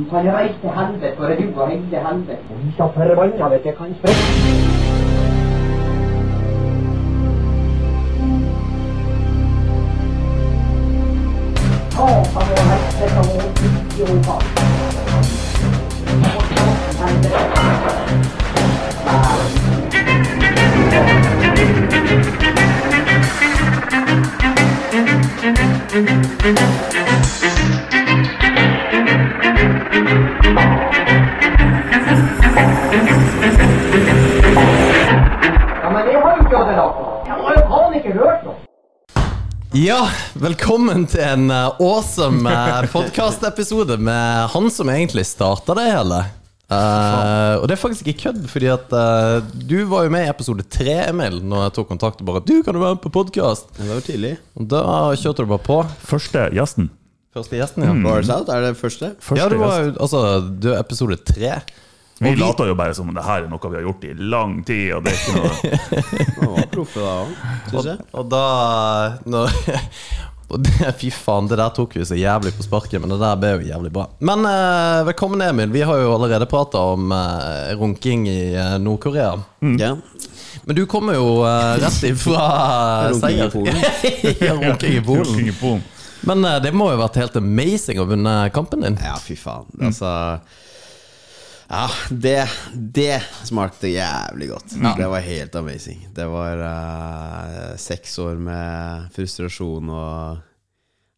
[0.00, 2.38] Du kan reise til helvete, for du og hele helvete.
[2.50, 4.22] Og vi så forbanna vet jeg kan sprekke.
[11.92, 14.40] Satan og helvete og idioter.
[36.76, 37.26] Jeg har jo ikke ødelagt noe.
[37.26, 38.56] Jeg har jo faen ikke hørt noe.
[39.76, 40.00] Ja,
[40.40, 46.18] velkommen til en eh, awesome uh, podkast-episode med han som egentlig starta det hele.
[46.66, 50.30] Uh, og det er faktisk ikke kødd, fordi at uh, du var jo med i
[50.32, 53.14] episode tre, Emil, når jeg tok kontakt og bare 'Du, kan du være med på
[53.14, 54.36] podkast?' Det var tidlig.
[54.56, 54.84] Og da
[55.16, 55.80] kjørte du bare på.
[56.12, 56.90] Første gjesten.
[57.36, 57.96] Første gjesten, ja.
[58.04, 59.14] Bars Out, er det første?
[59.20, 60.20] Første Ja, du var jo altså
[60.60, 61.60] Du er episode tre.
[62.20, 64.62] Vi vi- later jo bare som det her er noe vi har gjort i lang
[64.64, 67.34] tid, og det er ikke noe proffe da òg,
[67.72, 67.98] syns jeg.
[68.16, 68.44] Og da
[69.28, 69.52] når,
[70.54, 73.36] og det, Fy faen, det der tok vi så jævlig på sparket, men det der
[73.42, 74.06] ble jo jævlig bra.
[74.24, 75.68] Men eh, velkommen, Emil.
[75.74, 79.34] Vi har jo allerede prata om eh, runking i eh, Nord-Korea.
[79.76, 79.92] Ja.
[80.66, 82.46] Men du kommer jo eh, rett ifra
[83.12, 83.82] Runking i Polen.
[84.40, 85.24] ja, runking i Polen.
[85.26, 85.84] Runking i Polen.
[86.26, 88.96] Men eh, det må jo ha vært helt amazing å vinne kampen din.
[89.04, 89.68] ja, fy faen.
[89.84, 90.14] Altså
[91.68, 94.74] Ja, det, det smakte jævlig godt.
[94.96, 96.08] Det var helt amazing.
[96.14, 100.36] Det var uh, seks år med frustrasjon og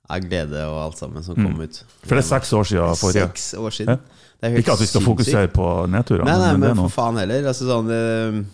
[0.09, 1.83] uh, glede og alt sammen som kom ut.
[2.05, 3.27] For det er seks år siden forrige.
[3.29, 4.01] Seks år siden.
[4.39, 6.95] Det er helt Ikke at vi skal fokusere på nedturene, Nei, nei, men men for
[6.95, 7.51] faen heller.
[7.51, 8.45] Altså sånn ja, vi,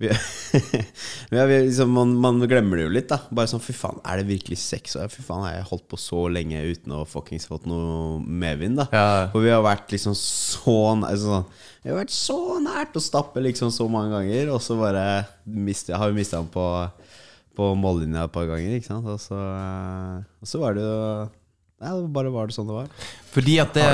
[1.30, 3.18] liksom, man, man glemmer det jo litt, da.
[3.34, 4.96] Bare sånn, fy faen, er det virkelig sex?
[4.96, 5.10] år?
[5.12, 8.88] Fy faen, har jeg holdt på så lenge uten å fuckings fått noe medvind, da?
[8.94, 9.10] Ja.
[9.34, 11.50] For vi har vært liksom så altså, sånn,
[11.84, 15.04] Vi har vært så nært å stappe liksom så mange ganger, og så bare
[15.44, 16.64] miste, har vi mista den på,
[17.56, 19.08] på mållinja et par ganger, ikke sant?
[19.08, 21.04] Og så, eh, og så var det jo
[21.80, 22.88] Ja, det bare var det sånn det var.
[23.32, 23.84] Fordi at det,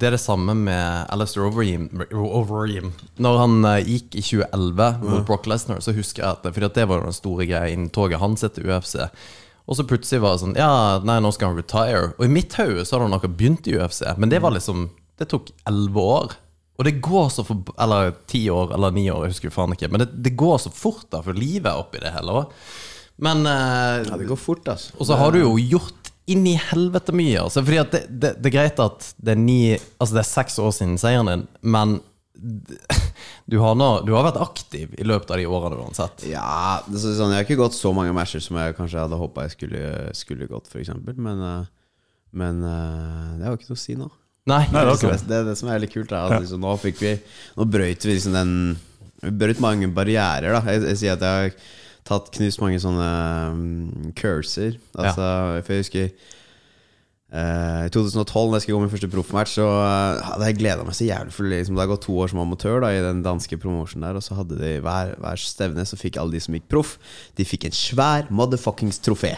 [0.00, 1.90] det er det samme med Alistair Overeem.
[2.08, 2.92] Overeem.
[3.20, 6.78] Når han eh, gikk i 2011 mot Brock Lesnar, så husker jeg at Fordi at
[6.78, 8.96] det var den store greia innen toget hans etter UFC.
[9.68, 10.72] Og så plutselig var det sånn Ja,
[11.04, 12.14] nei, nå skal han retire.
[12.16, 14.88] Og i mitt hode så hadde han akkurat begynt i UFC, men det var liksom
[15.20, 16.38] Det tok elleve år.
[16.80, 19.90] Og det går så for Eller ti år, eller ni år, jeg husker faen ikke.
[19.92, 22.56] Men det, det går så fort, da, for livet er oppi det hele òg.
[23.22, 24.96] Men eh, Ja, det går fort, altså.
[24.96, 27.40] og så har du jo gjort inn i helvete mye.
[27.42, 30.28] Altså, fordi at det, det, det er greit at det er ni Altså det er
[30.30, 32.00] seks år siden seieren din, men
[33.50, 36.24] du har, nå, du har vært aktiv i løpet av de årene uansett.
[36.26, 39.18] Ja, det er sånn, jeg har ikke gått så mange matcher som jeg kanskje hadde
[39.20, 39.82] håpa jeg skulle,
[40.16, 40.90] skulle gått, f.eks.
[41.12, 41.68] Men, eh,
[42.40, 44.08] men eh, det har jo ikke noe å si nå.
[44.50, 44.64] Nei.
[44.74, 46.10] Nei, det er det, er det som er litt kult.
[46.10, 47.12] Da, at liksom, nå fikk vi
[47.54, 48.56] Nå brøyt vi liksom den
[49.22, 50.56] Vi brøyt mange barrierer.
[50.56, 50.64] Da.
[50.72, 51.68] Jeg, jeg sier at jeg har
[52.12, 53.08] tatt knust mange sånne
[53.50, 54.78] um, curser.
[54.94, 55.26] Altså,
[55.64, 56.06] For jeg husker
[57.32, 60.84] eh, I 2012, da jeg skulle gå min første proffmatch, så eh, hadde jeg gleda
[60.86, 61.32] meg så jævlig.
[61.36, 64.20] For liksom, det har gått to år som amatør da i den danske promotionen der,
[64.20, 66.98] og så hadde de hver, hver stevne, så fikk alle de som gikk proff,
[67.40, 69.34] de fikk en svær motherfuckings trofé.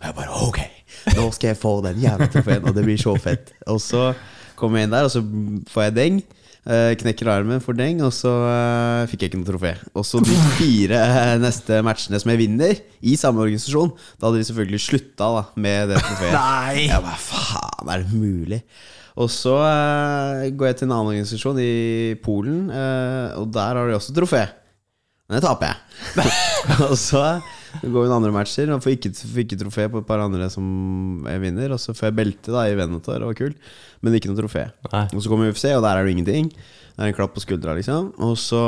[0.00, 0.60] Og jeg bare ok,
[1.16, 3.54] nå skal jeg få den jævla trofeen, og det blir så fett.
[3.70, 4.10] Og så
[4.58, 5.22] kommer jeg inn der, og så
[5.70, 6.22] får jeg deng.
[6.66, 9.72] Eh, knekker armen, for deng, og så eh, fikk jeg ikke noe trofé.
[9.94, 14.42] Og så de fire eh, neste matchene som jeg vinner, i samme organisasjon, da hadde
[14.42, 16.36] de selvfølgelig slutta da, med det trofeet.
[16.38, 16.86] Nei.
[16.86, 18.62] Jeg bare, faen, er det mulig?
[19.20, 19.56] Og så
[20.54, 21.72] går jeg til en annen organisasjon i
[22.24, 24.46] Polen, og der har de også trofé.
[25.28, 26.30] Men det taper jeg.
[26.88, 27.24] og så
[27.82, 30.48] går jo noen andre matcher og får ikke, får ikke trofé på et par andre
[30.52, 30.66] som
[31.28, 31.68] jeg vinner.
[31.76, 33.58] Og så får jeg belte da i Venator, det var kult,
[34.04, 34.62] men ikke noe trofé.
[34.90, 35.04] Nei.
[35.14, 36.46] Og så kommer UFC, og der er det ingenting.
[36.54, 38.02] Det er en klapp på skuldra, liksom.
[38.20, 38.62] Og så,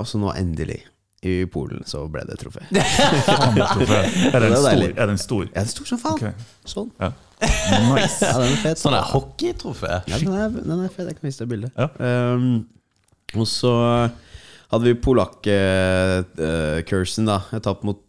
[0.00, 0.80] og så nå endelig,
[1.26, 2.62] i Polen, så ble det trofé.
[2.70, 4.92] Er Det den stor?
[4.92, 5.44] Er den stor?
[5.48, 6.18] Ja, det er stort som faen.
[6.20, 6.32] Okay.
[6.68, 6.90] Sånn.
[7.00, 7.10] Ja.
[7.90, 8.24] Nice.
[8.24, 8.78] Ja, den er fet.
[8.80, 9.92] Sånn er hockeytrofé.
[10.08, 11.06] Ja, den er, den er fet.
[11.10, 11.70] Jeg kan vise deg bildet.
[11.76, 11.86] Ja.
[12.36, 12.54] Um,
[13.36, 13.72] og så
[14.70, 17.38] hadde vi polakk-cursen, da.
[17.52, 18.00] Jeg tapte mot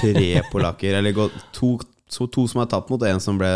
[0.00, 0.94] tre polakker.
[0.98, 1.76] Eller gå- to,
[2.10, 3.50] så to som er tapt mot, én en som ble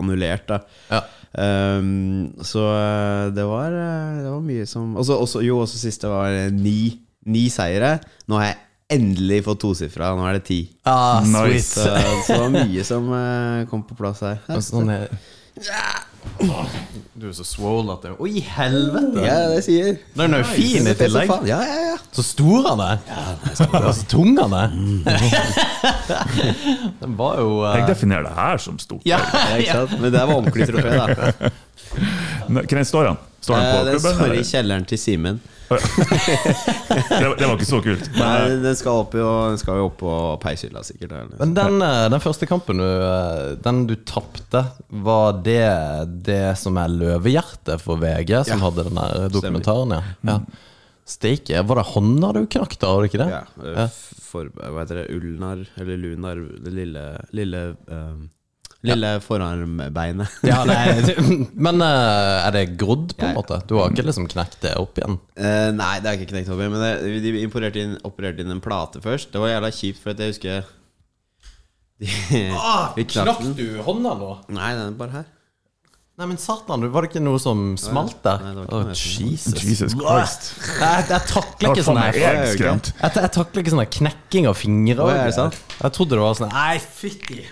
[0.00, 0.60] annullert, da.
[0.90, 1.02] Ja.
[1.30, 6.08] Um, så eh, det var, eh, det var mye som også, også, Jo, også siste
[6.10, 6.98] var ni,
[7.30, 8.00] ni seire.
[8.26, 8.58] Nå har jeg
[8.98, 10.08] endelig fått tosifra.
[10.18, 10.60] Nå er det ti.
[10.90, 11.76] Ah, Nice.
[11.78, 11.86] Så,
[12.26, 14.40] så det var mye som eh, kom på plass her.
[14.58, 15.06] Sånn er
[17.20, 19.20] Du er så swole at det Å, i helvete!
[19.24, 21.28] Ja, det sier Den er jo fin i Det tillegg.
[21.48, 21.96] Ja, ja, ja.
[22.16, 23.02] Så stor han er.
[23.80, 24.72] Og så tung han er.
[27.00, 29.04] Den var jo eh, Jeg definerer det her som stort.
[29.08, 29.96] ja, Ja, ikke sant?
[30.00, 31.52] Men det var ordentlig trofé, da.
[32.48, 33.20] Hvor står han?
[33.40, 34.14] Står han Eh, på Den klubben?
[34.16, 34.48] står i eller?
[34.54, 35.40] kjelleren til Simen.
[35.70, 38.08] Det, var- det var ikke så kult.
[38.18, 41.12] Nei, den skal, og jo opp på peishylla, sikkert.
[41.14, 41.36] eller?
[41.38, 45.62] Men den, eh, den første kampen du, eh, Den du tapte, var det
[46.26, 48.64] det som er løvehjertet for VG, som Ja.
[48.66, 49.90] hadde den der dokumentaren?
[49.98, 50.02] Ja.
[50.32, 50.38] ja.
[51.10, 51.62] Steike.
[51.66, 53.30] Var det hånda du knakk da, var det ikke det?
[53.30, 53.88] Ja, eh,
[54.30, 55.08] for, hva heter det?
[55.16, 58.14] Ulnar, eller lunar, det lille Lille, eh,
[58.86, 60.40] lille forarmbeinet.
[60.46, 61.14] Ja, nei,
[61.66, 63.60] men uh, er det grodd, på en måte?
[63.68, 65.18] Du har ikke liksom knekt det opp igjen?
[65.36, 66.76] Uh, nei, det har jeg ikke knekt opp igjen.
[66.76, 69.32] Men det, de importerte inn, opererte inn en plate først.
[69.34, 70.70] Det var jævla kjipt, for at jeg husker
[72.00, 72.08] de,
[72.96, 74.32] vi knakk du hånda nå?
[74.56, 75.28] Nei, den er bare her.
[76.20, 78.42] Nei, men satan, var det ikke noe som smalt der?
[78.44, 78.52] Nei,
[78.92, 79.56] som- Jesus.
[79.64, 80.50] Jesus Christ.
[80.76, 84.58] Jeg, jeg takler ikke sånn her er jeg jeg, jeg takler ikke sånn knekking av
[84.60, 85.00] fingre.
[85.00, 85.16] Å, det?
[85.80, 87.40] Jeg trodde det var sånn Nei, fytti!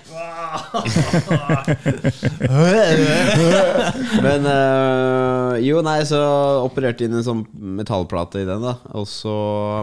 [4.27, 6.21] Men uh, jo, nei, så
[6.67, 7.41] opererte inn en sånn
[7.81, 8.77] metallplate i den, da.
[8.93, 9.33] Og så,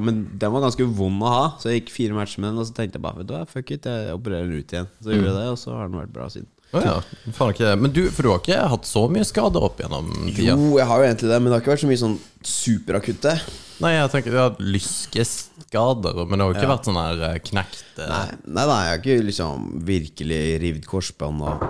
[0.06, 2.62] men den var ganske vond å ha, så jeg gikk fire matcher med den.
[2.62, 4.86] Og så tenkte jeg bare vet du hva, fuck it, jeg opererer den ut igjen.
[5.02, 6.52] Så gjorde jeg det, og så har den vært bra siden.
[6.76, 6.96] Å ja.
[7.36, 10.54] Faen ikke Men du, for du har ikke hatt så mye skader opp gjennom tida?
[10.54, 13.36] Jo, jeg har jo egentlig det, men det har ikke vært så mye sånn superakutte.
[13.84, 17.24] Nei, jeg tenker du har hatt lyskeskader, men det har jo ikke vært sånn her
[17.28, 21.66] eh, knekt eh, Nei, nei, nei, jeg har ikke liksom virkelig rivd korsbånd og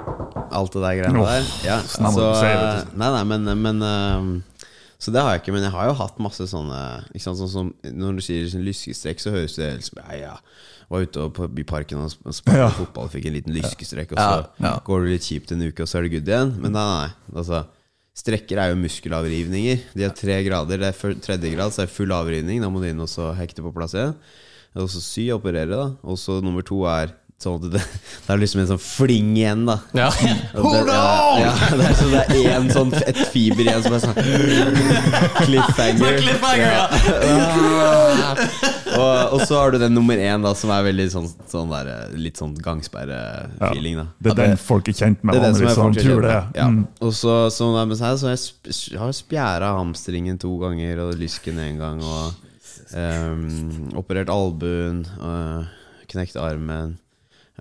[0.55, 1.47] alt det der greiene oh, der.
[1.65, 4.43] Ja, så, vet nei, nei, men, men
[4.99, 6.79] Så det har jeg ikke, men jeg har jo hatt masse sånne
[7.11, 10.15] ikke sant, sånn som Når du sier sånn lyskestrekk, så høres det helt som ja,
[10.21, 10.35] ja.
[10.89, 12.69] Var ute på, i parken og sp- spilte Ja.
[12.69, 14.73] fotball, fikk en liten lyskestrekk, og så Ja, ja.
[14.85, 16.53] går det litt kjipt en uke, og så er det good igjen.
[16.61, 17.09] Men nei, nei.
[17.41, 17.65] Altså,
[18.15, 19.81] strekker er jo muskelavrivninger.
[19.97, 20.77] De har tre grader.
[20.77, 22.61] Det er tredje grad, så er det full avrivning.
[22.61, 24.15] Da må du inn og så hekte på plass igjen.
[24.75, 25.85] Og så sy operere, da.
[26.03, 27.81] Og så nummer to er sånn at det,
[28.25, 29.75] det er liksom en sånn fling igjen, da.
[29.97, 30.07] Ja.
[30.15, 31.01] Det, ja,
[31.41, 34.19] ja, det er så det er en sånn et fiber igjen som er sånn
[35.41, 36.19] Cliffhanger.
[36.21, 36.85] Cliffhanger, ja.
[38.95, 41.91] og, og så har du den nummer én, da, som er veldig sånn, sånn der,
[42.15, 44.07] litt sånn gangsperre-feeling, da.
[44.23, 46.39] Det er den folk er kjent med Det er den som er folk tror det.
[46.57, 46.71] Ja.
[46.71, 46.81] Mm.
[47.03, 51.15] Og så, sånn der med så, så jeg, har jeg spjæra hamstringen to ganger og
[51.19, 51.99] lysken én gang.
[51.99, 52.45] Og
[52.95, 56.95] um, operert albuen, og knekt armen.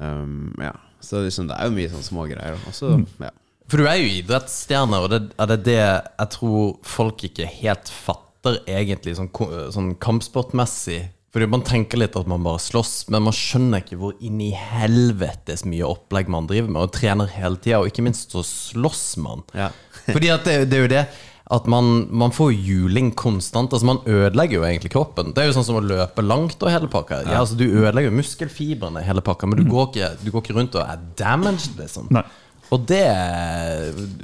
[0.00, 0.74] Ehm, ja.
[1.04, 2.60] Så liksom, det er jo mye sånne smågreier.
[2.70, 3.32] Også, Og ja.
[3.68, 7.88] For du er jo idrettsstjerne, og det er det det jeg tror folk ikke helt
[7.88, 9.30] fatter egentlig sånn,
[9.72, 11.00] sånn kampsportmessig.
[11.34, 14.52] Fordi man tenker litt at man bare slåss, men man skjønner ikke hvor inn i
[14.54, 19.16] helvetes mye opplegg man driver med, og trener hele tida, og ikke minst så slåss
[19.24, 19.42] man.
[19.56, 19.72] Ja.
[20.04, 21.04] Fordi at det, det er jo det
[21.52, 23.72] at man, man får juling konstant.
[23.72, 25.34] Altså Man ødelegger jo egentlig kroppen.
[25.36, 27.20] Det er jo sånn som å løpe langt og hele pakka.
[27.26, 30.44] Ja, altså Du ødelegger jo muskelfibrene i hele pakka, men du går, ikke, du går
[30.46, 32.08] ikke rundt og er damaged, liksom.
[32.16, 32.24] Nei.
[32.72, 33.04] Og det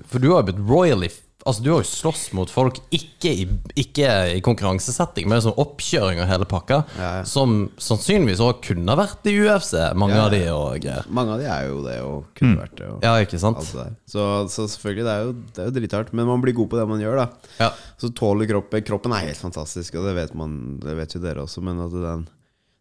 [0.08, 1.10] For du har jo blitt royally
[1.48, 3.44] Altså Du har jo slåss mot folk, ikke i,
[3.80, 7.22] ikke i konkurransesetting, men sånn oppkjøring og hele pakka, Ja, ja.
[7.28, 11.08] som sannsynligvis òg kunne vært i UFC, mange Ja, av de og greier.
[11.08, 12.90] Mange av de er jo det, og kunne vært det.
[12.92, 13.62] Og Ja, ikke sant?
[13.72, 13.86] det.
[14.12, 16.12] Så, så selvfølgelig, det er jo, det er jo drithardt.
[16.12, 17.54] Men man blir god på det man gjør, da.
[17.62, 17.70] Ja.
[18.00, 21.46] Så tåler kroppen Kroppen er helt fantastisk, og det vet, man, det vet jo dere
[21.48, 22.26] også, men at den,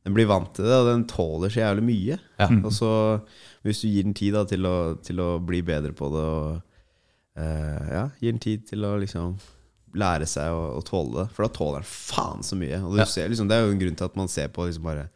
[0.03, 2.19] den blir vant til det, og den tåler så jævlig mye.
[2.39, 2.47] Ja.
[2.63, 2.91] Og så,
[3.63, 6.65] hvis du gir den tid da, til, å, til å bli bedre på det, og
[7.39, 9.37] eh, ja, gir den tid til å liksom
[9.97, 12.81] lære seg å, å tåle det, for da tåler den faen så mye.
[12.85, 14.85] Og du ser, liksom, det er jo en grunn til at man ser på liksom
[14.85, 15.07] bare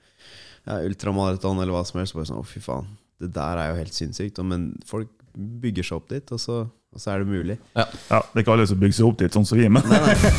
[0.66, 2.90] ja, ultramaraton eller hva som helst, bare sånn å, fy faen,
[3.22, 4.42] det der er jo helt sinnssykt.
[4.48, 6.58] Men folk bygger seg opp dit, og så,
[6.94, 7.56] og så er det mulig.
[7.76, 9.82] Ja, det er ikke alle som bygger seg opp dit, sånn som vi, men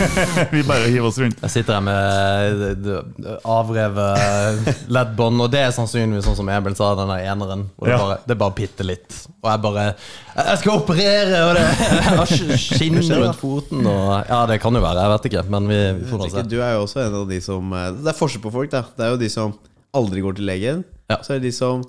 [0.55, 1.41] vi bare hiver oss rundt.
[1.43, 6.93] Jeg sitter her med d- avrevet leddbånd, og det er sannsynligvis sånn som Emil sa,
[6.99, 7.67] den der eneren.
[7.77, 7.99] Hvor det, Ja.
[8.05, 9.19] bare, det er bare bitte litt.
[9.43, 9.87] Og jeg bare
[10.35, 15.13] Jeg skal operere, og det skinner rundt foten og Ja, det kan jo være, jeg
[15.15, 16.47] vet ikke, men vi, vi får se.
[16.51, 18.85] Du er jo også en av de som eh, Det er forskjell på folk, da.
[18.97, 19.55] Det er jo de som
[19.95, 20.85] aldri går til legen.
[21.11, 21.21] Ja.
[21.23, 21.85] Så er det de som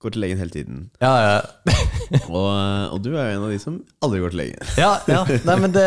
[0.00, 0.78] går til legen hele tiden.
[1.02, 1.74] Ja, ja.
[2.26, 2.48] Og,
[2.94, 4.70] og du er jo en av de som aldri går til legen.
[4.80, 5.84] Ja, ja, nei, men det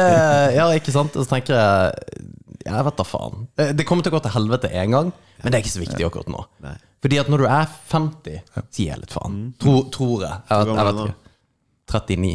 [0.55, 1.17] Ja, ikke sant?
[1.20, 2.29] Og så tenker jeg
[2.63, 3.48] Jeg vet da faen.
[3.60, 5.10] Eh, Det kommer til å gå til helvete én gang,
[5.41, 6.46] men det er ikke så viktig akkurat nå.
[6.63, 6.77] Nei.
[7.03, 8.38] Fordi at når du er 50,
[8.72, 9.39] sier jeg litt faen.
[9.60, 10.38] Tro, tror jeg.
[10.48, 11.20] Jeg vet, jeg vet ikke.
[11.91, 12.34] 39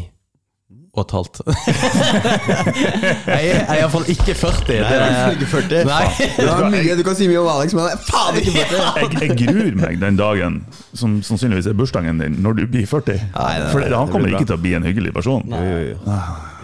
[0.99, 1.41] og et halvt.
[3.29, 4.69] jeg er jeg iallfall ikke 40.
[4.69, 5.85] Nei, du er ikke 40.
[5.89, 6.05] Nei.
[6.39, 8.99] Du, har mye, du kan si mye om Alex, men han er faen ikke 40!
[8.99, 10.61] Jeg, jeg gruer meg den dagen
[10.97, 13.19] som sannsynligvis er bursdagen din, når du blir 40.
[13.35, 15.45] Nei, nei, For nei, han det kommer ikke til å bli en hyggelig person.
[15.51, 15.65] Nei.
[15.67, 16.19] jo, jo.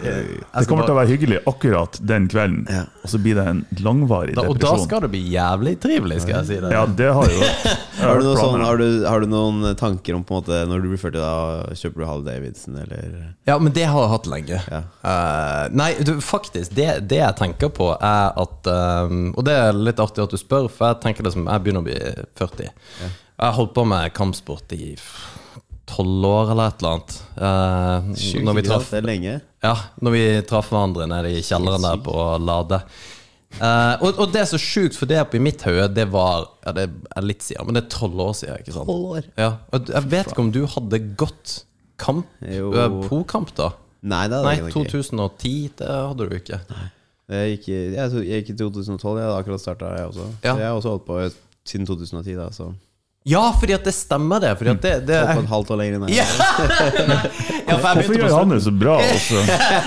[0.04, 2.82] Det kommer til å være hyggelig akkurat den kvelden, Ja.
[3.02, 6.38] og så blir det en langvarig Da, og da skal det bli jævlig trivelig, skal
[6.40, 6.72] jeg si det.
[6.74, 7.40] Ja, det har jo
[8.04, 10.88] Har du, sånn, har, du, har du noen tanker om på en måte når du
[10.92, 14.60] blir 40, da kjøper du Hall Davidson, eller Ja, men det har jeg hatt lenge.
[14.70, 14.82] Ja.
[15.04, 18.70] Uh, nei, du, faktisk, det, det jeg tenker på, er at
[19.08, 21.64] um, Og det er litt artig at du spør, for jeg tenker det som Jeg
[21.64, 21.96] begynner å bli
[22.40, 22.68] 40.
[22.68, 24.94] Jeg har holdt på med kampsport i
[25.90, 27.16] tolv år eller et eller annet.
[27.36, 28.86] Uh, Sjukt, når vi traff?
[28.90, 29.34] Det er lenge.
[29.64, 32.82] Ja, når vi traff hverandre nede i kjelleren der på Lade.
[33.54, 36.72] Uh, og, og det er så sjukt, for det oppi mitt hode, det var ja,
[36.74, 38.58] Det er litt siden, men det er tolv år siden.
[38.64, 38.90] ikke sant?
[38.90, 39.28] 12 år.
[39.38, 41.54] Ja, og jeg vet ikke om du hadde gått
[42.02, 42.26] kamp,
[43.06, 43.70] pro-kamp, da?
[44.04, 44.82] Nei, det hadde Nei, ikke.
[44.90, 46.58] 2010, det hadde du ikke.
[47.32, 50.26] Jeg gikk, i- jeg, jeg gikk i 2012, jeg hadde akkurat starta, jeg også.
[50.44, 50.50] Ja.
[50.50, 51.20] Så jeg har også holdt på
[51.70, 52.50] siden 2010, da.
[52.52, 52.66] Så
[53.24, 54.50] Ja, fordi at det stemmer, det.
[54.60, 56.24] Fordi at det, det er, et halvt år lenger ja.
[57.70, 58.98] ja, Hvorfor gjør han det så bra?
[59.00, 59.40] altså?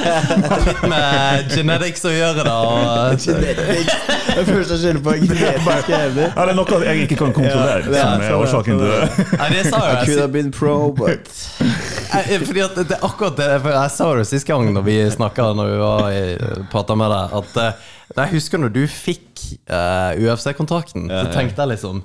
[0.65, 2.56] litt med genetics å gjøre, da.
[2.65, 6.34] Og, Det første jeg skylder på, evner.
[6.34, 9.29] Er det noe jeg ikke kan kontrollere, Ja, som er årsaken til det?
[9.36, 13.38] nei, det sa I jo could have been pro, but Fordi at det er akkurat
[13.38, 17.13] det Jeg sa det sist gang når vi snakka Når vi var i- prata med
[17.13, 22.01] deg, at eh, jeg husker når du fikk uh, UFC-kontrakten, så tenkte jeg liksom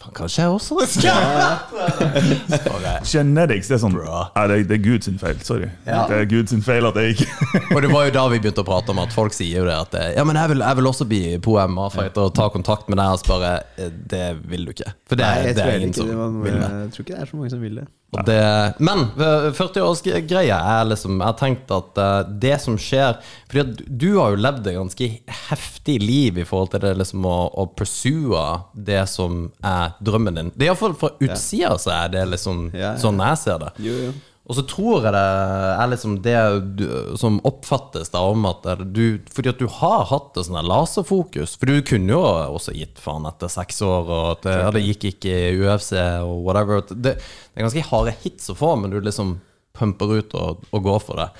[0.00, 0.78] Faen, kanskje jeg også
[2.80, 2.92] det.
[3.04, 5.36] Genetics det er sånn ja, det, det er Guds feil.
[5.44, 5.68] Sorry.
[5.84, 6.06] Ja.
[6.08, 7.28] Det er Guds feil at jeg ikke
[7.76, 9.76] Og det var jo da vi begynte å prate om at folk sier jo det
[9.76, 12.96] at eh, Ja, men jeg vil, jeg vil også bli pro-MA-fighter og ta kontakt med
[13.02, 14.94] deg og spørre eh, Det vil du ikke.
[15.10, 16.70] For det, Nei, jeg det er ingen som det var noe, vil det.
[16.86, 17.88] Jeg tror ikke det er så mange som vil det.
[18.26, 19.04] Det, men
[19.54, 23.20] 40-årsgreia er liksom Jeg har tenkt at eh, det som skjer
[23.52, 25.08] Fordi du har jo levd et ganske
[25.50, 28.42] heftig liv i forhold til det liksom å, å pursue
[28.74, 30.50] det som er drømmen din.
[30.56, 32.96] Det er Iallfall fra utsida så er det liksom Ja, ja.
[33.00, 33.70] sånn jeg ser det.
[33.86, 34.12] Jo, jo.
[34.50, 35.26] Og så tror jeg det
[35.78, 36.38] er liksom det
[36.80, 36.86] du,
[37.20, 41.54] som oppfattes da om at du Fordi at du har hatt et her laserfokus.
[41.60, 42.22] For du kunne jo
[42.56, 46.42] også gitt faen etter seks år, og det, ja, det gikk ikke i UFC og
[46.48, 46.82] whatever.
[46.90, 49.36] Det, det er ganske harde hits å få, men du liksom
[49.78, 51.30] pumper ut og, og går for det.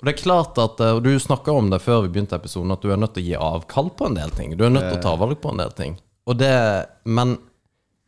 [0.00, 2.72] Og det er klart at, eh, og Du snakka om det før vi begynte episoden,
[2.72, 4.52] at du er nødt til å gi avkall på en del ting.
[4.56, 5.96] Du er nødt til å ta valg på en del ting.
[6.28, 6.52] Og det,
[7.04, 7.38] men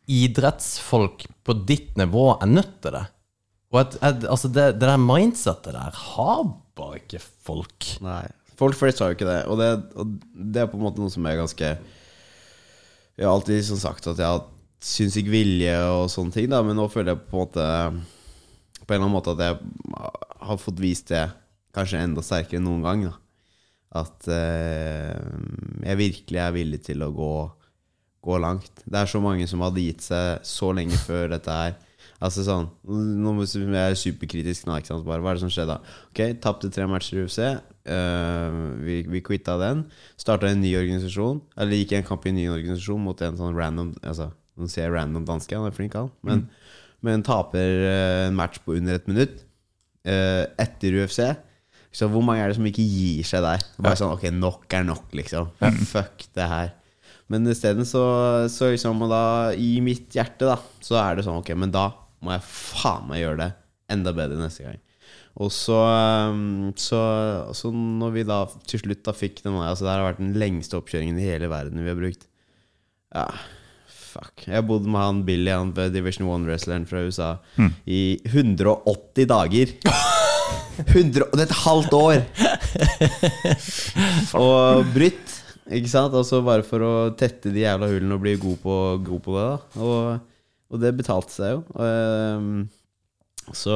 [0.09, 3.05] idrettsfolk på ditt nivå er nødt til det.
[3.73, 6.43] Og at, at, altså det, det der mindsettet der har
[6.77, 7.89] bare ikke folk.
[8.05, 8.25] Nei.
[8.59, 9.39] Folk flest har jo ikke det.
[9.49, 13.65] Og det, og det er på en måte noe som er ganske Jeg har alltid
[13.65, 14.45] sånn sagt at jeg har
[14.83, 17.65] sinnssyk vilje og sånne ting, da, men nå føler jeg på en måte
[18.83, 19.57] På en eller annen måte at jeg
[20.43, 21.25] har fått vist det
[21.73, 23.05] kanskje enda sterkere enn noen gang.
[23.07, 23.13] Da.
[24.03, 25.15] At eh,
[25.87, 27.31] jeg virkelig er villig til å gå,
[28.27, 28.83] gå langt.
[28.83, 31.79] Det er så mange som hadde gitt seg så lenge før dette her.
[32.23, 35.05] Altså sånn Nå er jeg er superkritisk nå, ikke sant.
[35.07, 35.95] Bare, hva er det som skjedde da?
[36.11, 37.39] Ok, tapte tre matcher i UFC.
[37.83, 39.83] Uh, vi, vi quitta den.
[40.19, 41.41] Starta en ny organisasjon.
[41.59, 44.87] Eller gikk en kamp i en ny organisasjon mot en sånn random Altså, nå sier
[44.87, 46.11] jeg random danske, han er flink, han.
[46.23, 46.45] Men,
[47.03, 49.41] men taper eh, en match på under et minutt
[50.07, 51.25] uh, etter UFC.
[51.93, 53.65] Så hvor mange er det som ikke gir seg der?
[53.83, 55.51] Bare sånn, ok, nok er nok, liksom.
[55.91, 56.71] Fuck det her.
[57.31, 58.05] Men isteden så,
[58.51, 59.25] så liksom, og da,
[59.57, 61.89] i mitt hjerte, da, så er det sånn, ok, men da
[62.23, 63.51] må jeg faen meg gjøre det
[63.93, 64.79] enda bedre neste gang.
[65.43, 65.79] Og så,
[66.29, 67.01] um, så,
[67.57, 70.77] så når vi da til slutt da fikk den Altså det har vært den lengste
[70.77, 72.27] oppkjøringen i hele verden vi har brukt.
[73.13, 73.27] Ja,
[73.89, 74.45] fuck.
[74.45, 77.31] Jeg har bodd med han Billy, han Division 1-wrestleren fra USA,
[77.85, 79.73] i 180 dager.
[80.83, 82.21] 100, det er et halvt år!
[84.41, 85.33] og brytt,
[85.69, 86.15] ikke sant?
[86.17, 89.45] Altså bare for å tette de jævla hullene og bli god på, god på det.
[89.49, 90.29] da Og,
[90.73, 91.59] og det betalte seg jo.
[91.85, 92.63] Ehm,
[93.53, 93.75] så,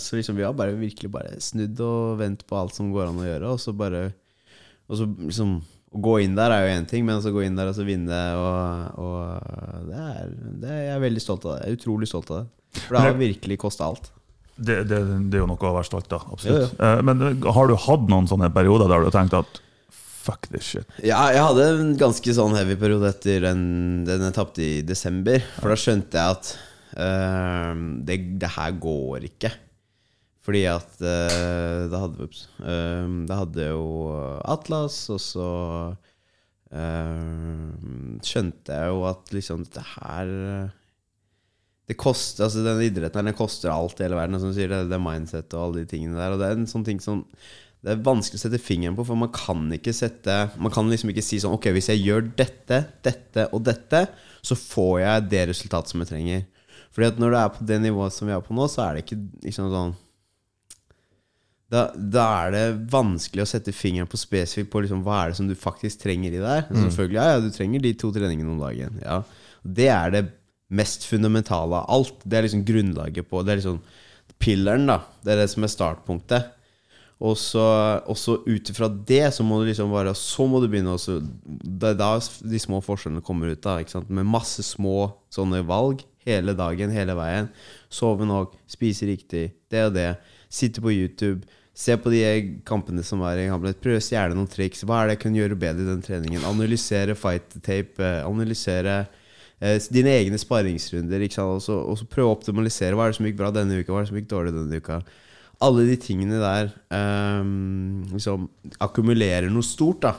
[0.00, 3.20] så liksom vi har bare virkelig bare snudd og vendt på alt som går an
[3.20, 4.06] å gjøre, og så bare
[4.88, 5.58] Og så liksom
[5.92, 7.84] Å gå inn der er jo én ting, men å gå inn der og så
[7.84, 10.30] vinne, og, og det, er,
[10.62, 11.58] det er jeg er veldig stolt av.
[11.58, 12.46] det Jeg er utrolig stolt av det.
[12.86, 14.08] For det har virkelig kosta alt.
[14.56, 16.24] det, det, det er jo noe å være stolt av.
[16.32, 16.72] Absolutt.
[16.80, 19.60] Eh, Men eh, har du hatt noen sånne perioder der du har tenkt at
[20.22, 20.94] fuck this shit?
[21.02, 23.64] Ja, jeg hadde en ganske sånn heavy periode etter den,
[24.08, 25.42] den jeg tapte i desember.
[25.58, 26.54] For da skjønte jeg at
[26.96, 27.74] uh,
[28.06, 29.52] det, det her går ikke.
[30.42, 33.84] Fordi at uh, da hadde ups, uh, Da hadde jo
[34.42, 35.48] Atlas, og så
[36.72, 37.66] eh,
[38.26, 40.30] skjønte jeg jo at liksom dette her
[41.86, 44.40] Det koster Altså Denne idretten her, den koster alt i hele verden.
[44.42, 46.34] Som sier, det, det mindset og alle de tingene der.
[46.34, 47.22] Og det er en sånn ting som
[47.82, 51.10] det er vanskelig å sette fingeren på, for man kan ikke sette Man kan liksom
[51.10, 54.04] ikke si sånn Ok, hvis jeg gjør dette, dette og dette,
[54.42, 56.44] så får jeg det resultatet som jeg trenger.
[56.94, 58.94] Fordi at når du er på det nivået som vi er på nå, så er
[58.94, 59.94] det ikke liksom sånn
[61.72, 65.38] da, da er det vanskelig å sette fingeren på spesifikt på liksom, hva er det
[65.38, 66.66] som du faktisk trenger i det her.
[66.68, 68.98] Selvfølgelig, ja, ja, du trenger de to treningene om dagen.
[69.00, 69.22] Ja.
[69.64, 70.22] Det er det
[70.72, 72.26] mest fundamentale av alt.
[72.28, 73.80] Det er liksom grunnlaget på Det er liksom
[74.42, 74.98] pilleren, da.
[75.24, 76.52] Det er det som er startpunktet.
[77.22, 77.62] Og så,
[78.10, 81.92] og ut ifra det så må du liksom bare Så må du begynne å Det
[81.92, 83.62] er da de små forskjellene kommer ut.
[83.62, 84.10] da ikke sant?
[84.10, 87.48] Med masse små sånne valg hele dagen, hele veien.
[87.90, 90.10] Sove nok, spise riktig, det og det.
[90.52, 91.46] Sitte på YouTube.
[91.74, 92.22] Se på de
[92.68, 93.80] kampene som er i Hamlet.
[93.82, 94.84] Prøv å stjele noen triks.
[94.84, 96.44] Hva er det jeg kan gjøre bedre i den treningen?
[96.44, 97.96] Analysere fight tape.
[98.02, 98.98] eh, Analysere
[99.58, 101.24] eh, dine egne sparringsrunder.
[101.46, 101.78] Og så,
[102.12, 102.98] prøve å optimalisere.
[102.98, 103.92] Hva er det som gikk bra denne uka?
[103.92, 105.00] Hva er det som gikk dårlig denne uka?
[105.62, 108.48] Alle de tingene der um, liksom
[108.82, 110.02] akkumulerer noe stort.
[110.04, 110.16] da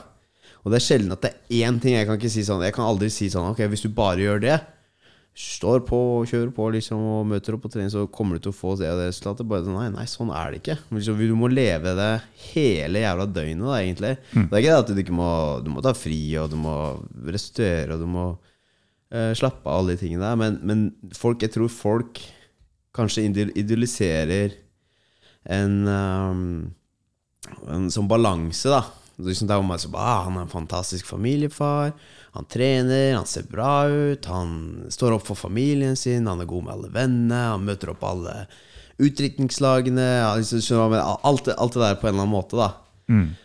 [0.64, 1.98] Og det er sjelden at det er én ting.
[1.98, 4.40] Jeg kan ikke si sånn Jeg kan aldri si sånn Ok, hvis du bare gjør
[4.46, 4.56] det
[5.34, 8.52] Står på og kjører på liksom, og møter opp på trening, så kommer du til
[8.52, 9.48] å få det og det resultatet.
[9.50, 10.76] Bare sånn, nei, nei, sånn er det ikke.
[10.94, 12.10] Liksom, du må leve det
[12.52, 14.12] hele jævla døgnet, da, egentlig.
[14.30, 15.30] Det er ikke det at du ikke må
[15.66, 16.76] Du må ta fri, og du må
[17.26, 20.38] restituere, og du må uh, slappe av, alle de tingene der.
[20.38, 20.86] Men, men
[21.18, 22.22] folk, jeg tror folk
[22.94, 23.26] kanskje
[23.58, 24.54] idealiserer
[25.44, 26.44] en, um,
[27.68, 28.84] en sånn balanse, da.
[29.22, 31.92] Liksom det er meg som, ah, han er en fantastisk familiefar.
[32.34, 34.54] Han trener, han ser bra ut, han
[34.90, 38.46] står opp for familien sin, han er god med alle vennene, han møter opp alle
[38.98, 40.08] utdrikningslagene.
[40.22, 41.28] ja, liksom, skjønner du hva jeg mener?
[41.30, 42.72] alt, alt det der på en eller annen måte, da.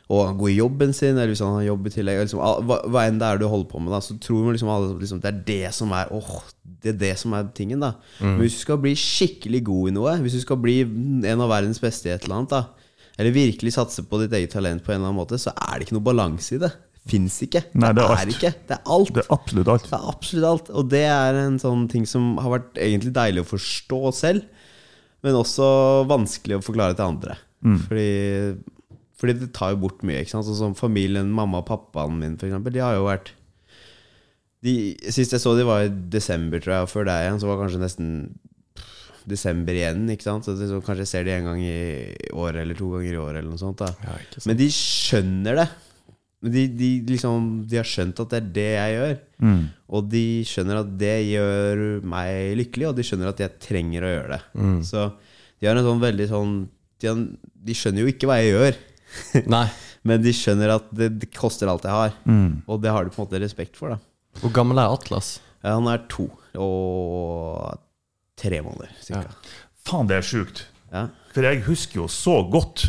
[0.10, 2.22] Og han går i jobben sin, eller hvis han har jobb i tillegg.
[2.24, 4.72] Liksom, hva, hva enn det er du holder på med, da, så tror man liksom
[4.72, 6.34] alle liksom, det er det som er Åh,
[6.80, 7.94] det er det som er tingen, da.
[8.22, 11.52] Men hvis du skal bli skikkelig god i noe, hvis du skal bli en av
[11.52, 14.94] verdens beste i et eller annet, da, eller virkelig satse på ditt eget talent på
[14.94, 16.72] en eller annen måte, så er det ikke noe balanse i det.
[17.10, 17.64] Fins ikke.
[17.80, 18.52] Nei, det er er ikke.
[18.70, 19.12] Det er alt.
[19.16, 19.86] Det er absolutt alt.
[19.90, 20.72] Det er absolutt alt.
[20.80, 24.66] Og det er en sånn ting som har vært egentlig deilig å forstå selv,
[25.26, 25.70] men også
[26.08, 27.36] vanskelig å forklare til andre.
[27.90, 28.06] Fordi,
[29.20, 30.22] fordi det tar jo bort mye.
[30.24, 30.48] Ikke sant?
[30.48, 32.56] Sånn som familien, mamma og pappaen min, f.eks.
[32.72, 33.34] de har jo vært
[34.64, 34.74] de,
[35.08, 37.56] Sist jeg så de var i desember, tror jeg, og før det igjen, så var
[37.56, 38.08] det kanskje nesten
[39.30, 40.08] desember igjen.
[40.12, 40.48] Ikke sant?
[40.48, 41.76] Så det, så kanskje jeg ser de en gang i
[42.34, 43.84] året eller to ganger i året, eller noe sånt.
[43.84, 43.92] Da.
[44.04, 44.50] Ja, sånn.
[44.52, 45.68] Men de skjønner det.
[46.40, 49.16] Men de, de, liksom, de har skjønt at det er det jeg gjør.
[49.44, 49.64] Mm.
[49.96, 54.14] Og de skjønner at det gjør meg lykkelig, og de skjønner at jeg trenger å
[54.14, 54.42] gjøre det.
[54.56, 54.78] Mm.
[54.88, 55.08] Så
[55.60, 56.54] de har en sånn veldig sånn
[57.00, 57.20] de, har,
[57.70, 58.80] de skjønner jo ikke hva jeg gjør,
[59.56, 59.66] Nei.
[60.08, 62.14] men de skjønner at det, det koster alt jeg har.
[62.26, 62.62] Mm.
[62.70, 63.96] Og det har de på en måte respekt for.
[63.96, 65.38] da Hvor gammel er Atlas?
[65.64, 67.80] Ja, Han er to og
[68.40, 69.24] tre måneder, Ja.
[69.86, 70.66] Faen, det er sjukt.
[70.94, 71.08] Ja.
[71.34, 72.88] For jeg husker jo så godt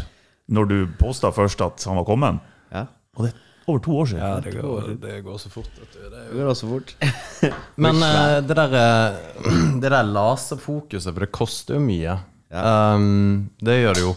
[0.50, 2.40] når du posta først at han var kommet.
[2.72, 2.86] ja.
[3.18, 3.38] Og det er
[3.70, 4.42] over to år siden.
[4.44, 5.68] det går, det går så fort.
[5.76, 5.82] Du.
[5.92, 6.94] Det er Det går også fort.
[7.84, 9.18] Men eh, det der, eh,
[9.82, 12.14] det der laserfokuset, for det koster jo mye.
[12.50, 14.14] Um, det gjør det jo.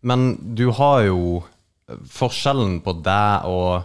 [0.00, 1.40] Men du har jo
[2.10, 3.82] forskjellen på deg og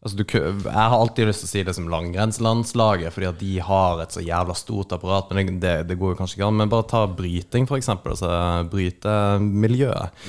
[0.00, 3.58] altså du, Jeg har alltid lyst til å si det som langrennslandslaget, fordi at de
[3.66, 5.32] har et så jævla stort apparat.
[5.36, 6.56] Men det, det, går jo kanskje ikke an.
[6.62, 8.16] Men bare ta bryting, for eksempel.
[8.16, 8.30] Altså
[8.72, 10.24] brytemiljøet.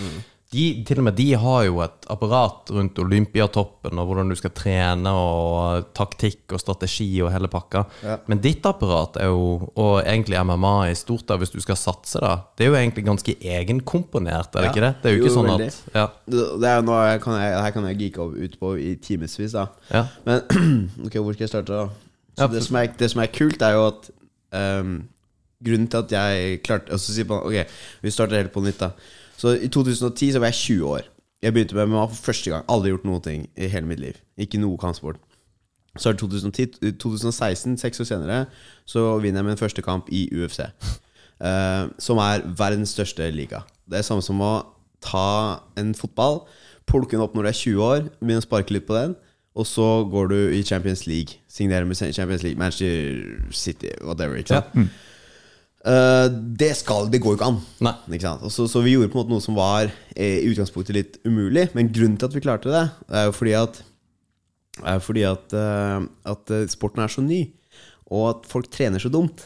[0.51, 4.51] De, til og med de har jo et apparat rundt Olympiatoppen og hvordan du skal
[4.51, 7.85] trene, og taktikk og strategi og hele pakka.
[8.27, 12.19] Men ditt apparat er jo, og egentlig MMA i stort, da, hvis du skal satse,
[12.19, 14.71] da, det er jo egentlig ganske egenkomponert, er det Ja.
[14.73, 14.91] ikke det?
[15.03, 15.69] Det er jo Jo, ikke sånn veldig.
[15.69, 16.05] at ja,
[16.59, 19.51] Det er noe jeg kan her kan jeg geeke ut på i timevis.
[19.55, 19.67] da.
[19.93, 20.03] ja.
[20.25, 20.41] Men
[21.05, 21.87] ok, hvor skal jeg starte, da?
[22.35, 24.11] Så Ja, det, som er, det som er kult, er jo at
[24.83, 25.07] um,
[25.63, 27.53] Grunnen til at jeg klarte si på, Ok,
[28.01, 28.79] vi starter helt på nytt.
[28.79, 28.91] da
[29.41, 31.07] Så I 2010 så var jeg 20 år.
[31.41, 32.65] Jeg begynte med MMA for første gang.
[32.69, 34.19] Aldri gjort noen ting i hele mitt liv.
[34.37, 35.17] Ikke noe kampsport.
[35.97, 38.43] Så er det 2010, i 2016, seks år senere,
[38.85, 40.61] så vinner jeg min første kamp i UFC.
[41.41, 43.65] Uh, som er verdens største liga.
[43.89, 44.53] Det er samme som å
[45.03, 45.25] ta
[45.81, 46.43] en fotball,
[46.87, 49.17] plukke den opp når du er 20 år, begynne å sparke litt på den,
[49.57, 51.41] og så går du i Champions League.
[51.51, 54.37] Signerer med Champions League, Manchester City, whatever.
[54.39, 54.93] Ikke sant?
[55.81, 56.27] Eh,
[56.61, 57.61] det skal Det går jo ikke an.
[58.13, 61.17] Ikke Så, så vi gjorde på en måte noe som var eh, i utgangspunktet litt
[61.25, 61.69] umulig.
[61.77, 63.83] Men grunnen til at vi klarte det, er jo fordi at
[64.87, 65.99] er fordi at, uh,
[66.31, 67.41] at sporten er så ny,
[68.07, 69.43] og at folk trener så dumt.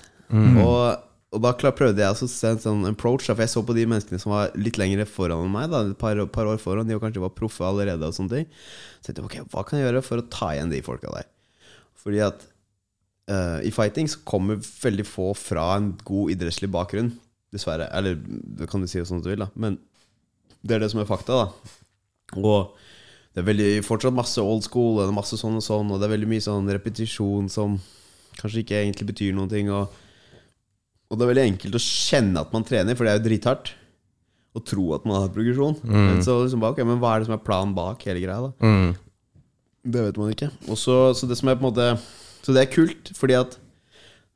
[0.62, 1.02] Og,
[1.34, 3.88] og da klar, prøvde jeg å se en sånn approach, for jeg så på de
[3.90, 5.72] menneskene som var litt lenger foran meg.
[5.74, 8.06] Da, et par, par år foran, De var kanskje var proffe allerede.
[8.06, 8.48] og sånne ting
[9.02, 11.28] Så jeg tenkte ok, Hva kan jeg gjøre for å ta igjen de folka der?
[12.06, 12.46] Fordi at
[13.32, 17.14] eh, i fighting så kommer veldig få fra en god idrettslig bakgrunn.
[17.54, 17.90] Dessverre.
[17.96, 19.50] Eller det kan du si sånn du vil, da.
[19.56, 19.80] Men
[20.66, 21.76] det er det som er fakta, da.
[22.42, 22.76] Og
[23.36, 26.08] det er veldig, fortsatt masse old school, det er masse sånn og sånn, og det
[26.08, 27.78] er veldig mye sånn repetisjon som
[28.40, 29.72] kanskje ikke egentlig betyr noen ting.
[29.76, 29.92] Og,
[31.10, 33.74] og det er veldig enkelt å kjenne at man trener, for det er jo drithardt.
[34.56, 35.74] Å tro at man har progresjon.
[35.84, 38.40] Men så liksom bare, ok, men hva er det som er planen bak hele greia?
[38.40, 38.54] da?
[38.64, 38.94] Mm.
[39.84, 40.48] Det vet man ikke.
[40.72, 41.90] Og så, så det som er på en måte
[42.46, 43.58] Så det er kult, fordi at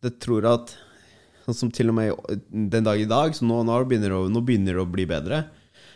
[0.03, 0.77] det tror at
[1.49, 4.41] Sånn som til og med den dag i dag, så nå, nå, begynner, det nå
[4.45, 5.39] begynner det å bli bedre.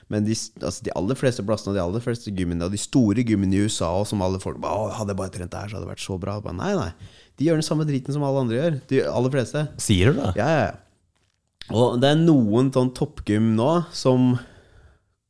[0.09, 3.21] Men de, altså de aller fleste plassene og de aller fleste gymmene, og de store
[3.21, 5.85] gymmene i USA og som alle folk bare, Hadde jeg bare trent der, så hadde
[5.85, 6.39] det vært så bra.
[6.41, 7.19] Bare, nei, nei.
[7.37, 8.79] De gjør den samme driten som alle andre gjør.
[8.89, 9.65] De aller fleste.
[9.85, 10.33] Sier du det?
[10.41, 11.71] Ja, ja, ja.
[11.73, 14.33] Og det er noen sånn toppgym nå som,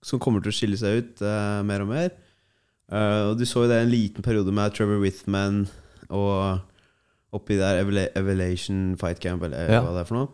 [0.08, 2.13] som kommer til å skille seg ut uh, mer og mer.
[2.88, 5.65] Uh, og du så jo det en liten periode med Trevor Withman
[6.13, 6.63] og
[7.34, 9.82] oppi der Evelation Fight Camp, eller Ja.
[9.82, 10.28] hva det er for noe.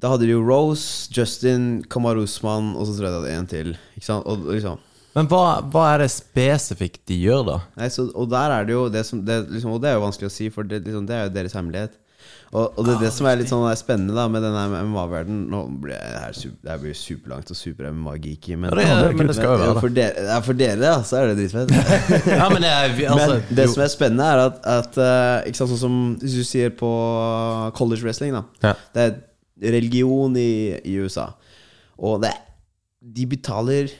[0.00, 3.46] Da hadde de jo Rose, Justin, Kamar Usman, og så tror jeg de hadde en
[3.50, 3.72] til.
[3.98, 4.26] Ikke sant?
[4.26, 4.78] Og liksom
[5.14, 7.56] Men hva, hva er det spesifikt de gjør, da?
[7.76, 10.04] Nei, så, og der er det jo det som det, liksom, Og det er jo
[10.06, 11.96] vanskelig å si, for det, liksom, det er jo deres hemmelighet.
[12.50, 15.60] Og, og det er det som er litt sånn spennende da med denne MMA-verdenen Nå
[15.84, 19.36] blir det her, super, det her blir superlangt og super-MMA-geeky, men, Ja, det men det
[19.38, 19.82] skal jo være det.
[19.84, 21.70] for dere, ja, for dere da, så er det dritfett.
[22.40, 25.48] Ja, men det er, altså, men det jo- som er spennende, er at, at eh,
[25.52, 26.90] ikke sant, sånn som hvis du sier på
[27.78, 28.42] college wrestling, da.
[28.66, 28.74] Ja.
[28.98, 30.50] Det er religion i,
[30.90, 31.28] i USA.
[32.02, 32.34] Og det,
[33.00, 33.94] de betaler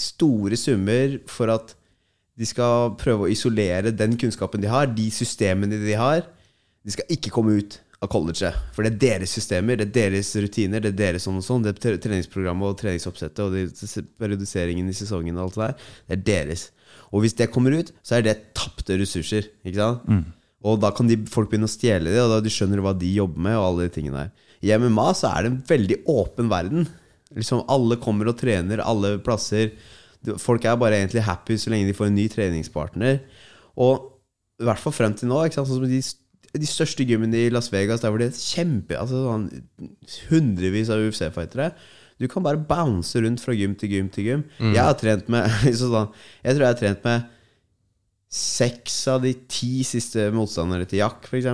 [0.00, 1.74] store summer for at
[2.40, 6.24] de skal prøve å isolere den kunnskapen de har, de systemene de har.
[6.86, 8.56] De skal ikke komme ut av colleget.
[8.72, 11.64] For det er deres systemer, det er deres rutiner, det er deres sånn og sånn.
[11.66, 15.74] Det er treningsprogrammet og treningsoppsettet og de- periodiseringen i sesongen og alt det der.
[16.08, 16.70] Det er deres.
[17.12, 19.50] Og hvis det kommer ut, så er det tapte ressurser.
[19.66, 20.06] Ikke sant?
[20.64, 23.12] Og da kan de, folk begynne å stjele det, og da de skjønner hva de
[23.14, 23.56] jobber med.
[23.56, 24.30] Og alle de tingene der
[24.64, 26.88] I MMA så er det en veldig åpen verden.
[27.36, 29.70] Liksom Alle kommer og trener alle plasser.
[30.40, 33.20] Folk er bare egentlig happy så lenge de får en ny treningspartner.
[33.80, 34.08] Og
[34.60, 35.38] i hvert fall frem til nå.
[35.46, 35.68] Ikke sant?
[35.70, 36.00] Sånn som de,
[36.56, 39.44] de største gymmene i Las Vegas, der hvor det er kjempe Altså sånn
[40.30, 41.70] hundrevis av UFC-fightere.
[42.20, 44.42] Du kan bare bounce rundt fra gym til gym til gym.
[44.60, 45.46] Jeg har trent med
[45.78, 46.10] sånn,
[46.42, 47.28] Jeg tror jeg har trent med
[48.30, 51.48] seks av de ti siste motstandere til Jack, f.eks.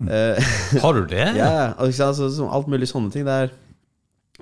[0.00, 0.36] Uh,
[0.82, 1.26] Har du det?
[1.36, 2.12] ja, Altså.
[2.16, 3.26] Så, så alt mulig sånne ting.
[3.26, 3.50] Det er,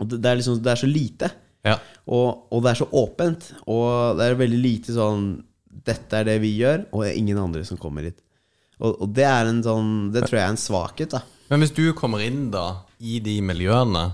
[0.03, 1.31] det, det, er liksom, det er så lite.
[1.67, 1.79] Ja.
[2.07, 3.49] Og, og det er så åpent.
[3.71, 5.33] Og det er veldig lite sånn
[5.83, 8.21] Dette er det vi gjør, og det er ingen andre som kommer hit.
[8.83, 11.23] Og, og det er en sånn Det tror jeg er en svakhet, da.
[11.53, 14.05] Men hvis du kommer inn da i de miljøene,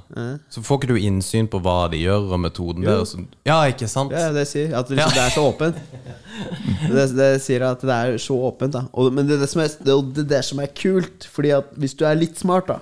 [0.51, 3.13] så får ikke du innsyn på hva de gjør, og metoden deres.
[3.47, 4.15] Ja, ikke sant?
[4.17, 5.15] Ja, det sier at det, liksom, Ja.
[5.15, 5.83] det er så åpent.
[6.89, 8.85] Det, det sier at det er så åpent, da.
[8.95, 11.27] Og, men det er det, som er, det, er det, det som er kult.
[11.35, 12.79] Fordi at hvis du er litt smart, da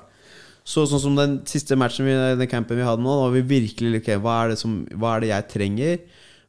[0.66, 3.44] så, Sånn som den siste matchen vi, den campen vi hadde nå, da var vi
[3.46, 6.00] virkelig okay, hva, er det som, hva er det jeg trenger?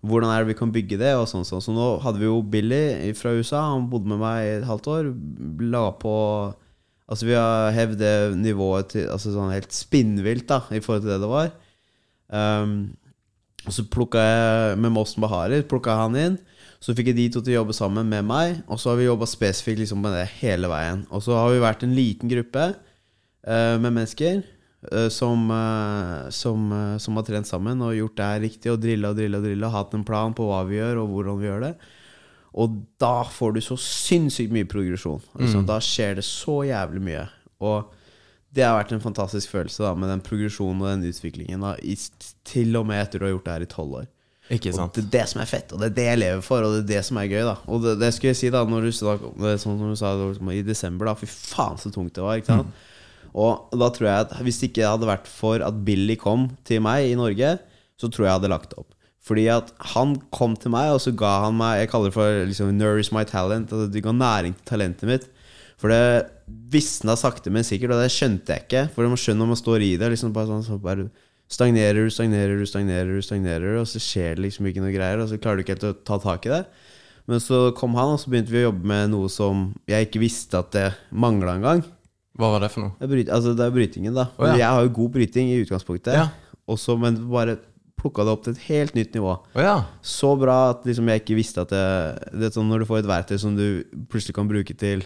[0.05, 1.13] Hvordan er det vi kan bygge det?
[1.17, 1.63] Og sånn, sånn.
[1.63, 3.63] Så nå hadde vi jo Billy fra USA.
[3.73, 5.11] Han bodde med meg i et halvt år.
[5.73, 6.15] La på
[7.07, 11.13] Altså Vi har hevd det nivået til Altså sånn helt spinnvilt da i forhold til
[11.13, 11.53] det det var.
[12.27, 12.73] Um,
[13.63, 16.35] og så plukka jeg med Mosten Bahari Plukka han inn.
[16.83, 18.59] Så fikk jeg de to til å jobbe sammen med meg.
[18.67, 21.07] Og så har vi jobba spesifikt liksom med det hele veien.
[21.09, 24.43] Og så har vi vært en liten gruppe uh, med mennesker
[25.09, 28.71] som, eh, som, eh, som har trent sammen og gjort det her riktig.
[28.71, 29.71] Og drilla og drilla og drilla.
[29.73, 31.75] Hatt en plan på hva vi gjør, og hvordan vi gjør det.
[32.57, 35.21] Og da får du så sinnssykt mye progresjon.
[35.37, 37.27] Altså, Da skjer det så jævlig mye.
[37.61, 37.91] Og
[38.53, 41.61] det har vært en fantastisk følelse da med den progresjonen og den utviklingen.
[41.61, 41.97] Da, i,
[42.47, 44.07] til og med etter du har gjort det her i tolv år.
[44.49, 44.93] Ikke Og sant?
[44.95, 46.83] det er det som er fett, og det er det jeg lever for, og det
[46.85, 47.41] er det som er gøy.
[47.43, 50.13] da Og det, det skulle jeg si da Når du er sånn som du sa
[50.15, 52.39] var i desember, da fy faen så tungt det var.
[52.39, 52.85] Ikke sant?
[53.37, 56.81] Og da tror jeg at hvis det ikke hadde vært for at Billy kom til
[56.85, 57.57] meg i Norge,
[57.97, 58.89] så tror jeg hadde lagt opp.
[59.27, 62.45] Fordi at han kom til meg, og så ga han meg Jeg kaller det for
[62.47, 63.71] liksom, 'nourish my talent'.
[63.73, 65.27] Altså, du ga næring til talentet mitt.
[65.77, 68.89] For det visna sakte, men sikkert, og det skjønte jeg ikke.
[68.95, 70.09] For man skjønner når man står i det.
[70.09, 71.09] Liksom bare sånn, så bare
[71.47, 75.21] Stagnerer du, stagnerer du, stagnerer du, stagnerer og så skjer det liksom ikke noe greier,
[75.23, 76.65] og så klarer du ikke helt å ta tak i det.
[77.27, 80.19] Men så kom han, og så begynte vi å jobbe med noe som jeg ikke
[80.25, 81.85] visste at det mangla engang.
[82.37, 82.93] Hva var det for noe?
[82.99, 84.27] Det bryt, altså det er brytingen, da.
[84.37, 84.55] Oh, ja.
[84.61, 86.27] Jeg har jo god bryting i utgangspunktet, Ja.
[86.67, 87.57] Også, men bare
[87.97, 89.31] plukka det opp til et helt nytt nivå.
[89.55, 89.77] Oh, ja.
[90.05, 91.85] Så bra at liksom jeg ikke visste at det,
[92.37, 95.05] det sånn Når du får et verktøy som du plutselig kan bruke til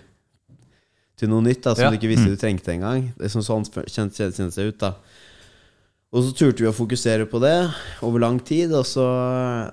[1.22, 1.90] til noe nytt da som Ja.
[1.94, 3.12] du ikke visste du trengte engang.
[3.16, 4.96] Det er sånn sånn kjent, kjent, kjente seg ut, da.
[6.12, 7.54] Og så turte vi å fokusere på det
[8.04, 9.06] over lang tid, og, så,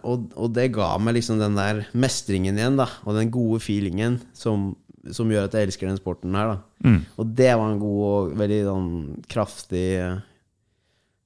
[0.04, 2.86] og, og det ga meg liksom den der mestringen igjen, da.
[3.08, 4.74] Og den gode feelingen som,
[5.16, 6.96] som gjør at jeg elsker den sporten her, da.
[7.18, 8.90] Og det var en god og veldig sånn
[9.30, 9.86] kraftig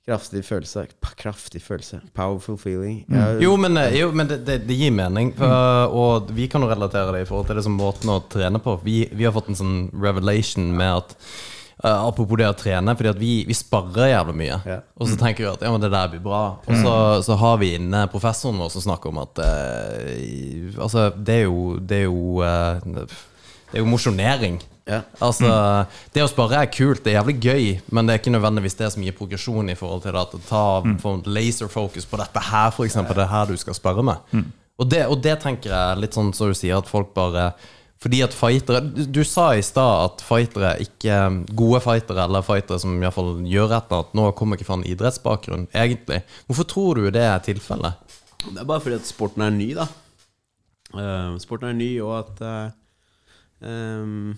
[0.03, 0.89] Kraftig følelse.
[1.15, 2.01] Kraftig følelse.
[2.11, 3.05] Powerful feeling.
[3.07, 3.39] Mm.
[3.39, 5.31] Jo, men, eh, jo, men det, det, det gir mening.
[5.39, 8.59] For, og vi kan jo relatere det i forhold til det som måten å trene
[8.59, 8.81] på.
[8.83, 11.15] Vi, vi har fått en sånn revelation med at
[11.83, 14.59] Uh, Apropos det å trene, fordi at vi, vi sparrer jævlig mye.
[14.71, 14.77] Ja.
[15.03, 16.43] Og så tenker vi at ja, men det der blir bra.
[16.63, 16.93] Og så,
[17.27, 21.65] så har vi inne professoren vår som snakker om at uh, Altså, det er jo
[21.83, 23.17] Det er jo, eh,
[23.73, 24.61] det er jo mosjonering.
[24.85, 25.01] Ja.
[25.23, 25.49] Altså,
[26.13, 28.91] Det å spare er kult, det er jævlig gøy, men det er ikke nødvendigvis det
[28.93, 31.23] som gir progresjon i forhold til det at ta mm.
[31.25, 34.35] laserfokus på dette her, for eksempel, det er her du skal spare med.
[34.77, 37.53] Og, det, og det tenker jeg litt sånn som du sier, at folk bare
[38.03, 41.19] fordi at fightere Du, du sa i stad at fightere ikke
[41.55, 44.67] Gode fightere, eller fightere som i hvert fall gjør et eller annet, nå kommer ikke
[44.67, 46.25] fra en idrettsbakgrunn, egentlig.
[46.49, 48.19] Hvorfor tror du det er tilfellet?
[48.43, 49.87] Det er bare fordi at sporten er ny, da.
[50.93, 52.73] Uh, sporten er ny, og at eh,
[53.69, 54.35] ehm,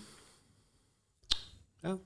[1.85, 1.97] Ja.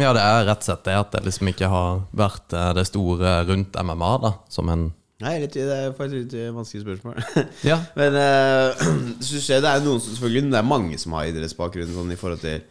[0.00, 2.86] Ja, det er rett og slett det at det liksom ikke har vært eh, det
[2.90, 7.20] store rundt MMA, da, som en Nei, litt, det er faktisk litt vanskelig spørsmål.
[7.70, 7.78] Ja.
[7.96, 8.86] Men uh,
[9.22, 12.18] synes jeg det er noen som selvfølgelig Det er mange som har idrettsbakgrunn sånn, i
[12.18, 12.64] forhold til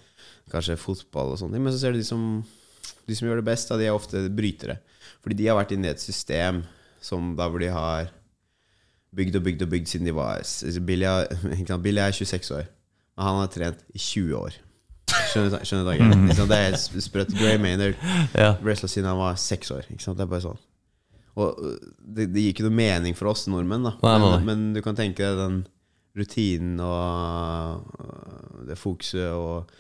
[0.52, 2.44] kanskje fotball og sånne ting, men så ser du de som
[3.08, 4.78] De som gjør det best, da, de er ofte brytere.
[5.24, 6.62] Fordi de har vært inne i et system
[7.04, 8.12] som da hvor de har
[9.16, 10.44] bygd og bygd og bygd siden de var
[10.88, 12.68] Billy er 26 år,
[13.16, 14.60] men han har trent i 20 år.
[15.30, 16.50] Skjønner du skjønner du tanken?
[16.50, 17.34] Det er helt sprøtt.
[17.38, 17.98] Gray Maynard
[18.38, 18.54] Ja.
[18.64, 19.86] wrestla siden han var seks år.
[19.94, 20.18] Ikke sant?
[20.18, 20.62] Det er bare sånn.
[21.34, 23.96] Og øh, det, det gir ikke noe mening for oss nordmenn, da.
[24.06, 24.18] Nei.
[24.22, 25.62] Men, men du kan tenke deg den
[26.18, 29.72] rutinen og øh, det fokuset og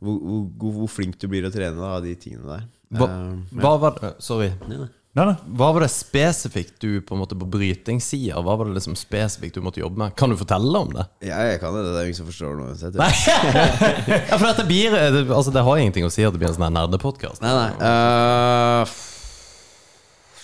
[0.00, 2.68] hvor, hvor, hvor, flink du blir å trene da, av de tingene der.
[2.96, 4.48] Hva, Eh, hva var Sorry.
[4.66, 4.88] nei, nei.
[5.10, 5.34] Nei, nei.
[5.58, 9.56] Hva var det spesifikt du på en måte på brytingssida Hva var det liksom spesifikt
[9.58, 10.14] du måtte jobbe med?
[10.14, 11.02] Kan du fortelle om det?
[11.26, 11.82] Ja, jeg kan det.
[11.88, 12.94] Det er ingen som forstår noe uansett.
[14.30, 16.58] Ja, for dette blir det, Altså det har ingenting å si at det blir en
[16.60, 17.42] sånn nerdepodkast.
[17.42, 17.70] Nei, nei.
[17.82, 18.82] Uh,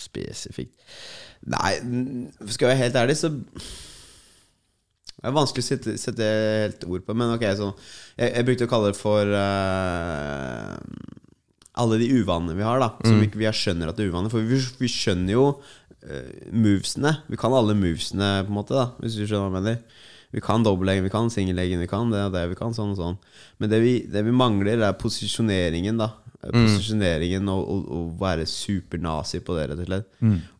[0.02, 0.74] spesifikt
[1.46, 1.76] Nei,
[2.50, 7.14] skal jeg være helt ærlig, så Det er vanskelig å sette, sette helt ord på,
[7.14, 7.70] men ok, så
[8.18, 10.74] Jeg, jeg brukte å kalle det for øh,
[11.76, 12.92] alle de uvanene vi har, da.
[13.04, 14.32] Som vi, vi skjønner at det er uvaner.
[14.32, 17.16] For vi, vi skjønner jo uh, movesene.
[17.30, 20.04] Vi kan alle movesene, på en måte, da hvis du skjønner hva jeg mener.
[20.34, 22.98] Vi kan dobbeltleggen, vi kan singelleggen, vi kan det og det, vi kan sånn og
[22.98, 23.18] sånn.
[23.62, 26.10] Men det vi, det vi mangler, er posisjoneringen, da.
[26.46, 30.08] Posisjoneringen og, og, og være supernazi på det, rett og slett.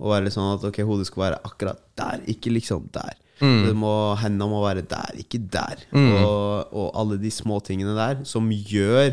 [0.01, 3.19] Og være litt sånn at ok, hodet skal være akkurat der, ikke liksom der.
[3.67, 5.83] Det må, Hendene må være der, ikke der.
[5.93, 9.11] Og, og alle de små tingene der som gjør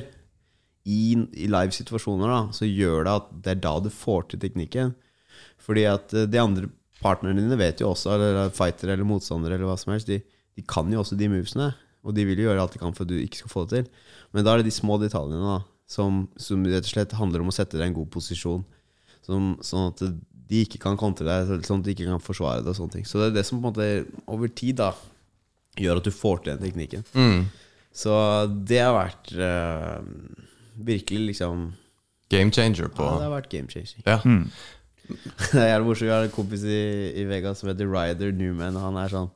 [0.83, 4.93] i, i live-situasjoner, da, så gjør det at det er da du får til teknikken.
[5.63, 6.69] Fordi at eh, de andre
[7.03, 10.19] partnerne dine vet jo også, eller fighter eller motstandere eller hva som helst, de,
[10.57, 11.71] de kan jo også de movesene.
[12.03, 13.77] Og de vil jo gjøre alt de kan for at du ikke skal få det
[13.77, 14.11] til.
[14.35, 17.51] Men da er det de små detaljene da, som, som rett og slett handler om
[17.51, 18.63] å sette deg i en god posisjon.
[19.23, 22.73] Som, sånn at de ikke kan kontre deg, sånn at de ikke kan forsvare deg.
[22.73, 24.91] og sånne ting Så det er det som på en måte over tid da
[25.79, 27.05] gjør at du får til den teknikken.
[27.95, 28.11] Så
[28.67, 30.03] det har vært eh,
[30.75, 31.73] virkelig liksom
[32.31, 34.01] Game changer på Ja, det har vært game changer.
[34.07, 34.19] Ja.
[35.51, 36.07] Det er jævlig morsomt.
[36.07, 36.77] Vi har en kompis i,
[37.19, 38.77] i Vegas som heter Ryder Newman.
[38.79, 39.27] Og han er sånn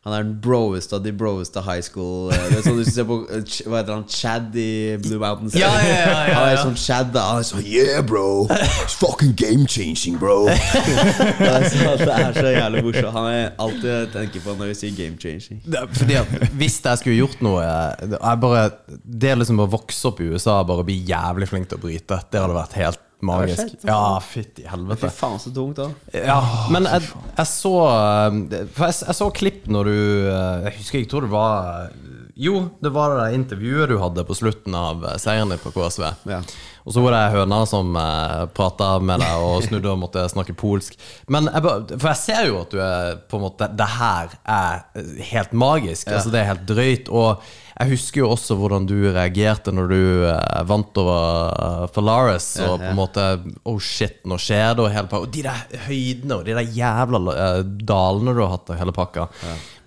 [0.00, 3.04] Han er den broeste av de broeste high school eh, Det er sånn du ser
[3.04, 4.04] på eh, Hva heter han?
[4.08, 5.52] Chad i Blue Mountains?
[5.60, 7.24] Ja, ja, ja, ja, Han er sånn Chad, da.
[7.34, 8.46] Han er sånn Yeah, bro!
[8.48, 10.46] It's fucking game changing, bro!
[10.48, 13.12] det, er så, det er så jævlig morsomt.
[13.18, 15.60] Han er alltid jeg tenker på når vi sier game changing.
[15.68, 18.64] Det Fordi at Hvis jeg skulle gjort noe jeg bare,
[19.04, 22.22] Det liksom å vokse opp i USA og bare bli jævlig flink til å bryte,
[22.32, 23.74] det hadde vært helt magisk.
[23.74, 23.84] fett.
[23.88, 25.08] Ja, fytti helvete.
[25.08, 25.90] Fy faen, så tungt, da.
[26.16, 26.40] Ja,
[26.72, 29.98] men jeg, jeg så eh, For jeg, jeg så klipp når du
[30.30, 31.94] eh, Jeg husker jeg tror det var
[32.40, 36.06] Jo, det var det intervjuet du hadde på slutten av eh, seieren din på KSV.
[36.30, 36.42] Ja.
[36.88, 40.56] Og så var det høna som uh, prata med deg og snudde og måtte snakke
[40.56, 40.96] polsk.
[41.30, 44.86] Men jeg, For jeg ser jo at du er på en måte Det her er
[45.32, 46.08] helt magisk.
[46.08, 47.12] Altså Det er helt drøyt.
[47.12, 47.44] Og
[47.80, 52.48] jeg husker jo også hvordan du reagerte når du eh, vant over Falaris.
[52.60, 53.26] Ja, og på en måte
[53.68, 54.84] Oh shit, nå skjer det.
[54.84, 55.24] Og, hele, pakka.
[55.24, 58.96] og de der høydene og de der jævla eh, dalene du har hatt og hele
[58.96, 59.30] pakka.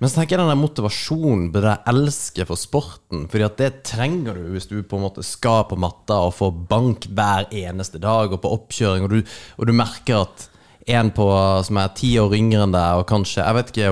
[0.01, 3.27] Men så tenker jeg den der motivasjonen, på det elsket for sporten.
[3.31, 6.49] Fordi at det trenger du hvis du på en måte skal på matta og få
[6.51, 10.49] bank hver eneste dag og på oppkjøring, og du, og du merker at
[10.91, 11.25] en på,
[11.63, 13.91] som er ti år yngre enn deg, og kanskje Jeg vet ikke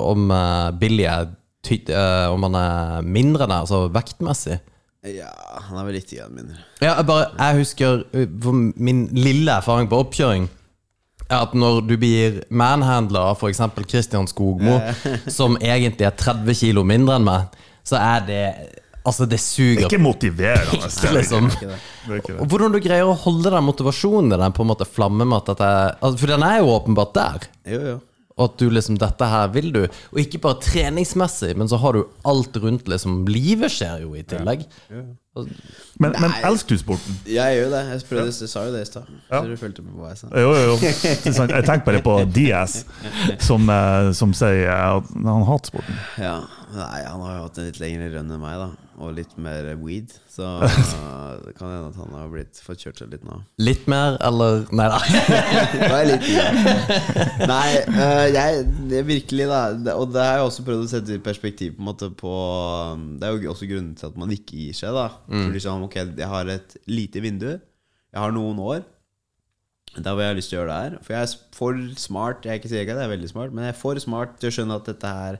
[0.00, 4.58] om eh, Billy er eh, Om han er mindre enn deg, altså vektmessig.
[5.02, 5.30] Ja,
[5.66, 6.60] han er vel litt igjen mindre.
[6.78, 10.46] Ja, jeg bare, jeg husker uh, min lille erfaring på oppkjøring
[11.32, 13.62] er at når du blir manhandler av f.eks.
[13.88, 14.76] Christian Skogmo,
[15.38, 18.44] som egentlig er 30 kilo mindre enn meg, så er det
[19.02, 19.88] Altså, det suger.
[19.88, 20.78] Ikke motiverende.
[21.02, 21.48] det er liksom.
[21.50, 21.78] ikke det.
[22.04, 22.44] Det er ikke det.
[22.52, 25.48] Hvordan du greier å holde den motivasjonen i den på en måte flamme med at
[25.50, 27.48] dette altså, For den er jo åpenbart der.
[27.72, 27.96] Jo, jo.
[28.36, 29.82] Og at du liksom Dette her vil du.
[30.12, 34.24] Og ikke bare treningsmessig, men så har du alt rundt liksom Livet skjer jo i
[34.26, 34.64] tillegg.
[35.34, 37.14] Men, men elsker du sporten?
[37.26, 37.82] Jeg gjør det.
[37.88, 39.12] Jeg, prøvde, jeg sa jo det i stad.
[39.30, 40.32] Så du fulgte med på hva jeg sa.
[40.36, 40.76] Jo, jo, jo.
[40.84, 42.82] Jeg tenker bare på Diaz,
[43.40, 46.02] som, eh, som sier at han hater sporten.
[46.20, 46.36] Ja,
[46.72, 48.88] Nei, han har jo hatt en litt lengre rønn enn meg, da.
[49.02, 50.12] Og litt mer weed.
[50.30, 50.46] Så
[51.44, 53.40] det kan hende at han har blitt fått kjørt seg litt nå.
[53.60, 55.00] Litt mer, eller Nei da.
[55.92, 56.46] Var litt ja.
[57.50, 59.62] Nei, uh, jeg det virkelig, da.
[59.98, 63.06] Og det har jeg også prøvd å sette i perspektiv på en måte på um,
[63.20, 65.08] Det er jo også grunnen til at man ikke gir seg, da.
[65.28, 67.50] For liksom, ok, jeg har et lite vindu.
[67.52, 68.82] Jeg har noen år.
[69.92, 70.94] Da hvor jeg har lyst til å gjøre det her.
[71.04, 72.46] For jeg er for smart.
[72.46, 74.48] Jeg er ikke sikker at jeg er veldig smart, men jeg er for smart til
[74.48, 75.36] å skjønne at dette her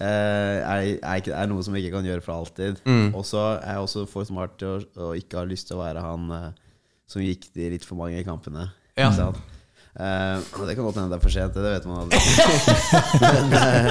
[0.00, 2.82] eh, er, er, er noe som jeg ikke kan gjøre for alltid.
[3.14, 5.84] Og så er jeg også for smart til å, å ikke ha lyst til å
[5.84, 6.50] være han eh,
[7.10, 8.68] som gikk de litt for mange kampene.
[8.96, 9.08] Ja.
[9.08, 9.40] Ikke sant?
[9.98, 12.18] Og det kan godt hende det er for sent, det vet man aldri.
[13.24, 13.88] men uh,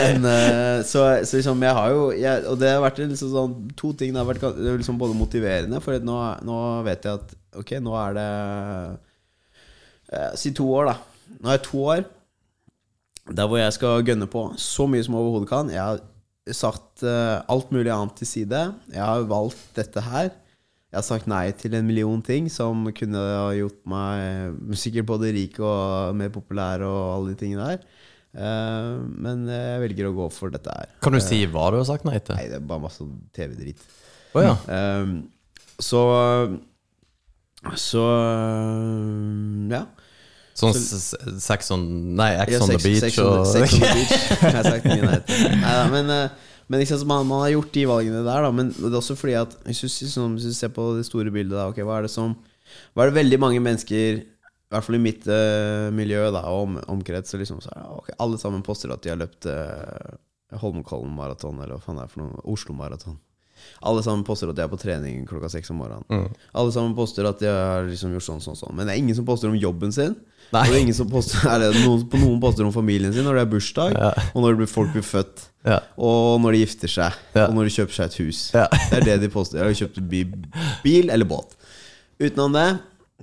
[0.00, 3.54] men uh, så, så liksom jeg har jo jeg, Og det har vært liksom sånn
[3.78, 4.10] to ting.
[4.12, 6.16] Det har vært liksom både motiverende, for nå,
[6.46, 6.56] nå
[6.88, 7.28] vet jeg at
[7.62, 8.30] ok, nå er det
[10.40, 10.96] Si to år, da.
[11.38, 12.00] Nå er jeg to år
[13.30, 15.68] der hvor jeg skal gønne på så mye som overhodet kan.
[15.70, 16.00] Jeg har
[16.50, 18.62] satt alt mulig annet til side.
[18.90, 20.32] Jeg har valgt dette her.
[20.90, 25.06] Jeg har sagt nei til en million ting som kunne ha gjort meg eh, sikkert
[25.06, 27.84] både rik og mer populær og alle de tingene der.
[28.34, 28.88] Eh,
[29.22, 30.90] men jeg velger å gå for dette her.
[31.02, 32.34] Kan du si hva du har sagt nei til?
[32.38, 33.06] Nei, det er bare masse
[33.38, 33.86] TV-dritt.
[34.34, 34.56] Oh, ja.
[34.70, 35.14] Ehm,
[35.78, 36.02] så
[37.78, 38.02] Så
[39.70, 39.84] ja.
[40.60, 40.74] Sånn
[41.40, 41.82] Sex on
[42.18, 44.14] Nei, Ex Ja, on the beach sex on og sex on the beach.
[44.42, 45.44] Jeg har sagt mye nei til.
[45.62, 48.50] Neida, men eh, men sant, man, man har gjort de valgene der, da.
[48.54, 51.32] Men det er også fordi at hvis du, sånn, hvis du ser på det store
[51.34, 52.36] bildet, da, okay, hva er det som
[52.94, 56.68] Hva er det veldig mange mennesker i hvert fall i mitt uh, miljø da, og
[56.68, 60.12] om, omkrets, liksom, så er det, ok, alle sammen poster at de har løpt uh,
[60.62, 63.18] Holmenkollen maraton, eller hva faen det er for noe, Oslo maraton.
[63.82, 66.30] Alle sammen poster at de er på trening klokka seks om morgenen.
[66.56, 68.76] Alle sammen poster at de har liksom gjort sånn, sånn, sånn.
[68.76, 70.14] Men det er ingen som poster om jobben sin.
[70.52, 70.64] Nei.
[70.66, 73.38] Og det er ingen som poster, eller noen, på noen poster om familien sin når
[73.38, 74.10] det er bursdag, Ja.
[74.34, 75.78] og når folk blir født, Ja.
[75.96, 77.46] og når de gifter seg, Ja.
[77.46, 78.40] og når de kjøper seg et hus.
[78.54, 78.66] Ja.
[78.90, 79.58] Det er det de poster.
[79.62, 80.00] Har de kjøpt
[80.82, 81.54] bil eller båt?
[82.20, 82.68] Utenom det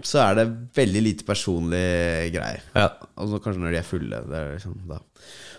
[0.05, 0.45] så er det
[0.77, 2.61] veldig lite personlige greier.
[2.75, 2.89] Ja.
[3.17, 4.19] Altså Kanskje når de er fulle.
[4.29, 4.99] Det er liksom.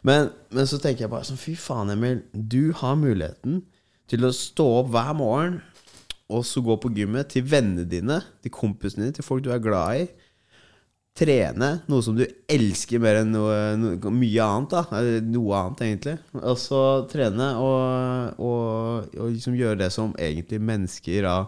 [0.07, 2.20] Men, men så tenker jeg bare sånn Fy faen, Emil.
[2.33, 3.62] Du har muligheten
[4.09, 5.59] til å stå opp hver morgen
[6.31, 9.59] og så gå på gymmet til vennene dine, til kompisene dine, til folk du er
[9.64, 10.09] glad i.
[11.18, 14.74] Trene noe som du elsker mer enn noe, noe, mye annet.
[14.74, 16.16] da Noe annet, egentlig.
[16.38, 21.38] Og så trene og, og, og liksom gjøre det som egentlig mennesker da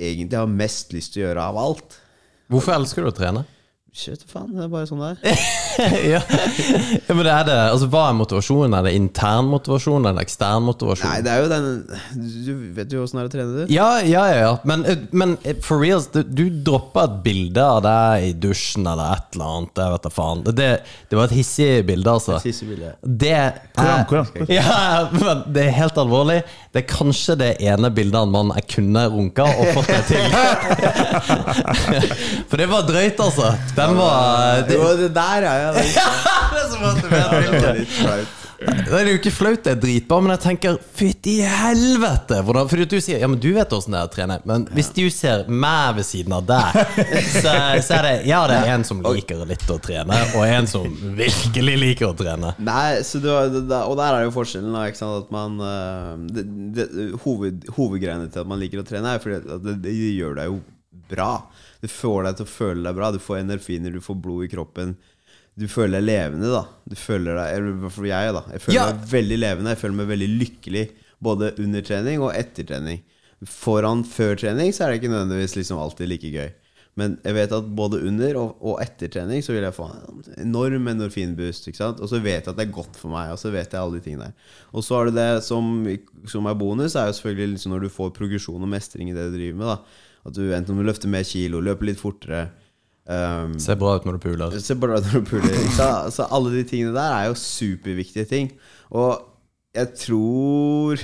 [0.00, 1.98] egentlig har mest lyst til å gjøre av alt.
[2.50, 3.44] Hvorfor elsker du å trene?
[3.94, 5.42] Shit, faen, det er bare sånn det er.
[6.16, 6.18] ja.
[6.18, 8.72] ja, men det er det Altså, Hva er motivasjonen?
[8.74, 11.12] Er det intern motivasjon eller ekstern motivasjon?
[11.12, 11.68] Nei, det er jo den
[12.42, 13.70] Du vet jo åssen det er å trene, du.
[13.70, 14.50] Ja, ja, ja, ja.
[14.66, 14.82] Men,
[15.14, 19.52] men for reals, du, du droppa et bilde av deg i dusjen eller et eller
[19.60, 19.82] annet.
[19.84, 20.42] Jeg vet da faen.
[20.50, 20.68] Det,
[21.12, 22.40] det var et hissig bilde, altså.
[22.40, 22.90] Et hissig bilde.
[23.04, 24.50] Det er Hvordan, hvordan?
[24.58, 26.40] Ja, men det er helt alvorlig.
[26.74, 30.02] Det er kanskje det ene bildet av en mann jeg kunne runka og fått det
[30.10, 30.26] til.
[32.50, 33.54] For det var drøyt, altså.
[33.84, 35.84] Den var det, Jo, det der er jeg.
[37.04, 38.40] Det er litt flaut.
[38.64, 42.38] Det er jo ikke flaut, det er dritbra, men jeg tenker fytti helvete!
[42.46, 44.90] Hvordan, fordi du sier ja, men du vet åssen det er å trene, men hvis
[44.94, 46.78] du ser meg ved siden av deg,
[47.34, 47.52] så,
[47.84, 50.86] så er det ja, det er en som liker litt å trene, og en som
[51.18, 52.54] virkelig liker å trene.
[52.64, 54.72] Nei, så du, og der er jo forskjellen.
[54.74, 55.26] Da, ikke sant?
[55.26, 56.88] At man øh, det, det,
[57.24, 60.52] hoved, Hovedgreiene til at man liker å trene, er fordi at det, det gjør deg
[60.52, 60.60] jo
[61.10, 61.32] bra.
[61.84, 63.10] Det får deg til å føle deg bra.
[63.12, 64.94] Du får endorfiner, du får blod i kroppen.
[65.54, 66.64] Du føler deg levende, da.
[66.88, 68.42] Du føler deg, eller i hvert fall jeg, da.
[68.56, 68.86] Jeg føler Ja.
[68.90, 69.74] meg veldig levende.
[69.74, 70.84] Jeg føler meg veldig lykkelig
[71.22, 73.02] både under trening og etter trening.
[73.44, 76.50] Foran før trening så er det ikke nødvendigvis liksom alltid like gøy.
[76.96, 80.22] Men jeg vet at både under og, og etter trening så vil jeg få en
[80.46, 81.66] enorm endorfinboost.
[81.68, 82.00] Ikke sant?
[82.00, 83.32] Og så vet jeg at det er godt for meg.
[83.34, 84.34] Og så vet jeg alle de tingene der.
[84.72, 85.72] Og så har du det som,
[86.30, 89.26] som er bonus, er jo selvfølgelig liksom når du får progresjon og mestring i det
[89.32, 89.66] du driver med.
[89.74, 89.78] da
[90.24, 92.46] At du enten må løfte mer kilo, løpe litt fortere.
[93.04, 94.54] Um, se bra ut når du puler.
[94.64, 95.58] Se bra ut når du puler.
[95.78, 95.90] så.
[96.14, 98.50] Så alle de tingene der er jo superviktige ting.
[98.94, 99.20] Og
[99.74, 101.02] jeg tror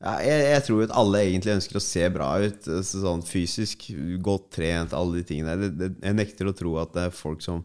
[0.00, 3.90] Ja, jeg, jeg tror at alle egentlig ønsker å se bra ut, altså sånn fysisk.
[4.24, 5.92] Godt trent, alle de tingene der.
[6.00, 7.62] Jeg nekter å tro at det er folk som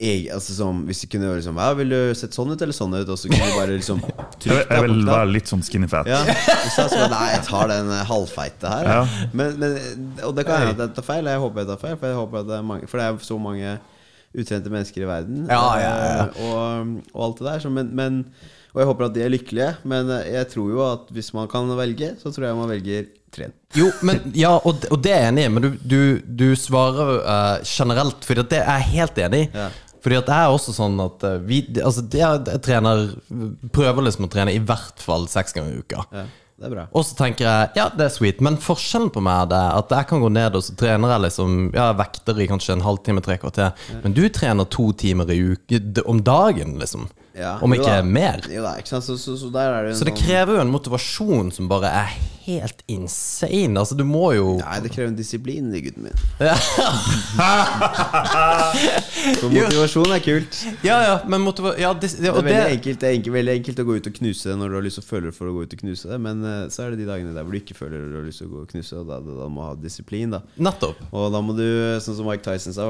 [0.00, 2.72] eg- altså som, Hvis du kunne gjøre liksom Ja, vil du sett sånn ut eller
[2.76, 3.08] sånn ut?
[3.12, 6.08] Og så kunne du bare liksom Jeg, trykt jeg vil være litt sånn skinny fat.
[6.08, 8.88] Ja, og så er det sånn, Nei, jeg tar den eh, halvfeite her.
[8.88, 8.98] Ja.
[9.00, 9.26] Ja.
[9.36, 9.74] Men, men,
[10.24, 11.28] og det kan hende at jeg tar feil.
[11.28, 13.20] Jeg håper jeg tar feil, for, jeg håper at det er mange, for det er
[13.28, 13.74] så mange
[14.40, 15.44] utrente mennesker i verden.
[15.50, 16.24] Ja, ja, ja.
[16.24, 17.62] eh, Og, og alt det der.
[17.66, 18.20] Så, men, men,
[18.70, 19.70] og jeg håper at de er lykkelige.
[19.92, 23.08] Men eh, jeg tror jo at hvis man kan velge, så tror jeg man velger
[23.34, 23.52] tren.
[23.78, 27.12] Jo, men Ja, og, og det er jeg enig i, men du, du, du svarer
[27.22, 29.50] uh, generelt, for det er jeg helt enig i.
[29.54, 29.68] Ja.
[30.00, 33.10] Fordi at det er også sånn at eh, vi Altså, det jeg trener
[33.74, 36.04] Prøver liksom å trene i hvert fall seks ganger i uka.
[36.14, 36.24] Ja,
[36.60, 36.86] det er bra.
[36.96, 39.94] Og så tenker jeg ja, det er sweet, men forskjellen på meg er det at
[39.96, 43.24] jeg kan gå ned og så trener jeg liksom Ja, vekter i kanskje en halvtime,
[43.24, 43.72] tre kvarter.
[44.04, 47.08] Men du trener to timer i uke om dagen, liksom.
[47.36, 48.02] Ja, Om ikke da.
[48.02, 48.40] mer.
[48.42, 49.00] Da, ikke?
[49.00, 52.18] Så, så, så det Så det sånn krever jo en motivasjon som bare er
[52.50, 53.78] helt insane.
[53.78, 56.16] Altså, du må jo Nei, det krever en disiplin, det, gutten min.
[59.40, 60.58] For motivasjon er kult.
[60.86, 63.82] Ja, ja, men motiva ja, det, Det er veldig, enkelt, det er enkelt, veldig enkelt
[63.82, 65.54] å gå ut og knuse det når du har lyst til å føle for å
[65.54, 67.60] gå ut og knuse det, men uh, så er det de dagene der hvor du
[67.60, 69.62] ikke føler du har lyst til å gå og knuse, og da, da, da må
[69.62, 70.42] du ha disiplin, da.
[70.58, 70.98] Nettopp.
[71.14, 71.66] Og da må du,
[72.02, 72.82] sånn som Mike Tyson sa?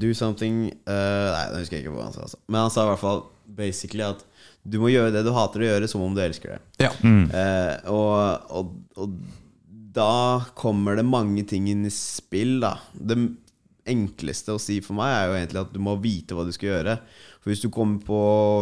[0.00, 2.20] Do something uh, Nei, nå husker jeg ikke hva han sa.
[2.28, 2.38] Altså.
[2.50, 3.20] Men han sa i hvert fall
[3.56, 4.24] basically at
[4.62, 6.86] du må gjøre det du hater å gjøre, som om du elsker det.
[6.86, 6.90] Ja.
[7.00, 9.14] Eh, og, og, og
[9.94, 12.76] da kommer det mange ting inn i spill, da.
[12.92, 13.16] Det
[13.90, 16.74] enkleste å si for meg er jo egentlig at du må vite hva du skal
[16.74, 16.98] gjøre.
[17.40, 18.18] For hvis du kommer på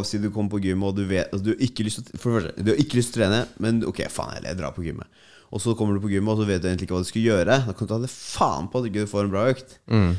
[0.06, 2.36] Si du kommer på gym og du vet altså, du har ikke lyst til For
[2.36, 4.84] første, du har ikke lyst til å trene, men ok, faen heller, jeg drar på
[4.86, 5.24] gymmet.
[5.48, 7.24] Og så kommer du på gymmet, og så vet du egentlig ikke hva du skal
[7.24, 7.58] gjøre.
[7.66, 9.78] Da kan du ta det faen på at du ikke får en bra økt.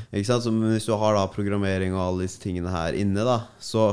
[0.10, 0.44] Ikke sant?
[0.44, 3.92] Så men hvis du har da programmering og alle disse tingene her inne, da, så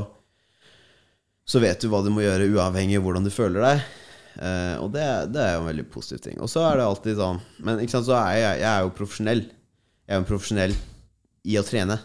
[1.47, 3.85] så vet du hva du må gjøre uavhengig av hvordan du føler deg.
[4.37, 6.37] Eh, og det, det er jo en veldig positiv ting.
[6.43, 9.41] Og så er det alltid sånn Men sant, så er jeg, jeg er jo profesjonell.
[9.47, 10.75] Jeg er jo en profesjonell
[11.47, 11.97] i å trene.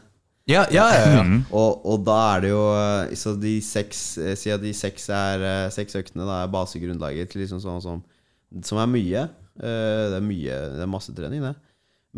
[0.51, 1.25] Ja, ja, ja, ja.
[1.55, 4.01] Og, og da er det jo eh, Så de seks
[4.41, 8.01] Siden de seks, er, eh, seks øktene da er basegrunnlaget til liksom sånn som
[8.67, 9.23] Som er mye.
[9.63, 11.53] Eh, Det er mye Det er masse trening, det.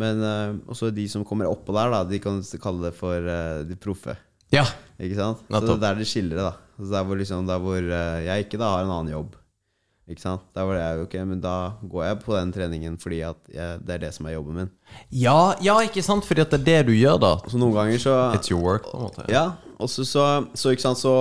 [0.00, 3.60] Men eh, også de som kommer oppå der, da, de kan kalle det for eh,
[3.68, 4.16] de proffe.
[4.54, 4.64] ja.
[4.94, 5.40] Ikke sant?
[5.50, 6.54] Så det er der det skiller det, da.
[6.76, 9.34] Så der hvor, liksom, der hvor eh, jeg ikke da har en annen jobb.
[10.10, 10.42] Ikke sant?
[10.52, 13.94] Der hvor jeg okay, men da går jeg på den treningen fordi at jeg, det
[13.94, 14.72] er det som er jobben min.
[15.08, 16.26] Ja, ja, ikke sant?
[16.28, 17.32] Fordi at det er det du gjør, da.
[17.48, 19.24] Så noen ganger så It's your work, på en måte.
[19.32, 19.46] Ja,
[19.78, 21.14] og så, så, ikke sant, så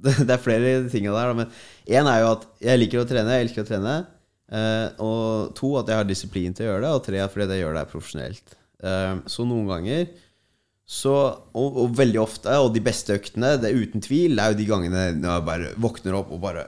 [0.26, 1.48] Det er flere ting der, da, men
[1.88, 3.36] én er jo at jeg liker å trene.
[3.36, 3.96] Jeg elsker å trene.
[4.50, 6.92] Eh, og to, at jeg har disiplin til å gjøre det.
[6.96, 8.54] Og tre, fordi jeg gjør det profesjonelt.
[8.80, 10.06] Eh, så noen ganger
[10.90, 11.14] så,
[11.54, 14.58] og, og veldig ofte, og de beste øktene, det er uten tvil, det er jo
[14.58, 16.64] de gangene når jeg bare våkner opp og bare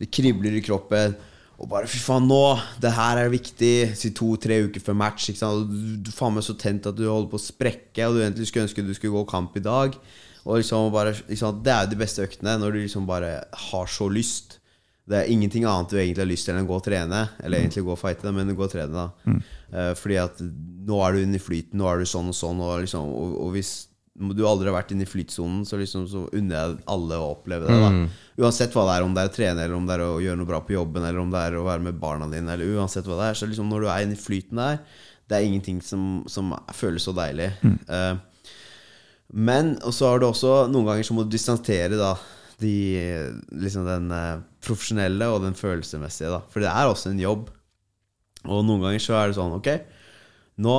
[0.00, 1.14] Det kribler i kroppen.
[1.60, 2.56] Og bare fy faen, nå!
[2.80, 3.92] Det her er viktig.
[4.00, 5.28] Si to-tre uker før match.
[5.28, 5.68] Ikke sant?
[5.68, 8.48] Du, du faen meg så tent at du holder på å sprekke, og du egentlig
[8.48, 9.98] skulle ønske du skulle gå kamp i dag.
[10.46, 13.34] Og liksom bare, liksom, Det er jo de beste øktene, når du liksom bare
[13.68, 14.56] har så lyst.
[15.04, 17.22] Det er ingenting annet du egentlig har lyst til enn å gå og trene.
[17.44, 19.36] Eller egentlig gå og fighte, men gå og trene, da.
[19.36, 22.60] Eh, fordi at nå er du inne i flyten, nå er du sånn og sånn,
[22.64, 23.74] og, liksom, og, og hvis
[24.20, 27.68] du aldri har vært inne i flytsonen, så, liksom, så unner jeg alle å oppleve
[27.68, 27.76] det.
[27.80, 30.18] da Uansett hva det er, om det er å trene, eller om det er å
[30.20, 32.74] gjøre noe bra på jobben, eller om det er å være med barna dine, eller
[32.76, 33.38] uansett hva det er.
[33.38, 34.82] Så liksom når du er inne i flyten der,
[35.30, 37.52] det er ingenting som, som føles så deilig.
[37.90, 38.14] Eh,
[39.30, 42.16] men og så har du også Noen ganger så må du distantere da
[42.60, 42.74] de,
[43.56, 46.28] liksom den uh, profesjonelle og den følelsesmessige.
[46.28, 47.46] da For det er også en jobb.
[48.48, 49.68] Og noen ganger så er det sånn Ok,
[50.64, 50.76] nå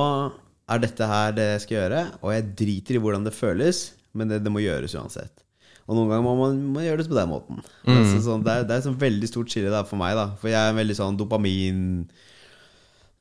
[0.72, 3.84] er dette her det jeg skal gjøre, og jeg driter i hvordan det føles,
[4.16, 5.42] men det, det må gjøres uansett.
[5.88, 7.62] Og noen ganger må man, må gjøre det på den måten.
[7.90, 10.28] Altså, sånn, det, er, det er et sånn veldig stort skille der for meg, da.
[10.40, 11.80] For jeg er en veldig sånn dopamin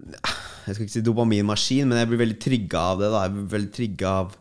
[0.02, 3.10] Jeg skal ikke si dopaminmaskin, men jeg blir veldig trigga av det.
[3.14, 4.38] da Jeg blir veldig trigga av,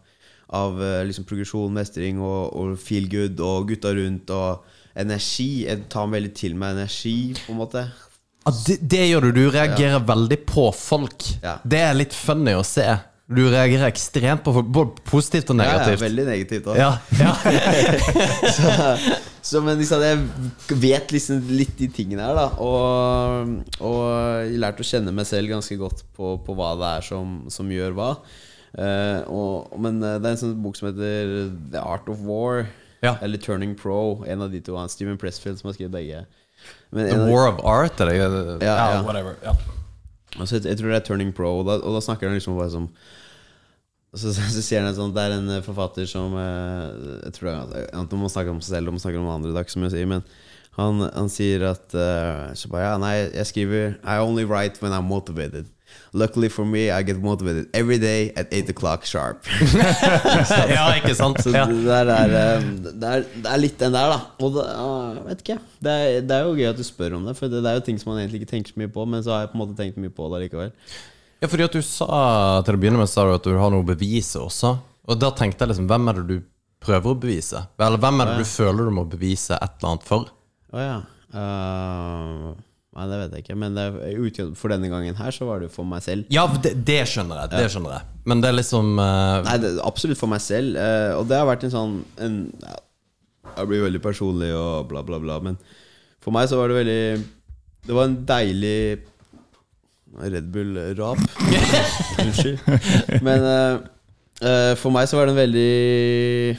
[0.61, 4.69] av eh, liksom progresjon, mestring og, og feel good og gutta rundt og
[5.01, 5.65] energi.
[5.65, 7.89] Jeg tar veldig til meg energi, på en måte.
[8.45, 9.31] Ja, det, det gjør du.
[9.37, 11.27] Du reagerer veldig på folk.
[11.45, 11.59] Ja.
[11.63, 12.87] Det er litt funny å se.
[13.31, 16.01] Du reagerer ekstremt på folk, både positivt og Ja, ja, negativt.
[16.03, 16.81] veldig negativt òg.
[16.81, 16.89] Ja,
[17.21, 17.35] ja.
[18.57, 18.73] så,
[19.53, 22.49] så, men liksom, jeg vet liksom litt de tingene her, da.
[22.59, 26.91] Og, og jeg har lært å kjenne meg selv ganske godt på, på hva det
[26.97, 28.11] er som, som gjør hva.
[28.71, 31.33] Uh, og, men eh, det er en sånn bok som heter
[31.71, 32.65] The Art of War.
[33.05, 33.15] Ja.
[33.23, 34.25] Eller Turning Pro.
[34.27, 34.75] En av de to.
[34.91, 36.25] Steven Pressfield som har skrevet begge.
[36.93, 38.59] The War of Art, Eller?
[38.63, 39.03] Ja, ja.
[39.07, 39.37] whatever.
[39.45, 39.55] Ja.
[40.39, 42.59] Altså, jeg, jeg tror det er Turning Pro, og da, og da snakker han liksom
[42.59, 42.91] bare som
[44.11, 46.87] så, så, så sier han sånn Det er en eh, forfatter som eh,
[47.29, 49.53] Jeg tror det er Enten om snakke om seg selv og man snakker om andre,
[49.53, 50.25] i dag, som jeg sier, men
[50.79, 54.95] Han, han sier at uh, Så bare, ja, nei, jeg skriver I only write when
[54.97, 55.71] I'm motivated.
[56.13, 59.47] Luckily for me, I get motivated every day at 8 o'clock sharp.
[60.75, 61.39] ja, ikke sant?
[61.45, 61.67] Så Ja.
[61.71, 64.19] det, der er, eh, det, er, det er litt den der, da.
[64.43, 65.59] Og det, jeg vet ikke.
[65.87, 67.79] Det er, det er jo gøy at du spør om det, for det, det er
[67.79, 69.59] jo ting som man egentlig ikke tenker så mye på, men så har jeg på
[69.61, 70.73] en måte tenkt mye på det likevel.
[71.41, 72.09] Ja, fordi at du sa
[72.67, 74.75] til å begynne med sa du at du har noe å bevise også.
[75.11, 76.43] Og da tenkte jeg liksom, hvem er det du
[76.85, 77.63] prøver å bevise?
[77.81, 80.29] Eller hvem er det du føler du må bevise et eller annet for?
[80.75, 80.99] Å ja.
[81.31, 82.51] Eh,
[82.97, 83.57] nei, det vet jeg ikke.
[83.63, 83.87] Men det,
[84.59, 86.31] for denne gangen her så var det jo for meg selv.
[86.33, 87.53] Ja, det, det skjønner jeg.
[87.55, 88.21] Det skjønner jeg.
[88.31, 89.43] Men det er liksom uh...
[89.47, 90.79] Nei, det, absolutt for meg selv.
[90.79, 92.81] Uh, og det har vært en sånn en, ja,
[93.55, 95.39] Jeg blir veldig personlig og bla, bla, bla.
[95.45, 95.61] Men
[96.21, 97.05] for meg så var det veldig
[97.87, 98.81] Det var en deilig
[100.21, 101.23] Red Bull-rap.
[102.25, 102.59] Unnskyld.
[103.23, 106.59] Men uh, for meg så var det en veldig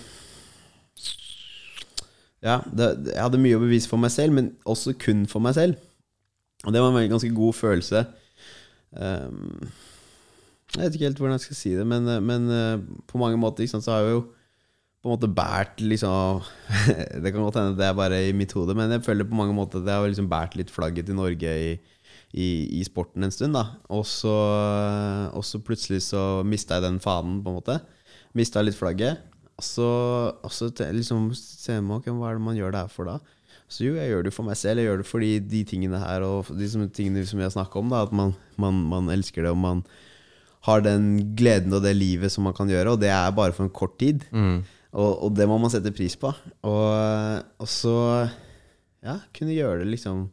[2.42, 5.60] Ja, det, jeg hadde mye å bevise for meg selv, men også kun for meg
[5.60, 5.76] selv.
[6.66, 8.04] Og det var en ganske god følelse.
[8.92, 9.72] Um,
[10.72, 13.68] jeg vet ikke helt hvordan jeg skal si det, men, men eh, på mange måter
[13.68, 14.22] sant, så har jeg jo
[15.02, 16.44] på en måte båret liksom
[17.24, 19.56] Det kan godt hende det er bare i mitt hode, men jeg føler på mange
[19.58, 21.74] måter at jeg har liksom båret litt flagget til Norge i,
[22.32, 22.48] i,
[22.80, 23.58] i sporten en stund.
[23.58, 24.36] da Og så,
[25.44, 27.82] så plutselig så mista jeg den fanen, på en måte.
[28.38, 29.20] Mista litt flagget.
[29.60, 29.90] Og så,
[30.32, 33.20] og så liksom ser man hva er det man gjør det her for da?
[33.72, 34.82] Så jo, jeg gjør det for meg selv.
[34.82, 37.92] Jeg gjør det fordi de tingene her og de som, tingene som jeg snakka om,
[37.94, 39.86] da at man, man, man elsker det, og man
[40.68, 41.08] har den
[41.40, 43.96] gleden og det livet som man kan gjøre, og det er bare for en kort
[44.02, 44.28] tid.
[44.92, 46.34] Og, og det må man sette pris på.
[46.68, 46.84] Og,
[47.64, 47.96] og så
[49.02, 50.28] ja, kunne gjøre det liksom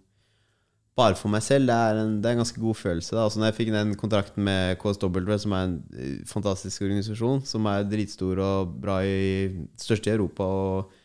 [0.98, 1.70] bare for meg selv.
[1.70, 3.14] Det er en, det er en ganske god følelse.
[3.14, 3.24] Da.
[3.24, 7.68] Altså når jeg fikk den kontrakten med KSW, som er en eh, fantastisk organisasjon, som
[7.70, 10.97] er dritstor og bra i største i Europa og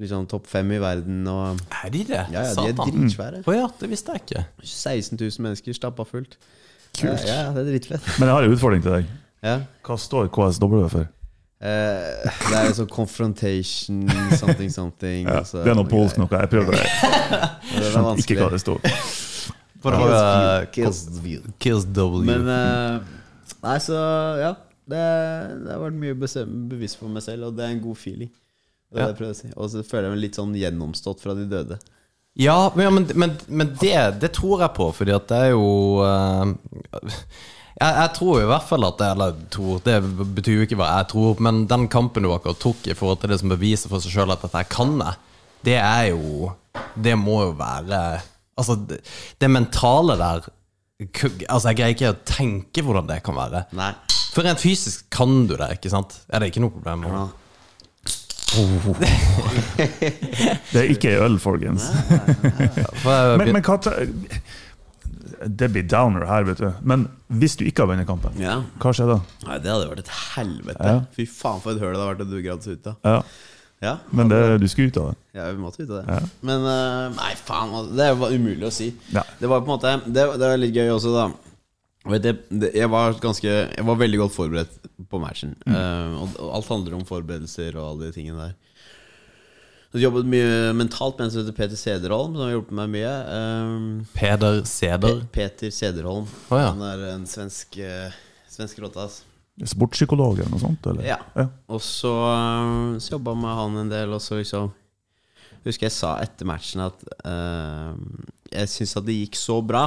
[0.00, 2.20] liksom topp fem i verden og Er de det?
[2.32, 3.42] Ja, ja, de er dritsvære.
[3.46, 4.44] Oh, ja, det visste jeg ikke.
[4.62, 6.38] 16 000 mennesker stappa fullt.
[7.02, 8.06] Ja, ja, det er dritfett.
[8.18, 9.12] Men jeg har en utfordring til deg.
[9.44, 9.58] Ja.
[9.86, 11.10] Hva står KSW for?
[11.64, 14.02] Eh, det er sånn confrontation,
[14.36, 15.24] something, something.
[15.30, 16.28] Ja, altså, det er noe polsk noe.
[16.28, 16.84] Jeg prøvde det.
[17.70, 18.76] Det Skjønte ikke hva det sto.
[19.84, 21.44] For det var eh, Kills view.
[21.62, 22.22] Kills W.
[22.28, 23.10] Men eh,
[23.64, 23.98] Nei, så
[24.42, 24.54] ja.
[24.84, 25.00] Det,
[25.64, 28.28] det har vært mye bevisst for meg selv, og det er en god feeling.
[28.94, 29.06] Det er Ja.
[29.08, 29.50] det jeg prøver å si.
[29.56, 31.80] Og så føler jeg meg litt sånn gjennomstått fra de døde.
[32.38, 35.66] Ja, men, men, men, men det, det tror jeg på, fordi at det er jo
[36.02, 36.48] uh,
[37.78, 39.96] jeg, jeg tror i hvert fall at det, Eller tror, det
[40.38, 43.30] betyr jo ikke hva jeg tror, men den kampen du akkurat tok i forhold til
[43.34, 45.20] det som beviser for seg sjøl at dette kan jeg,
[45.64, 46.50] det er jo
[47.06, 48.00] Det må jo være
[48.58, 49.00] Altså, det,
[49.42, 50.50] det mentale der
[51.02, 53.64] Altså, jeg greier ikke å tenke hvordan det kan være.
[53.74, 53.88] Nei.
[54.34, 56.14] For rent fysisk kan du det, ikke sant?
[56.30, 57.02] Er det ikke noe problem?
[57.10, 57.24] Ja.
[60.72, 61.86] Det er ikke øl, folkens.
[63.04, 63.76] Men, men hva
[65.44, 66.68] Det blir downer her, vet du.
[66.88, 68.60] Men hvis du ikke har vunnet kampen, Ja.
[68.80, 69.16] hva skjer da?
[69.48, 70.92] Nei, det hadde vært et helvete.
[70.94, 71.02] Ja.
[71.16, 72.96] Fy faen, for et høl det hadde vært å du gravd seg ut av.
[73.04, 73.18] Ja,
[73.84, 73.94] Ja.
[74.16, 75.16] men det, du skulle ut av det.
[75.36, 76.04] Ja, vi måtte vite det.
[76.14, 76.20] Ja.
[76.48, 77.74] Men eh, nei, faen.
[77.74, 78.88] altså, Det var umulig å si.
[79.12, 79.24] Ja.
[79.40, 81.26] Det var på en måte Det, det var litt gøy også, da.
[82.04, 84.74] Vet du, det, jeg var ganske Jeg var veldig godt forberedt
[85.08, 85.54] på matchen.
[85.64, 88.54] Eh, og, og alt handler om forberedelser og alle de tingene der.
[89.94, 92.88] Så jeg jobbet mye mentalt med en som heter Peter Sederholm, som har hjulpet meg
[92.90, 93.10] mye.
[93.30, 95.20] Uh, Peder Seder.
[95.22, 96.26] Pe Peter Sederholm.
[96.50, 96.72] Oh, ja.
[96.72, 98.16] Han er en svensk uh,
[98.50, 99.06] Svensk rotte.
[99.70, 100.88] Sportspsykolog eller noe sånt?
[100.90, 101.06] Eller?
[101.06, 101.20] Ja.
[101.38, 101.46] Ja.
[101.70, 104.72] Og så, uh, så jobba med han en del, og så liksom
[105.64, 107.00] Husker jeg sa etter matchen at
[108.52, 109.86] jeg syns at det gikk så bra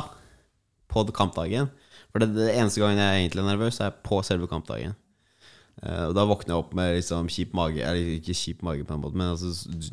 [0.89, 1.67] på kampdagen.
[2.11, 4.95] For det, det eneste gangen jeg er egentlig er nervøs, er på selve kampdagen.
[5.77, 8.95] Uh, og da våkner jeg opp med liksom kjip mage Eller ikke kjip mage, på
[8.95, 9.51] en måte men altså,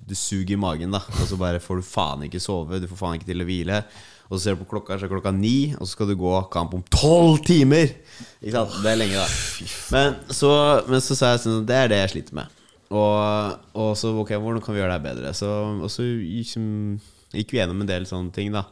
[0.09, 0.95] det suger i magen.
[0.95, 3.49] da Og så bare får du faen ikke sove, du får faen ikke til å
[3.49, 3.83] hvile.
[4.31, 6.33] Og så ser du på klokka, så er klokka ni, og så skal du gå
[6.53, 7.93] kamp om tolv timer!
[8.41, 8.79] Ikke sant?
[8.81, 9.69] Det er lenge, da.
[9.93, 10.51] Men så,
[10.89, 12.63] men så sa jeg sånn Det er det jeg sliter med.
[12.95, 15.35] Og, og så ok, hvordan kan vi gjøre det bedre?
[15.37, 16.67] Så, og så liksom,
[17.35, 18.65] gikk vi gjennom en del sånne ting, da.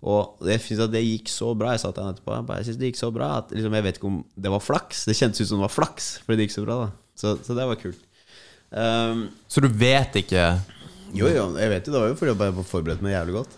[0.00, 1.74] Og jeg synes at det gikk så bra.
[1.74, 3.98] Jeg sa til han etterpå jeg synes det gikk så bra at liksom, jeg vet
[4.00, 5.04] ikke om det var flaks.
[5.04, 6.76] Det kjentes ut som det var flaks, fordi det gikk så bra.
[6.86, 6.90] da
[7.20, 8.00] Så, så det var kult.
[8.70, 10.44] Um, Så du vet ikke
[11.10, 13.32] jo, jo, jeg vet jo, det var jo fordi jeg bare var forberedt meg jævlig
[13.34, 13.54] godt.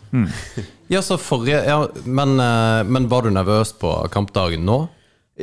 [0.88, 1.76] Ja, så forrige ja,
[2.08, 4.78] men, eh, men var du nervøs på kampdagen nå?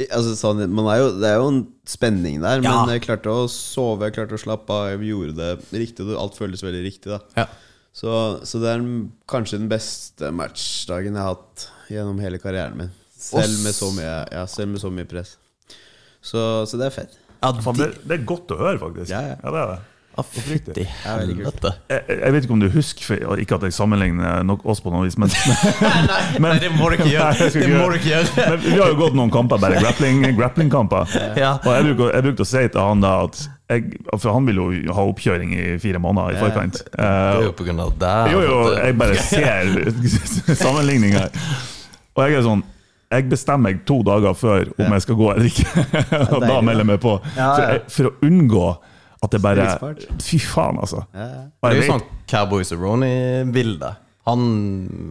[0.10, 2.80] Altså, sånn, man er jo, det er jo en spenning der, Ja.
[2.82, 6.10] men jeg klarte å sove, jeg klarte å slappe av, jeg gjorde det riktig.
[6.18, 7.14] Alt føles veldig riktig.
[7.14, 7.46] da Ja.
[8.00, 8.12] Så,
[8.48, 8.84] så det er
[9.28, 12.92] kanskje den beste matchdagen jeg har hatt gjennom hele karrieren min.
[13.20, 15.34] Selv med så mye, ja, selv med så mye press.
[16.24, 16.40] Så,
[16.70, 17.18] så det er fett.
[17.44, 19.12] Ja, de, det, det er godt å høre, faktisk.
[19.12, 19.40] Ja, ja.
[19.44, 19.80] det er det.
[20.20, 21.70] Fytti helvete.
[21.88, 24.92] Jeg, jeg vet ikke om du husker for- Ikke at jeg sammenligner nok oss på
[24.92, 25.32] noe vis, men,
[26.44, 27.38] Nei, det må du ikke gjøre.
[27.40, 28.48] Nei, Det må du ikke gjøre.
[28.50, 31.16] men vi har jo gått noen kamper, bare grappling- grappling-kamper.
[31.40, 31.54] Ja.
[31.64, 34.60] Og jeg brukte, jeg brukte å si til han da at jeg, For han vil
[34.62, 36.80] jo ha oppkjøring i fire måneder i forkant.
[36.90, 38.16] Det er Eh, jo på grunn av det.
[38.34, 39.74] jo, jo, jeg bare ser
[40.64, 41.28] sammenligninga.
[42.18, 42.64] Og jeg er sånn
[43.10, 45.86] Jeg bestemmer meg to dager før om jeg skal gå eller ikke.
[46.36, 47.16] Og da melder jeg meg på.
[47.34, 48.66] For, jeg, for å unngå
[49.20, 49.66] at det bare
[50.24, 51.02] Fy faen, altså.
[51.12, 53.90] Det er jo sånn Cowboy Cerrone-bilde.
[54.30, 54.44] Han,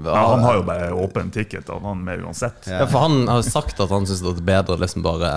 [0.07, 2.69] ja, han har jo bare åpen ticket, han er med uansett.
[2.71, 5.33] Ja, for han har sagt at han syns det er bedre liksom bare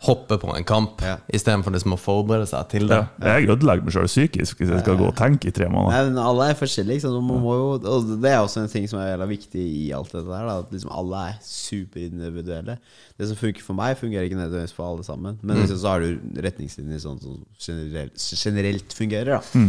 [0.00, 1.18] hoppe på en kamp Ja.
[1.28, 3.00] istedenfor liksom å forberede seg til det.
[3.20, 3.34] Ja.
[3.36, 5.92] Jeg ødelegger meg sjøl psykisk hvis jeg skal gå og tenke i tre måneder.
[5.92, 7.10] Nei, men alle er forskjellige.
[7.20, 10.32] Må jo, og det er også en ting som er veldig viktig i alt dette
[10.32, 10.48] her.
[10.54, 12.78] At liksom alle er superindividuelle.
[13.18, 15.38] Det som funker for meg, fungerer ikke nødvendigvis for alle sammen.
[15.42, 19.36] Men liksom, så har du retningslinjer sånn som generelt, generelt fungerer.
[19.40, 19.68] Da.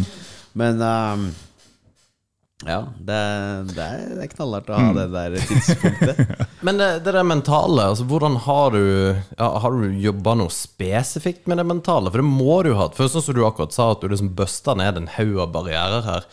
[0.55, 1.27] Men ehm,
[2.65, 3.19] ja, det,
[3.73, 6.33] det, er, det er knallhardt å ha det der tidspunktet.
[6.65, 11.49] Men det, det der mentale, altså hvordan har du ja, Har du jobba noe spesifikt
[11.49, 12.11] med det mentale?
[12.13, 12.89] For det må du ha.
[12.93, 16.05] For sånn som du akkurat sa, at du liksom bøsta ned en haug av barrierer
[16.05, 16.27] her.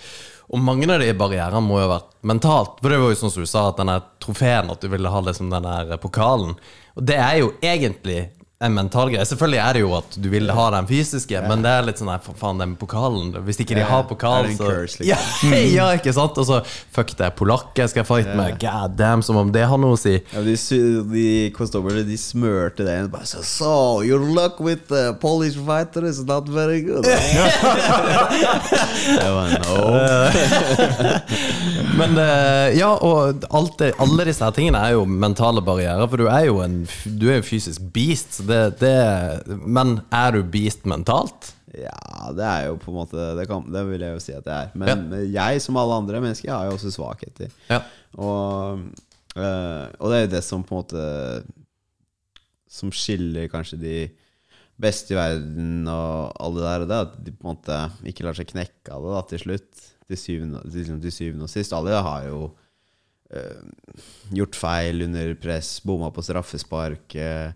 [0.48, 2.76] Og mange av de barrierene må jo ha vært mentalt.
[2.80, 5.24] For det var jo sånn som du sa, at denne trofeen, at du ville ha
[5.24, 6.56] liksom den der pokalen.
[6.96, 8.26] Og det er jo egentlig
[8.60, 9.24] en mental greie.
[9.26, 12.08] Selvfølgelig er det jo at du vil ha den fysiske, men det er litt sånn
[12.10, 15.52] nei, faen, den pokalen Hvis ikke de har pokal, så curse, liksom?
[15.52, 16.34] ja, ja, ikke sant?
[16.42, 18.58] Og så fuck det, polakker skal jeg fight med.
[18.58, 20.16] God damn, som om det har noe å si.
[20.32, 20.56] Ja, de,
[21.12, 23.12] de konstablene de smørte det inn.
[23.22, 27.06] So, så, so, your luck with the Polish fighter is not very good.
[29.28, 29.58] Var.
[31.98, 36.26] Men eh, ja, og alt alle disse her tingene er jo mentale barrierer, for du
[36.26, 38.40] er jo en Du er jo fysisk beast.
[38.48, 41.52] Det, det, men er du beast mentalt?
[41.76, 44.46] Ja, det er jo på en måte Det, kan, det vil jeg jo si at
[44.48, 44.78] jeg er.
[44.78, 47.52] Men jeg, som alle andre mennesker, har jo også svakheter.
[47.68, 47.82] Ja.
[48.16, 48.80] Og,
[49.36, 51.04] øh, og det er jo det som på en måte
[52.68, 53.98] Som skiller kanskje de
[54.78, 58.36] beste i verden og alle der, og det at de på en måte ikke lar
[58.38, 59.86] seg knekke av det da, til slutt.
[60.08, 61.74] Til syvende, til, liksom, til syvende og sist.
[61.74, 62.44] Alle har jo
[63.34, 63.64] øh,
[64.38, 67.16] gjort feil under press, bomma på straffespark.
[67.18, 67.50] øh,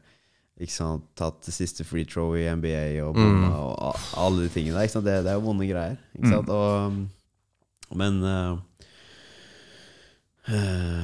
[0.63, 3.47] ikke sant, Tatt det siste free throw i NBA og mm.
[3.53, 4.89] og alle de tingene der.
[4.89, 5.09] Ikke sant?
[5.09, 5.97] Det, det er jo vonde greier.
[6.17, 6.53] Ikke sant?
[6.53, 8.59] Og, men uh,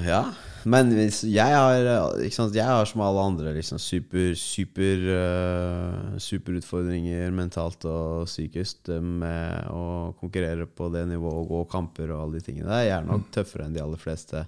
[0.08, 0.22] Ja.
[0.68, 1.86] Men jeg har
[2.34, 2.56] sant?
[2.56, 10.12] Jeg har som alle andre liksom super, super uh, superutfordringer mentalt og psykisk med å
[10.18, 12.88] konkurrere på det nivået og gå kamper og alle de tingene der.
[12.88, 14.44] Jeg er nok tøffere enn de aller fleste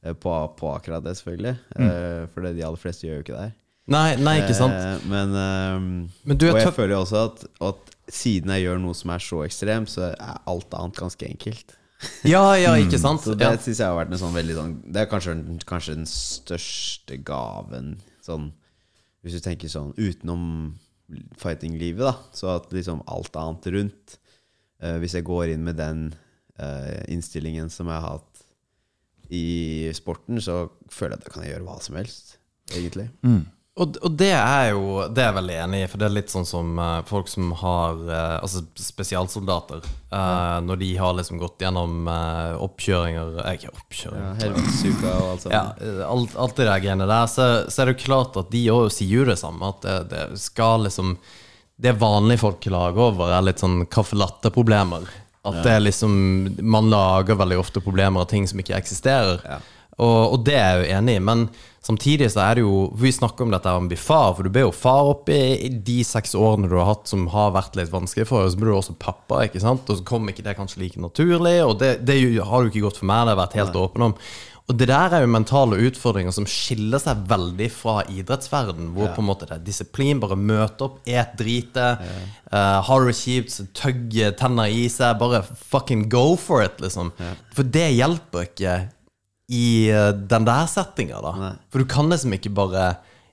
[0.00, 1.56] på, på akkurat det, selvfølgelig.
[1.76, 3.56] Eh, for det de aller fleste gjør jo ikke det her.
[3.90, 4.76] Nei, nei, ikke sant?
[4.76, 5.86] Eh, men ehm,
[6.24, 8.94] Men du er Og jeg tøff- føler jo også at, at siden jeg gjør noe
[8.94, 11.74] som er så ekstremt, så er alt annet ganske enkelt.
[12.24, 13.20] Ja, ja, ikke sant?
[13.26, 13.56] Så det Ja.
[13.58, 15.34] synes jeg har vært en sånn veldig sånn Det er kanskje,
[15.68, 18.52] kanskje den største gaven sånn
[19.22, 20.78] Hvis du tenker sånn utenom
[21.36, 22.14] fighting-livet, da.
[22.32, 24.16] Så at liksom alt annet rundt
[24.82, 26.14] uh, Hvis jeg går inn med den
[26.60, 28.44] uh, innstillingen som jeg har hatt
[29.30, 32.38] i sporten, så føler jeg at jeg kan gjøre hva som helst,
[32.74, 33.10] egentlig.
[33.80, 36.32] Og, og det er jo Det er jeg veldig enig i, for det er litt
[36.32, 39.80] sånn som uh, folk som har uh, Altså spesialsoldater.
[40.12, 42.08] eh, Når de har liksom gått gjennom
[42.66, 44.42] oppkjøringer Ikke oppkjøringer.
[44.42, 45.84] Ja, og alt Ja, sånt.
[45.86, 48.64] eh, alt, alt det der greiene der, så, så er det jo klart at de
[48.74, 49.72] òg sier jo det samme.
[49.72, 51.16] At det, det skal liksom
[51.80, 55.08] Det vanlige folk klager over, er litt sånn caffè latte-problemer.
[55.48, 56.12] At det er liksom
[56.60, 59.40] Man lager veldig ofte problemer av ting som ikke eksisterer.
[59.46, 59.60] Ja.
[60.00, 61.46] Og, og det er jeg jo enig i, men
[61.84, 64.52] samtidig så er det jo Vi snakker om dette med å bli far, for du
[64.52, 67.92] ble jo far opp i, de seks årene du har hatt som har vært litt
[67.92, 68.52] vanskelig for deg.
[68.54, 69.88] Så ble du også pappa, ikke sant?
[69.88, 71.58] og så kom ikke det kanskje like naturlig.
[71.64, 74.08] Og det, det har jo ikke gått for meg, det har jeg vært helt åpen
[74.10, 74.16] om.
[74.70, 79.22] Og det der er jo mentale utfordringer som skiller seg veldig fra idrettsverden, hvor på
[79.24, 83.50] en måte det er disiplin, bare møte opp, et drite, eh, har du det kjipt,
[83.50, 87.10] så tøgg tenner i seg, bare fucking go for it, liksom.
[87.56, 88.76] For det hjelper ikke
[89.50, 91.32] i eh, den der settinga, da.
[91.38, 91.54] Nei.
[91.72, 92.92] For du kan liksom ikke bare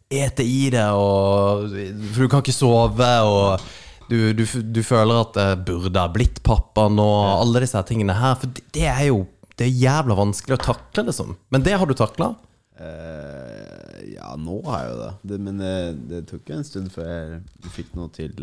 [0.10, 1.68] ete i det, og
[2.14, 3.68] For du kan ikke sove, og
[4.08, 7.08] du, du, du føler at jeg burde ha blitt pappa nå,
[7.38, 8.38] alle disse tingene her.
[8.40, 9.26] For det, det er jo
[9.58, 11.34] Det er jævla vanskelig å takle, liksom.
[11.54, 12.32] Men det har du takla?
[12.78, 15.14] Uh, ja, nå har jeg jo det.
[15.32, 15.78] det men det,
[16.12, 18.36] det tok en stund før jeg fikk noe til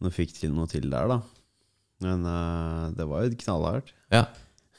[0.00, 1.18] Nå fikk til noe til der, da.
[2.04, 3.92] Men uh, det var jo knallhardt.
[4.12, 4.24] Ja.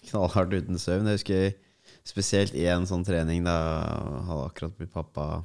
[0.09, 1.13] Knallhardt uten søvn.
[1.13, 1.45] Jeg husker
[2.05, 3.57] spesielt én sånn trening da
[4.27, 5.43] hadde akkurat blitt pappa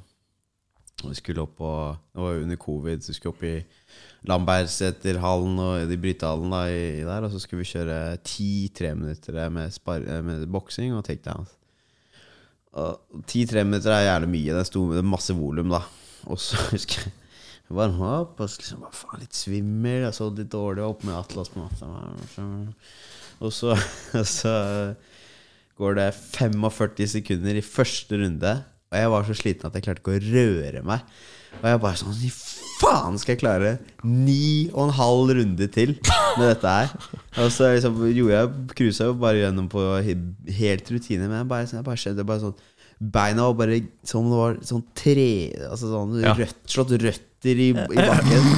[1.01, 3.55] Og vi skulle opp og, Det var jo under covid, så vi skulle opp i
[4.29, 7.01] Lambertseterhallen og i Brytehallen da, i.
[7.01, 9.73] Og så skulle vi kjøre ti treminuttere med,
[10.27, 11.55] med boksing og takedowns.
[13.27, 14.53] Ti treminutter er gjerne mye.
[14.53, 15.81] Det er, det er masse volum, da.
[16.29, 17.17] Og så husker jeg
[17.75, 20.05] varma opp, og liksom faen, litt svimmel.
[20.05, 21.89] Jeg så litt dårlig opp med Atlas på natta.
[23.41, 23.73] Og så,
[24.21, 24.53] og så
[25.81, 26.07] går det
[26.37, 28.55] 45 sekunder i første runde,
[28.91, 31.05] og jeg var så sliten at jeg klarte ikke å røre meg.
[31.61, 32.17] Og jeg bare sånn
[32.81, 33.71] faen, skal jeg klare
[34.07, 35.91] ni og en halv runde til
[36.39, 36.93] med dette her?
[37.43, 39.83] Og så liksom gjorde jeg cruisa jo bare gjennom på
[40.57, 42.59] helt rutine, men jeg bare, jeg bare skjedde bare sånn
[43.01, 45.29] Beina var bare som om det var sånn tre
[45.65, 46.35] Altså sånn Ja.
[46.37, 48.51] rødt, slått røtter i, i bakken.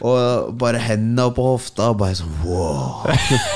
[0.00, 3.04] Og bare hendene opp på hofta, og bare sånn wow.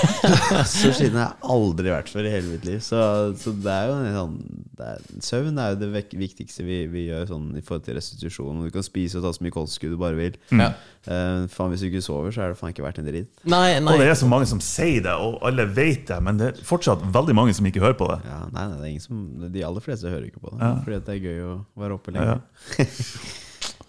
[0.69, 2.83] så sliten har jeg aldri vært før i hele mitt liv.
[2.85, 3.01] Så,
[3.41, 4.39] så det er jo en sånn
[4.75, 8.65] det er, Søvn er jo det viktigste vi, vi gjør sånn i forhold til restitusjon.
[8.67, 10.39] Du kan spise og ta så mye kosttilskudd du bare vil.
[10.51, 10.73] Ja.
[11.07, 13.31] Uh, faen, hvis du ikke sover, så er det faen ikke verdt en dritt.
[13.47, 13.95] Nei, nei.
[13.95, 16.61] Og det er så mange som sier det, og alle vet det, men det er
[16.67, 18.19] fortsatt veldig mange som ikke hører på det.
[18.27, 19.25] Ja, nei, nei, det er ingen som
[19.55, 20.61] De aller fleste hører ikke på det.
[20.61, 20.75] Ja.
[20.83, 22.39] Fordi at det er gøy å være oppe Ja.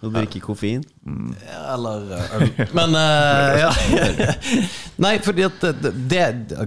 [0.06, 0.82] og drikke koffein.
[1.06, 2.44] Eller eh, øl.
[2.76, 3.70] Men uh, ja.
[5.04, 6.22] Nei, fordi at det, det,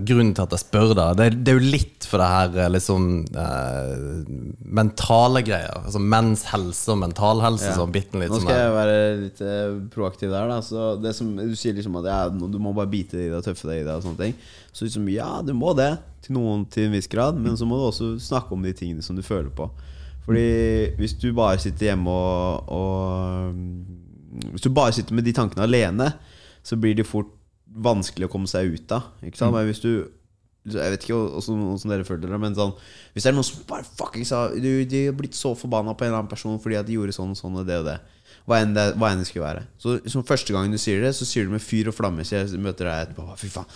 [0.08, 2.70] Grunnen til at jeg spør, da, det, det er jo litt for det her eh,
[2.74, 4.24] liksom uh,
[4.80, 5.82] mentale greier.
[5.84, 7.72] Altså menns helse og mental helse.
[7.72, 7.78] Ja.
[7.80, 10.50] Sånn litt Nå skal jeg være litt uh, proaktiv der.
[10.52, 10.62] Da.
[10.66, 13.42] Så det som Du sier liksom at ja, du må bare bite deg i det
[13.42, 13.98] og tøffe deg i det.
[13.98, 14.40] Og sånne ting
[14.72, 15.94] Så liksom, ja, du må det
[16.26, 19.06] til noen til en viss grad, men så må du også snakke om de tingene
[19.06, 19.70] som du føler på.
[20.30, 25.66] Fordi hvis du bare sitter hjemme og, og Hvis du bare sitter med de tankene
[25.66, 26.12] alene,
[26.64, 27.32] så blir det fort
[27.70, 29.10] vanskelig å komme seg ut av.
[29.26, 29.56] Ikke sant?
[29.56, 29.92] Men hvis du
[30.70, 32.74] jeg vet ikke hvordan dere føler det, men sånn
[33.16, 36.04] hvis det er noen som bare fucking sa du, De har blitt så forbanna på
[36.06, 37.96] en eller annen person fordi at de gjorde sånn og sånn og det og det.
[38.50, 39.64] Hva enn det, hva enn det skulle være.
[39.82, 42.26] Så som Første gangen du sier det, så sier du med fyr og flamme.
[42.28, 43.26] Så jeg møter deg etterpå.
[43.40, 43.70] Fy faen,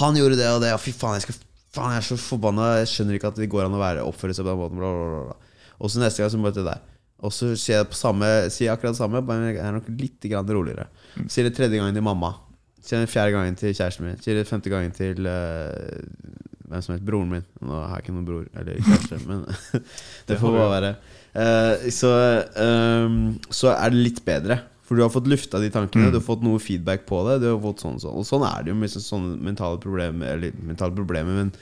[0.00, 2.64] han gjorde det og det, og fy faen, jeg skal Faen, jeg er så forbanna.
[2.80, 4.80] Jeg skjønner ikke at det går an å være oppføre seg på den måten.
[4.80, 5.49] Bla, bla, bla.
[5.80, 6.86] Og så neste gang så møter jeg deg.
[7.20, 9.88] Og så sier jeg, på samme, sier jeg akkurat det samme, bare jeg er nok
[10.00, 10.86] litt grann roligere.
[11.28, 12.32] Sier det tredje gangen til mamma.
[12.80, 14.20] Sier det fjerde gangen til kjæresten min.
[14.24, 16.00] Sier det femte gangen til uh,
[16.70, 17.04] hvem som helst.
[17.04, 17.44] Broren min.
[17.60, 19.44] Nå har jeg ikke noen bror eller kjæreste, men
[20.30, 20.92] det får bare være.
[21.36, 22.12] Uh, så,
[22.56, 23.18] um,
[23.52, 24.62] så er det litt bedre.
[24.88, 27.36] For du har fått lufta de tankene, du har fått noe feedback på det.
[27.44, 28.16] Du har fått sånn, sånn.
[28.18, 30.32] Og sånn er det jo med så- sånne mentale problemer.
[30.34, 31.52] Eller mentale problemer Men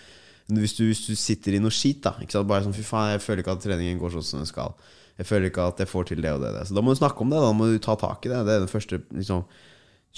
[0.57, 2.49] hvis du, hvis du sitter i noe skit, da ikke sant?
[2.49, 4.77] Bare sånn, fy faen, jeg føler ikke at treningen går sånn som den skal.
[5.19, 6.53] Jeg føler ikke at jeg får til det og det.
[6.55, 6.67] det.
[6.69, 7.41] Så da må du snakke om det.
[7.43, 8.39] Da må du ta tak i det.
[8.47, 9.43] Det er det første liksom,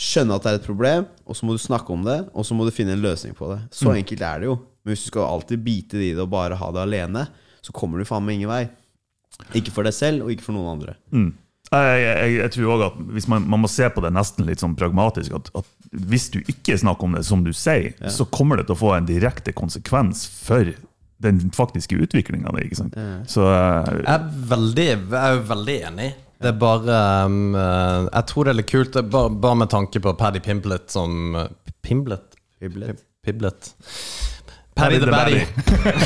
[0.01, 2.55] Skjønne at det er et problem, og så må du snakke om det, og så
[2.57, 3.59] må du finne en løsning på det.
[3.75, 4.55] Så enkelt er det jo.
[4.81, 7.25] Men hvis du skal alltid bite det i det og bare ha det alene,
[7.61, 8.63] så kommer du faen meg ingen vei.
[9.59, 10.95] Ikke for deg selv, og ikke for noen andre.
[11.11, 11.33] Mm.
[11.71, 14.63] Jeg, jeg, jeg tror også at hvis man, man må se på det nesten litt
[14.63, 15.37] sånn pragmatisk.
[15.37, 18.77] At, at Hvis du ikke snakker om det, som du sier, så kommer det til
[18.77, 20.71] å få en direkte konsekvens for
[21.21, 22.69] den faktiske utviklinga di.
[23.29, 26.11] Så eh, Jeg er veldig, jeg er veldig enig.
[26.41, 29.59] Det er bare um, eh, Jeg tror det er litt kult, det er bare, bare
[29.61, 31.45] med tanke på Paddy Pimblet som uh,
[31.85, 32.39] Pimblet?
[32.61, 33.05] Piblet.
[33.25, 33.75] Piblet.
[34.81, 35.41] Paddy the Baddy.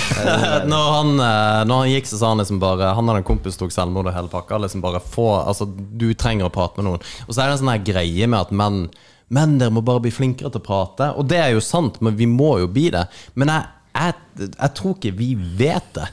[0.73, 3.59] når, han, eh, når han gikk, så sa han liksom bare Han hadde en kompis
[3.61, 4.59] tok selvmord og hele pakka.
[4.65, 7.11] Liksom bare få Altså, du trenger å prate med noen.
[7.29, 8.87] Og så er det en sånn her greie med at menn
[9.33, 11.09] Menn, dere må bare bli flinkere til å prate.
[11.19, 13.07] Og det er jo sant, men vi må jo bli det.
[13.41, 16.11] Men jeg, jeg, jeg tror ikke vi vet det.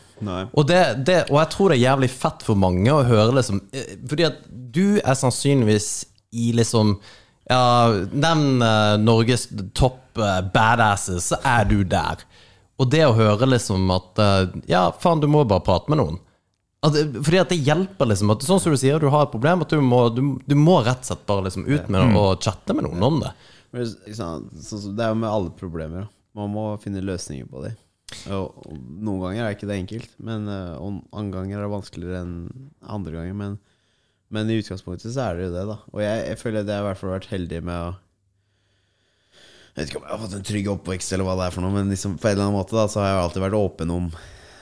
[0.54, 3.58] Og, det, det, og jeg tror det er jævlig fett for mange å høre liksom
[3.74, 5.88] eh, Fordi at du er sannsynligvis
[6.38, 7.00] i liksom
[7.50, 12.22] Ja, nevn uh, Norges topp uh, badasses, så er du der.
[12.80, 16.22] Og det å høre liksom at uh, Ja, faen, du må bare prate med noen.
[16.82, 19.62] At, fordi at det hjelper liksom at, Sånn som du sier, du har et problem,
[19.62, 22.42] at du må, du, du må rett og slett bare liksom ut med det og
[22.42, 23.32] chatte med noen om det.
[24.18, 24.48] Sånn
[24.98, 26.10] Det er jo med alle problemer.
[26.38, 27.78] Man må finne løsninger på dem.
[28.32, 32.34] Noen ganger er ikke det enkelt, men eh, og andre ganger er det vanskeligere enn
[32.82, 33.38] andre ganger.
[33.44, 33.56] Men,
[34.34, 35.78] men i utgangspunktet så er det jo det, da.
[35.94, 37.92] Og jeg, jeg føler at jeg i hvert fall vært heldig med å
[39.72, 41.64] Jeg vet ikke om jeg har fått en trygg oppvekst, eller hva det er for
[41.64, 43.94] noe, men liksom på en eller annen måte da Så har jeg alltid vært åpen
[43.96, 44.10] om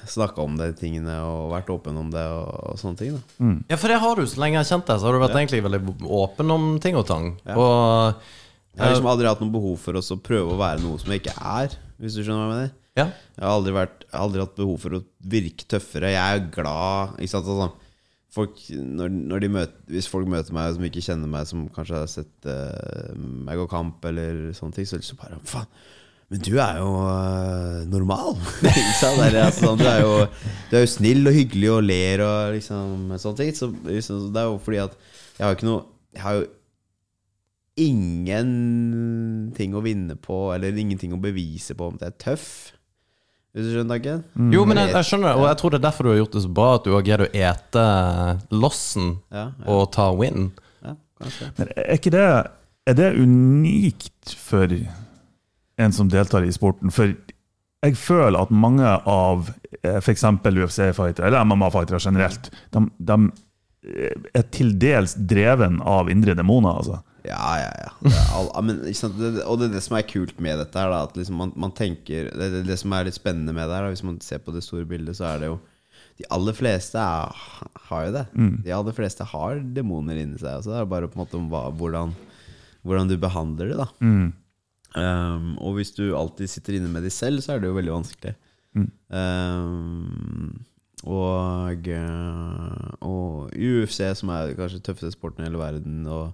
[0.10, 3.16] Snakka om de tingene og vært åpen om det og, og sånne ting.
[3.16, 4.26] da Ja, for det har du.
[4.28, 5.82] Så lenge jeg har kjent deg, så har du vært egentlig veldig
[6.20, 7.32] åpen om ting og tang.
[7.46, 7.58] Ja.
[7.58, 8.24] Og
[8.74, 11.24] Jeg har liksom aldri hatt noe behov for å prøve å være noe som jeg
[11.24, 12.74] ikke er, hvis du skjønner hva jeg mener.
[13.00, 13.06] ja.
[13.40, 16.12] Jeg har aldri, vært, aldri hatt behov for å virke tøffere.
[16.16, 17.48] Jeg er glad ikke sant?
[17.54, 17.70] Altså,
[18.36, 22.02] folk, når, når de møter, Hvis folk møter meg som ikke kjenner meg, som kanskje
[22.02, 25.72] har sett uh, meg gå kamp, eller sånne ting, så er det liksom bare Faen,
[26.30, 28.36] Men du er jo øh, normal.
[28.70, 29.18] Ikke sant?
[29.34, 30.14] Det altså, sånn, du, er jo,
[30.70, 33.50] du er jo snill og hyggelig og ler og liksom sånne ting.
[33.58, 34.94] Så, liksom, det er jo fordi at
[35.40, 35.82] jeg har jo ikke noe
[36.14, 36.46] Jeg har jo
[37.80, 42.48] ingenting å vinne på, eller ingenting å bevise på om det er tøff.
[43.56, 44.52] Hvis du skjønner tanken?
[44.54, 46.36] Jo, men jeg, jeg skjønner det, og jeg tror det er derfor du har gjort
[46.38, 47.86] det så bra, at du har greid å ete
[48.54, 50.52] lossen Ja, ja, og ta win.
[50.86, 50.94] ja.
[51.58, 52.28] Men er ikke det
[52.88, 54.72] Er det unikt for
[55.80, 56.92] en som deltar i sporten?
[56.94, 57.14] For
[57.86, 60.26] jeg føler at mange av f.eks.
[60.44, 63.20] UFC-fightere, eller MMA-fightere generelt, de, de
[64.36, 66.82] er til dels dreven av indre demoner.
[66.82, 67.00] altså.
[67.24, 68.12] Ja, ja, ja.
[68.36, 71.40] All, men, og det er det som er kult med dette her, da, at liksom
[71.40, 74.06] man, man tenker det, det, det som er litt spennende med det her, da, hvis
[74.08, 75.60] man ser på det store bildet, så er det jo
[76.20, 77.32] De aller fleste er,
[77.88, 78.26] har jo det.
[78.66, 80.58] De aller fleste har demoner inni seg.
[80.58, 82.12] Altså, det er bare på en måte om hva, hvordan,
[82.84, 83.88] hvordan du behandler det, da.
[84.98, 87.98] Um, og hvis du alltid sitter inne med de selv, så er det jo veldig
[88.00, 88.36] vanskelig.
[89.10, 90.66] Um,
[91.08, 96.34] og, eh, og i UFC, som er kanskje tøffeste sporten i hele verden, og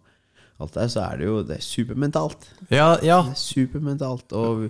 [0.60, 2.50] alt der, så er det jo det er supermentalt.
[2.72, 3.22] Ja, ja.
[3.28, 4.34] Det er supermentalt.
[4.34, 4.70] Og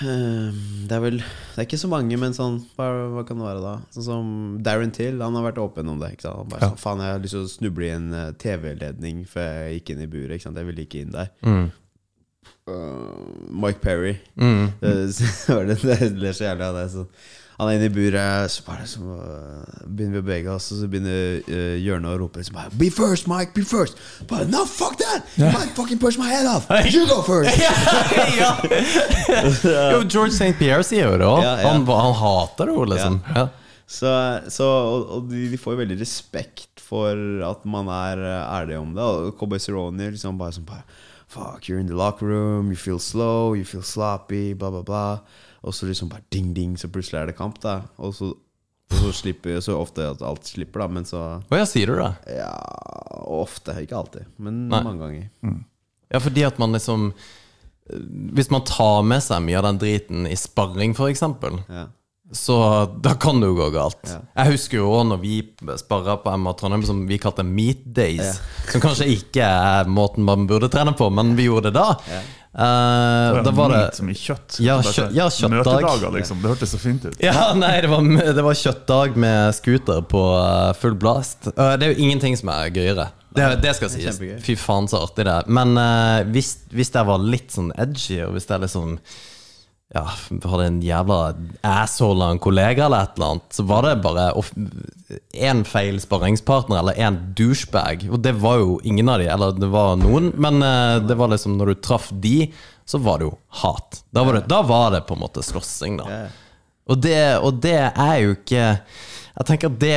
[0.00, 3.46] ehm, det er vel Det er ikke så mange, men sånn hva, hva kan det
[3.46, 3.74] være da?
[3.94, 4.30] Sånn som
[4.64, 6.14] Darren Till, han har vært åpen om det.
[6.16, 6.40] Ikke sant?
[6.40, 9.52] Han bare sånn, Faen, jeg har lyst til å snuble i en eh, TV-ledning før
[9.52, 10.34] jeg gikk inn i buret.
[10.38, 10.62] Ikke sant?
[10.62, 11.30] Jeg ville ikke inn der.
[11.46, 11.68] Mm.
[12.68, 13.16] Uh,
[13.48, 14.18] Mike Perry.
[14.36, 14.72] Mm.
[14.82, 16.88] Eh, det, det så jævlig av det.
[16.92, 17.06] Så
[17.58, 20.78] han er inne i buret, så bare så uh, begynner vi å bevege oss, og
[20.78, 23.50] så begynner uh, hjørnet å rope bare, Be first, Mike!
[23.56, 23.98] Be first!
[24.30, 25.26] Bare, no, fuck that!
[25.34, 25.56] Yeah.
[25.56, 26.68] Mike fucking push my head off!
[26.94, 27.58] You go first!
[28.38, 28.52] ja.
[29.96, 30.54] Jo, George St.
[30.60, 31.42] Pierre sier jo det òg.
[31.42, 31.72] Ja, ja.
[31.72, 33.18] han, han hater det jo, liksom.
[33.34, 33.48] Ja.
[33.88, 34.14] Så,
[34.54, 38.94] så, og, og de, de får jo veldig respekt for at man er ærlig om
[38.94, 39.02] det.
[39.02, 40.86] Og Cowboy Cerrone liksom bare sånn bare
[41.28, 45.02] Fuck, you're in the locker room, you feel slow, you feel sloppy, bla, bla, bla.
[45.60, 47.82] Og så liksom bare ding, ding, så plutselig er det kamp, da.
[48.00, 48.30] Og så,
[48.88, 51.98] og så slipper Så ofte at alt slipper, da, men så Å ja, sier du
[52.00, 52.12] det?
[52.38, 52.52] Ja,
[53.28, 53.74] ofte.
[53.82, 54.80] Ikke alltid, men Nei.
[54.86, 55.58] mange ganger.
[56.08, 57.10] Ja, fordi at man liksom
[58.38, 61.86] Hvis man tar med seg mye av den driten i sparring, for eksempel, Ja.
[62.32, 62.56] Så
[63.00, 64.00] da kan det jo gå galt.
[64.04, 64.18] Ja.
[64.42, 65.36] Jeg husker jo òg når vi
[65.80, 68.40] sparra på MA Trondheim, som vi kalte meat days.
[68.68, 72.20] Som kanskje ikke er måten man burde trene på, men vi gjorde det da.
[72.58, 74.56] Eh, da var det Meat som i kjøtt.
[74.64, 75.60] Ja, kjø- ja, kjøttdag.
[75.60, 76.40] Møtedager, liksom.
[76.42, 77.16] Det hørtes så fint ut.
[77.22, 78.02] Ja, nei, det var,
[78.34, 81.50] det var kjøttdag med scooter på eh, full blast.
[81.54, 83.08] Uh, det er jo ingenting som er gøyere.
[83.36, 84.42] Det, det skal Det sies.
[84.42, 85.48] Fy faen, så artig det er.
[85.52, 88.96] Men uh, hvis, hvis det var litt sånn edgy, og hvis det er litt sånn
[89.94, 91.18] ja, hadde en jævla
[91.64, 94.26] asshole av en kollega eller et eller annet, så var det bare
[95.32, 98.04] én feil sparringspartner eller én douchebag.
[98.12, 101.32] Og det var jo ingen av de, eller det var noen, men eh, det var
[101.32, 102.50] liksom når du traff de,
[102.88, 104.02] så var det jo hat.
[104.12, 106.24] Da var det, da var det på en måte slåssing, da.
[106.88, 109.96] Og det, og det er jo ikke Jeg tenker at det,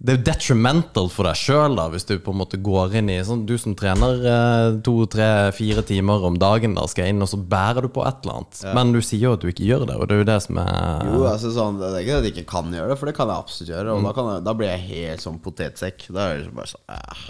[0.00, 3.42] det er detrimental for deg sjøl, hvis du på en måte går inn i sånn,
[3.44, 7.36] Du som trener eh, to, tre, fire timer om dagen, da skal inn, og så
[7.36, 8.62] bærer du på et eller annet.
[8.78, 10.62] Men du sier jo at du ikke gjør det, og det er jo det som
[10.62, 13.16] er Jo, altså sånn, Det er ikke at jeg ikke kan gjøre det, for det
[13.18, 13.98] kan jeg absolutt gjøre.
[13.98, 16.08] Og da, kan jeg, da blir jeg helt sånn potetsekk.
[16.08, 17.22] Da er det liksom bare sånn eh,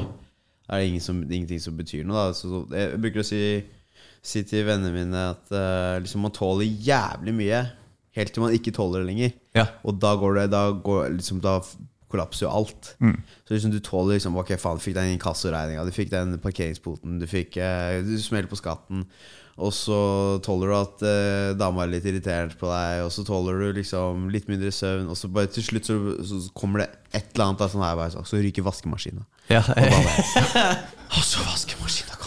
[0.62, 2.30] Da er det ingen som, ingenting som betyr noe.
[2.30, 2.38] Da.
[2.38, 3.44] Så, jeg bruker å si,
[4.22, 7.66] si til vennene mine at eh, liksom man tåler jævlig mye
[8.14, 9.38] helt til man ikke tåler det lenger.
[9.58, 9.66] Ja.
[9.86, 11.58] Og da går det Da, går, liksom, da
[12.10, 12.94] kollapser jo alt.
[13.46, 17.20] Så liksom du tåler liksom Ok, faen, du fikk den inkassoregninga, du fikk den parkeringsboten,
[17.22, 19.06] du fikk eh, Du smeller på skatten.
[19.60, 19.96] Og så
[20.44, 24.30] tåler du at eh, dama er litt irritert på deg, og så tåler du liksom
[24.32, 27.60] litt mindre søvn, og så bare til slutt så, så kommer det et eller annet
[27.60, 29.26] da, sånn her, bare, så, ryker vaskemaskina.
[29.52, 29.60] ja.
[29.66, 32.19] Og så vaskemaskina.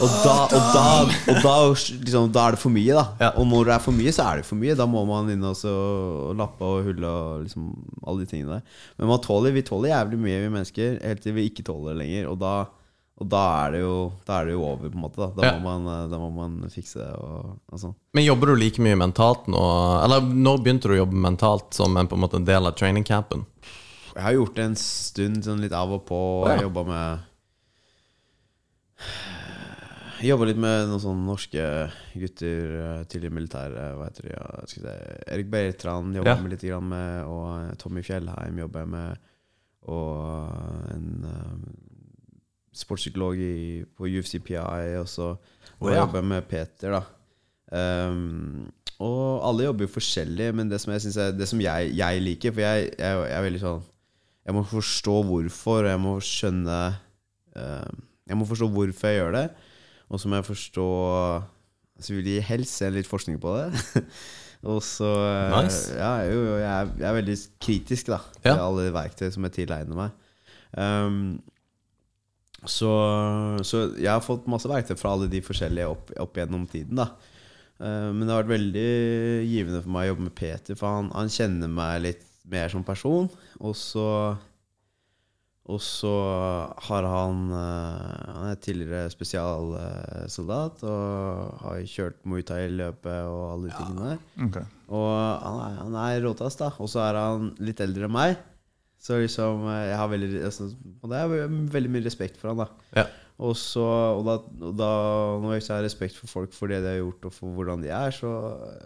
[0.00, 0.84] Og da, og da,
[1.28, 1.54] og da,
[2.00, 3.04] liksom, da er det for mye, da.
[3.20, 3.30] Ja.
[3.36, 4.76] Og når det er for mye, så er det for mye.
[4.78, 5.72] Da må man inn og så
[6.38, 7.66] lappe og hulle og liksom
[8.06, 8.76] alle de tingene der.
[8.96, 12.00] Men man tåler, vi tåler jævlig mye, vi mennesker, helt til vi ikke tåler det
[12.04, 12.30] lenger.
[12.32, 12.54] Og da,
[13.20, 13.94] og da, er, det jo,
[14.24, 15.20] da er det jo over, på en måte.
[15.20, 15.52] Da, da, Ja.
[15.60, 17.94] må, man, eh, da må man fikse det og, og sånn.
[18.16, 19.64] Men jobber du like mye mentalt nå?
[20.06, 22.78] Eller når begynte du å jobbe mentalt som en, på en måte en del av
[22.80, 23.44] trainingcampen?
[24.14, 26.16] Jeg har gjort det en stund, sånn litt av og på.
[26.40, 26.56] og Ja.
[26.56, 27.26] Jeg jobba med
[30.20, 31.62] Jeg jobba litt med noen sånne norske
[32.20, 33.84] gutter til tidligere militære.
[33.96, 34.32] Hva heter de?
[34.34, 34.96] Ja, vi.
[35.32, 36.34] Erik Bertrand jobber Ja.
[36.36, 39.30] jeg med litt med, og eh, Tommy Fjellheim jobber jeg med.
[39.88, 41.62] Og en um,
[42.76, 44.58] sportspsykolog i- på UFCPI
[45.00, 45.30] og så
[45.80, 46.04] og jeg ja.
[46.04, 47.02] jobber med Peter, da.
[47.72, 48.68] Um,
[49.00, 52.52] og alle jobber jo forskjellig, men det som jeg, er, det som jeg, jeg liker
[52.52, 53.82] For jeg, jeg er veldig sånn
[54.44, 56.78] Jeg må forstå hvorfor, og jeg må skjønne
[57.54, 59.44] um, Jeg må forstå hvorfor jeg gjør det.
[60.10, 60.86] Og så må jeg forstå
[62.00, 64.04] så vil de helst se litt forskning på det.
[64.70, 65.94] og så eh, Nice.
[65.96, 68.58] Ja, jo, jo, jeg, er, jeg er veldig kritisk da til Ja.
[68.66, 70.14] alle verktøy som jeg tilegner meg.
[70.70, 71.40] Um,
[72.68, 72.90] så,
[73.66, 77.00] så jeg har fått masse verktøy fra alle de forskjellige opp, opp gjennom tiden.
[77.00, 77.08] da
[77.80, 78.90] uh, Men det har vært veldig
[79.48, 82.84] givende for meg å jobbe med Peter, for han, han kjenner meg litt mer som
[82.84, 83.28] person.
[83.60, 84.06] Og så
[85.70, 86.10] Og så
[86.88, 93.76] har han eh, Han er tidligere spesialsoldat og har kjørt Muay Thai-løpet og alle de
[93.78, 94.22] tingene der.
[94.48, 94.66] Okay.
[94.90, 96.72] Og han er, han er råtass, da.
[96.82, 98.38] Og så er han litt eldre enn meg.
[99.00, 102.64] Så liksom eh, jeg har veldig altså, Og det er veldig mye respekt for han,
[102.64, 102.88] da.
[102.98, 103.06] Ja.
[103.40, 103.84] Og så,
[104.18, 104.34] og da,
[104.68, 104.90] og da
[105.40, 107.86] Når jeg ikke har respekt for folk for det de har gjort, og for hvordan
[107.86, 108.34] de er, så,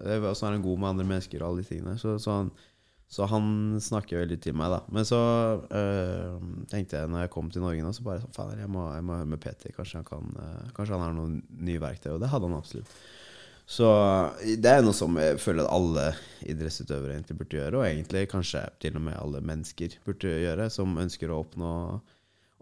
[0.04, 1.96] så er han god med andre mennesker og alle de tingene.
[1.98, 2.52] Så, så, han,
[3.08, 4.78] så han snakker veldig til meg, da.
[4.90, 5.18] Men så
[5.70, 6.38] øh,
[6.70, 9.04] tenkte jeg når jeg kom til Norge nå, så bare sånn Faen, jeg, må- jeg
[9.06, 9.70] må høre med Peter.
[9.76, 11.36] Kanskje han, kan, øh, kanskje han har noen
[11.68, 12.14] nye verktøy.
[12.16, 12.90] Og det hadde han absolutt.
[13.64, 13.86] Så
[14.60, 16.08] det er noe som jeg føler at alle
[16.52, 20.98] idrettsutøvere egentlig burde gjøre, og egentlig kanskje til og med alle mennesker burde gjøre, som
[21.00, 21.70] ønsker å oppnå,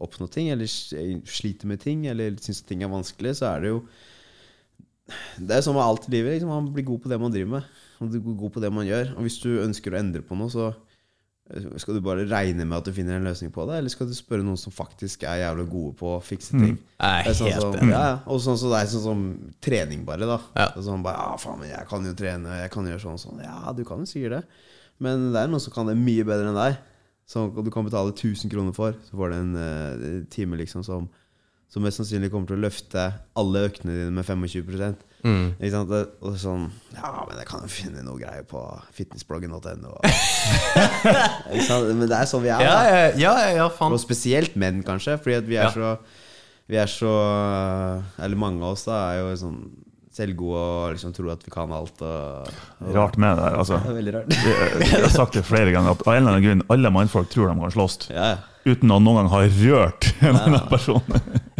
[0.03, 3.80] oppnå ting, eller sliter med ting, eller syns ting er vanskelig, så er det jo
[5.42, 6.36] Det er sånn med alt i livet.
[6.36, 7.68] Liksom, man blir god på det man driver med.
[8.00, 9.12] Man blir god på det man gjør.
[9.16, 10.68] Og hvis du ønsker å endre på noe, så
[11.50, 14.11] eh, skal du bare regne med at du finner en løsning på det, eller skal
[14.11, 16.76] du spørre noen som faktisk er jævlig gode på å fikse ting?
[17.03, 19.24] Er er sånn helt som, ja, og sånn som det er sånn som
[19.64, 20.28] trening, bare.
[20.28, 20.68] da Ja.
[20.78, 23.42] Sånn bare, ah, faen, men Jeg kan jo trene, jeg kan gjøre sånn og sånn.
[23.42, 24.70] Ja, du kan jo sikkert det.
[25.03, 26.78] Men det er noen som kan det mye bedre enn deg.
[27.26, 28.94] Som du kan betale 1000 kroner for.
[29.07, 31.09] Så får du en uh, time liksom som
[31.72, 33.06] som mest sannsynlig kommer til å løfte
[33.40, 35.52] alle øktene dine med 25 Mm.
[35.54, 35.92] Ikke sant?
[36.26, 36.64] Og sånn
[36.96, 38.58] Ja, men jeg kan jo finne noe greier på
[38.96, 39.92] fitnessbloggen.no.
[41.94, 42.64] Men det er sånn vi er.
[42.66, 43.94] Ja, ja, ja, ja, faen.
[43.94, 45.14] Og spesielt menn, kanskje.
[45.22, 45.70] Fordi at vi er Ja.
[45.70, 45.92] så
[46.66, 47.12] Vi er så
[48.18, 49.62] Eller mange av oss da er jo sånn
[50.12, 52.02] selvgode og liksom tror at vi kan alt.
[52.04, 52.50] Og,
[52.84, 53.54] og Rart med det der.
[53.62, 53.78] Altså.
[53.80, 54.34] Det er veldig rart.
[54.82, 57.48] Jeg har sagt det flere ganger, at av en eller annen grunn alle mannfolk tror
[57.48, 58.10] de kan slåss.
[58.10, 58.36] Ja, ja.
[58.68, 61.00] Uten å noen gang ha rørt en annen person.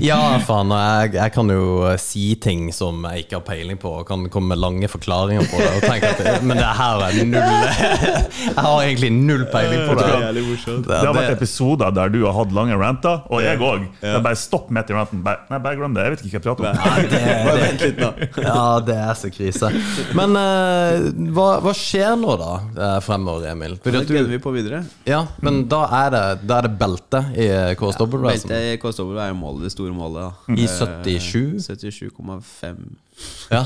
[0.03, 0.73] Ja, faen.
[0.75, 4.07] og Jeg, jeg kan jo eh, si ting som jeg ikke har peiling på, og
[4.09, 5.71] kan komme med lange forklaringer på det.
[5.79, 7.67] Og tenke at det, Men det her er null
[8.53, 10.09] Jeg har egentlig null peiling på det.
[10.13, 10.83] Det.
[10.89, 13.87] Det har vært episoder der du har hatt lange ranter, og jeg òg.
[14.03, 15.23] Bare stopp midt i ranten.
[15.25, 16.07] Bare, nei, bare glem det.
[16.07, 16.83] Jeg vet ikke hva jeg prater om.
[17.47, 18.11] Bare vent litt, da.
[18.43, 19.71] Ja, det er så krise.
[20.19, 23.77] Men uh, hva, hva skjer nå, da, eh, fremover, Emil?
[23.83, 24.83] Fordi at gunner du, vi på videre.
[25.09, 27.49] ja, men da er det, da er det belte i
[27.79, 28.03] KSW?
[28.03, 30.33] Ja, belte i KSW er jo målet, det store målet.
[30.47, 31.61] da I Eh, 77?
[31.69, 32.85] 77,5
[33.51, 33.65] Ja.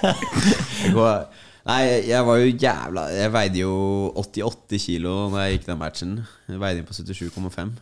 [0.94, 1.26] Går-
[1.66, 3.72] Nei, jeg var jo jævla Jeg veide jo
[4.16, 6.14] 88 kilo Når jeg gikk den matchen.
[6.48, 7.72] Jeg veide inn på 77,5.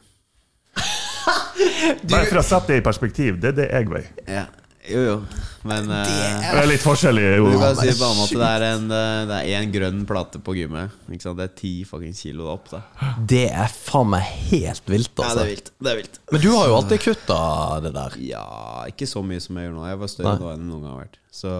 [2.08, 4.10] Bare for å sette det i perspektiv, det er det jeg veier.
[4.28, 4.44] Ja.
[4.88, 5.16] Jo, jo.
[5.68, 6.08] Men eh,
[6.46, 7.24] Det er litt forskjellig.
[7.44, 8.86] du kan si på en annen måte det er en
[9.28, 10.94] Det er grønn plate på gymmet.
[11.10, 11.38] Ikke sant?
[11.40, 12.70] Det er ti fucking kilo opp.
[12.72, 12.82] da
[13.28, 15.38] Det er faen meg helt vilt, Ja, altså.
[15.38, 15.72] det er vilt.
[15.78, 16.20] Det er vilt.
[16.32, 17.40] Men du har jo alltid kutta
[17.84, 18.18] det der.
[18.30, 18.44] Ja,
[18.88, 19.86] ikke så mye som jeg gjør nå.
[19.90, 21.18] Jeg var større nå enn noen gang har vært.
[21.38, 21.50] Så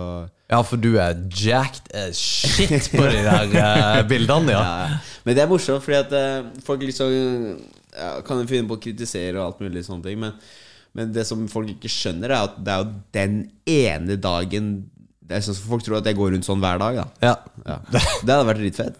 [0.49, 4.63] Ja, for du er jacked as shit på de der eh, bildene, ja.
[4.63, 4.87] ja.
[4.95, 5.19] ja.
[5.27, 7.13] Men det er morsomt, fordi at eh, folk liksom
[7.93, 10.35] ja, Kan finne på å kritisere og alt mulig sånne ting, men,
[10.99, 14.71] men det som folk ikke skjønner, er at det er jo den ene dagen
[15.29, 17.03] det er sånn, Folk tror at jeg går rundt sånn hver dag.
[17.03, 17.35] da ja.
[17.69, 17.75] ja.
[18.25, 18.95] Det hadde vært dritfett.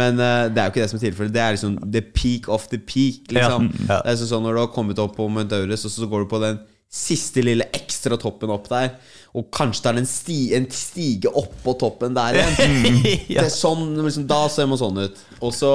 [0.00, 1.34] Men uh, det er jo ikke det som er tilfellet.
[1.36, 3.30] Det er liksom the peak of the peak.
[3.30, 3.68] Liksom.
[3.84, 4.00] Ja.
[4.02, 6.26] Det er sånn, sånn Når du har kommet opp på Mount Everest, og så går
[6.26, 6.58] du på den
[6.90, 8.96] siste lille ekstra toppen opp der,
[9.38, 12.96] og kanskje det er en, sti, en stige oppå toppen der igjen.
[13.30, 15.20] Det er sånn, liksom, Da ser man sånn ut.
[15.38, 15.70] Og så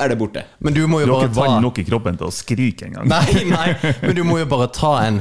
[0.00, 0.46] er det borte.
[0.64, 2.88] Men du må Du jo har bare ikke vann nok i kroppen til å skrike
[2.88, 3.10] engang.
[3.12, 3.68] Nei, nei,
[4.00, 5.20] men du må jo bare ta en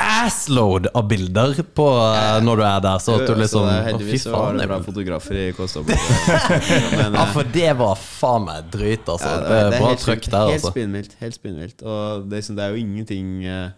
[0.00, 3.80] assload av bilder på eh, når du er der, så at du liksom det er
[3.80, 4.60] Å, fy heldigvis var faen.
[4.62, 5.90] det bra fotografer i KSW.
[7.00, 9.28] Ja, eh, for det var faen meg drøyt, altså.
[9.28, 10.32] Ja, det, er bra helt trøkk spinnvilt.
[10.32, 10.72] der, Helt altså.
[10.72, 11.16] spinnvilt.
[11.20, 11.84] Helt spinnvilt.
[11.84, 13.68] Og det, liksom- det er jo ingenting eh,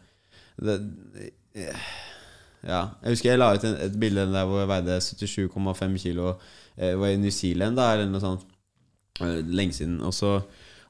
[0.66, 1.84] det, eh,
[2.62, 2.82] Ja.
[3.02, 6.34] Jeg husker jeg la ut en, et bilde der hvor jeg veide 77,5 kilo.
[6.78, 8.44] Jeg var i New Zealand da, eller noe sånt.
[9.20, 10.00] eh, Lenge siden.
[10.06, 10.36] Og så,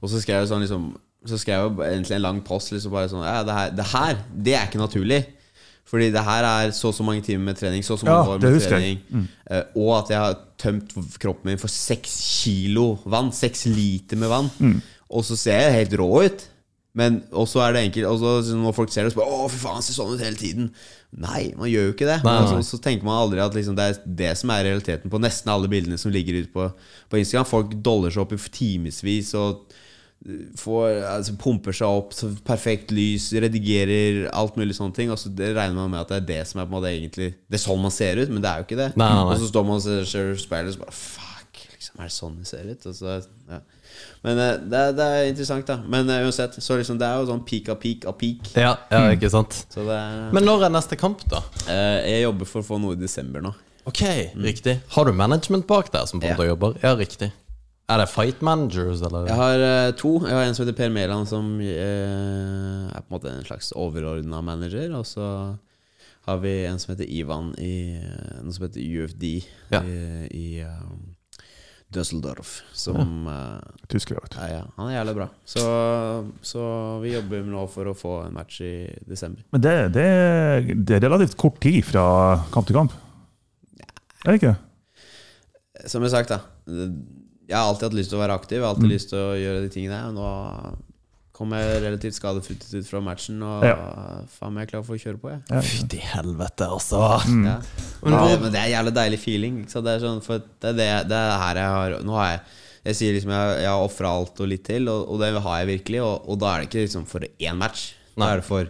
[0.01, 0.91] og så skrev jeg sånn liksom
[1.27, 4.17] Så skrev jeg egentlig en lang post liksom bare sånn Ja, det her, det her,
[4.45, 5.21] det er ikke naturlig.
[5.87, 8.25] Fordi det her er så og så mange timer med trening, så og så mange
[8.25, 9.01] Ja, år med trening.
[9.11, 9.27] Mm.
[9.77, 13.33] og at jeg har tømt kroppen min for seks kilo vann.
[13.33, 14.51] Seks liter med vann.
[15.11, 16.49] Og så ser jeg helt rå ut.
[16.95, 19.79] Men også er det enkelt også Når folk ser det, så bare Å, fy faen,
[19.79, 20.67] han ser sånn ut hele tiden.
[21.17, 22.19] Nei, man gjør jo ikke det.
[22.25, 22.51] Nei, nei.
[22.51, 25.49] så, så tenker man aldri at liksom det er det som er realiteten på nesten
[25.53, 26.67] alle bildene som ligger ute på,
[27.09, 27.49] på Instagram.
[27.49, 29.65] Folk doller seg opp i timevis og
[30.57, 35.11] får, altså, pumper seg opp, så perfekt lys, redigerer alt mulig sånne ting.
[35.13, 36.93] Og så det regner man med at det er det som er på en måte
[36.93, 38.91] egentlig Det er sånn man ser ut, men det er jo ikke det.
[39.01, 39.11] Nei.
[39.27, 42.09] Og så står man og ser- ser i speilet og så bare Fuck, liksom, er
[42.13, 42.87] det sånn det ser ut?
[42.93, 43.19] Og så,
[43.51, 43.61] ja.
[44.23, 45.77] Men eh, det, er- det er interessant, da.
[45.89, 48.53] Men eh, uansett, så liksom, det er jo sånn peak av peak av peak.
[48.55, 49.65] Ja, ja, ikke sant?
[49.73, 51.43] Så det er, Men når er neste kamp, da?
[51.67, 53.55] eh, Jeg jobber for å få noe i desember nå.
[53.85, 54.03] Ok,
[54.39, 54.77] riktig.
[54.95, 56.45] Har du management bak der som på en Ja.
[56.53, 56.77] jobber?
[56.83, 57.33] Ja, riktig.
[57.91, 59.27] Er det fight managers, eller?
[59.27, 60.13] Jeg har uh, to.
[60.25, 63.73] Jeg har en som heter Per Mæland, som uh, er på en måte en slags
[63.77, 64.95] overordna manager.
[64.97, 65.27] Og så
[66.29, 67.99] har vi en som heter Ivan i
[68.43, 69.25] noe som heter UFD
[69.75, 69.83] Ja.
[69.83, 71.12] i, i um,
[71.93, 72.53] Düsseldorf.
[72.73, 73.61] Som ja.
[73.93, 74.39] Tyskere, vet du.
[74.41, 75.27] ja, ja, han er jævlig bra.
[75.45, 75.63] Så,
[76.43, 76.65] så
[77.03, 78.73] vi jobber nå for å få en match i
[79.09, 79.45] desember.
[79.53, 80.07] Men det, det,
[80.89, 82.05] det er relativt kort tid fra
[82.55, 82.95] kamp til kamp.
[83.81, 83.89] Ja.
[84.25, 84.55] Er det ikke?
[85.89, 86.41] Som jeg har sagt, da.
[87.49, 88.57] Jeg har alltid hatt lyst til å være aktiv.
[88.61, 88.95] Jeg har alltid Mm.
[88.95, 90.29] lyst til å gjøre de tingene og Nå
[91.33, 93.77] kom jeg relativt skadefritt ut fra matchen, og Ja.
[94.29, 95.41] faen meg klar for å kjøre på, jeg.
[95.51, 95.61] Ja.
[95.65, 97.01] Fytti helvete, altså.
[97.45, 97.55] Ja.
[98.03, 99.61] Men det, men det er en jævlig deilig feeling.
[99.63, 99.87] Ikke sant?
[99.89, 102.41] Det er sånn, for det er, det, det er her jeg har Nå har jeg
[102.85, 105.59] Jeg sier liksom jeg, jeg har ofra alt og litt til, og, og det har
[105.63, 106.01] jeg virkelig.
[106.03, 107.93] Og, og da er det ikke liksom for én match.
[108.19, 108.67] Da er det for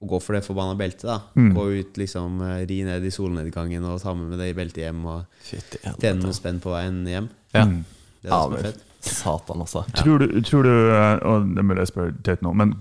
[0.00, 1.04] å gå for det forbanna beltet.
[1.04, 4.80] da Gå ut, liksom eh, ri ned i solnedgangen og ta med det i beltet
[4.86, 5.02] hjem.
[5.04, 5.26] Og
[6.00, 7.28] tjene noe spenn på veien hjem.
[7.52, 7.66] Ja.
[7.68, 7.84] Det er
[8.24, 8.80] det Ja, som er men fett.
[9.00, 9.84] Satan, altså.
[9.96, 12.74] Tror du, tror du eh, Og det må jeg spør teit nå, men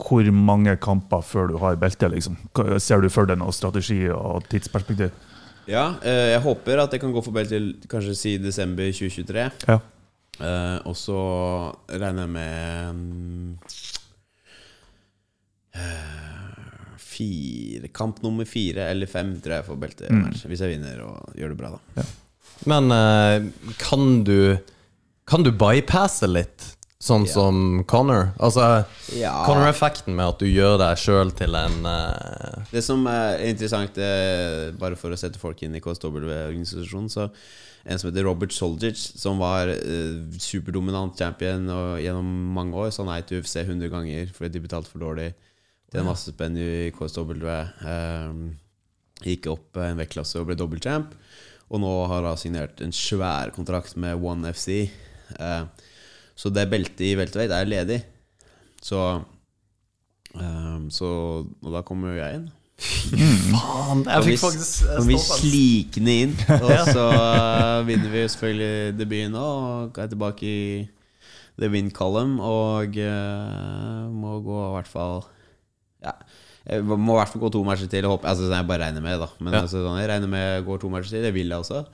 [0.00, 2.08] hvor mange kamper før du har belte?
[2.08, 2.38] Liksom?
[2.80, 5.10] Ser du for deg noe strategi og tidsperspektiv?
[5.68, 9.44] Ja, eh, jeg håper at jeg kan gå for belte til kanskje si desember 2023.
[9.68, 9.76] Ja.
[10.40, 11.18] Eh, og så
[11.92, 13.68] regner jeg med
[15.76, 20.30] eh, fire, Kamp nummer fire eller fem tror jeg får belte Mm.
[20.32, 22.04] hvis jeg vinner og gjør det bra, da.
[22.66, 24.56] Men eh, kan du
[25.30, 26.64] Kan du bypasse litt,
[26.98, 27.32] sånn Ja.
[27.32, 28.32] som Connor?
[28.40, 29.44] Altså, Ja.
[29.46, 32.64] Connor-effekten med at du gjør deg sjøl til en uh...
[32.72, 37.30] Det som er interessant, er, bare for å sette folk inn i KSW-organisasjonen, så
[37.86, 43.06] en som heter Robert Soldic, som var uh, superdominant champion og gjennom mange år, sa
[43.06, 45.30] nei til UFC 100 ganger fordi de betalte for dårlig.
[45.90, 47.46] Det er masse spenn i KSW.
[47.86, 48.42] Um,
[49.22, 51.14] gikk opp en vektklasse og ble dobbeltchamp.
[51.70, 54.90] Og nå har han signert en svær kontrakt med One FC.
[55.38, 55.90] Eh,
[56.40, 58.00] så det beltet i welterweight er ledig.
[58.82, 59.00] Så
[60.34, 61.10] eh, Så
[61.62, 62.48] Og da kommer jo jeg inn.
[62.80, 63.18] Fy
[63.52, 64.04] Faen!
[64.08, 65.42] Jeg fikk faktisk kan vi står
[66.14, 66.30] inn,
[66.64, 69.48] og så uh, vinner vi selvfølgelig debuten nå.
[69.90, 70.60] Og er tilbake i
[71.60, 75.26] the win column og uh, må gå i hvert fall
[76.00, 76.14] Ja.
[76.70, 78.06] Jeg må i hvert fall gå to matcher til.
[78.08, 79.28] Håper, altså, jeg bare regner med, da.
[79.40, 79.62] Men Ja.
[79.64, 81.24] altså, sånn, jeg regner med å går to matcher til.
[81.24, 81.84] Det vil jeg også.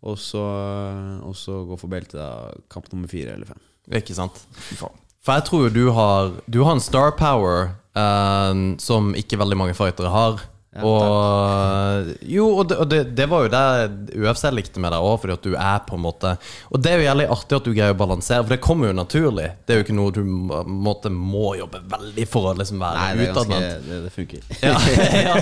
[0.00, 0.40] Og så,
[1.26, 2.30] og så gå for beltet da,
[2.72, 3.60] kamp nummer fire eller fem.
[4.00, 4.38] Ikke sant?
[4.78, 9.58] For jeg tror jo du har Du har en star power eh, som ikke veldig
[9.60, 10.40] mange fightere har.
[10.70, 15.02] Ja, og Jo, og, det, og det, det var jo det UFC likte med deg
[15.02, 16.36] òg, fordi at du er på en måte
[16.70, 18.94] Og det er jo jævlig artig at du greier å balansere, for det kommer jo
[18.94, 19.48] naturlig.
[19.66, 23.00] Det er jo ikke noe du må, måte, må jobbe veldig for å liksom være
[23.00, 23.88] Nei, det ganske utadvendt.
[23.88, 24.46] Det, det funker.
[24.60, 24.76] Ja,
[25.16, 25.34] ja.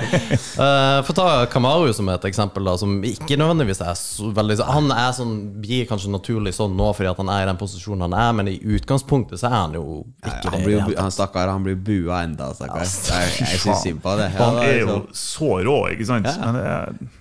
[0.59, 4.89] Uh, for ta Kamaru som et eksempel, da, som ikke nødvendigvis er så veldig Han
[4.95, 8.17] er sånn, blir kanskje naturlig sånn nå fordi at han er i den posisjonen han
[8.17, 9.85] er, men i utgangspunktet så er han jo
[10.25, 10.63] ikke han det.
[10.63, 12.87] i blir det jo, han stakkar, han blir bua enda, stakkar.
[12.89, 14.31] Ja, jeg jeg syns synd på det.
[14.33, 16.29] Ja, Han er jo så rå, ikke sant?
[16.29, 16.39] Ja.
[16.45, 17.17] Men det er,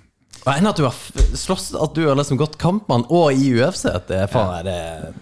[0.48, 0.96] Og enn at du har
[1.36, 3.88] slåss At du har liksom gått kampmann og i UFC.
[4.08, 4.78] Det er faen det,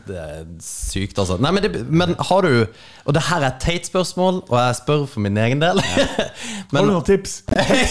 [0.10, 1.40] det er sykt, altså.
[1.42, 2.68] Nei, men, det, men har du
[3.06, 5.82] Og det her er et teit spørsmål, og jeg spør for min egen del.
[6.74, 7.38] har du noen tips?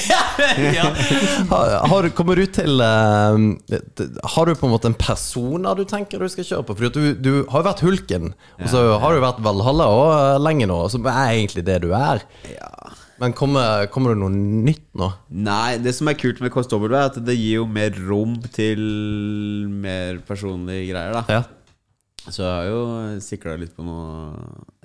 [0.79, 0.89] ja.
[1.51, 3.39] har, har kommer du til uh,
[4.35, 6.79] Har du på en måte en persona du tenker du skal kjøre på?
[6.79, 10.69] For du, du har jo vært Hulken, og så har du vært Valhalla og lenge
[10.71, 12.23] nå, som er egentlig det du er.
[12.51, 12.71] ja.
[13.23, 15.11] Men kommer, kommer det noe nytt nå?
[15.47, 18.81] Nei, det som er kult med KSW, er at det gir jo mer rom til
[19.71, 21.25] mer personlige greier, da.
[21.31, 21.45] Ja.
[22.25, 22.81] Så jeg har jo
[23.23, 24.33] sikla litt på noe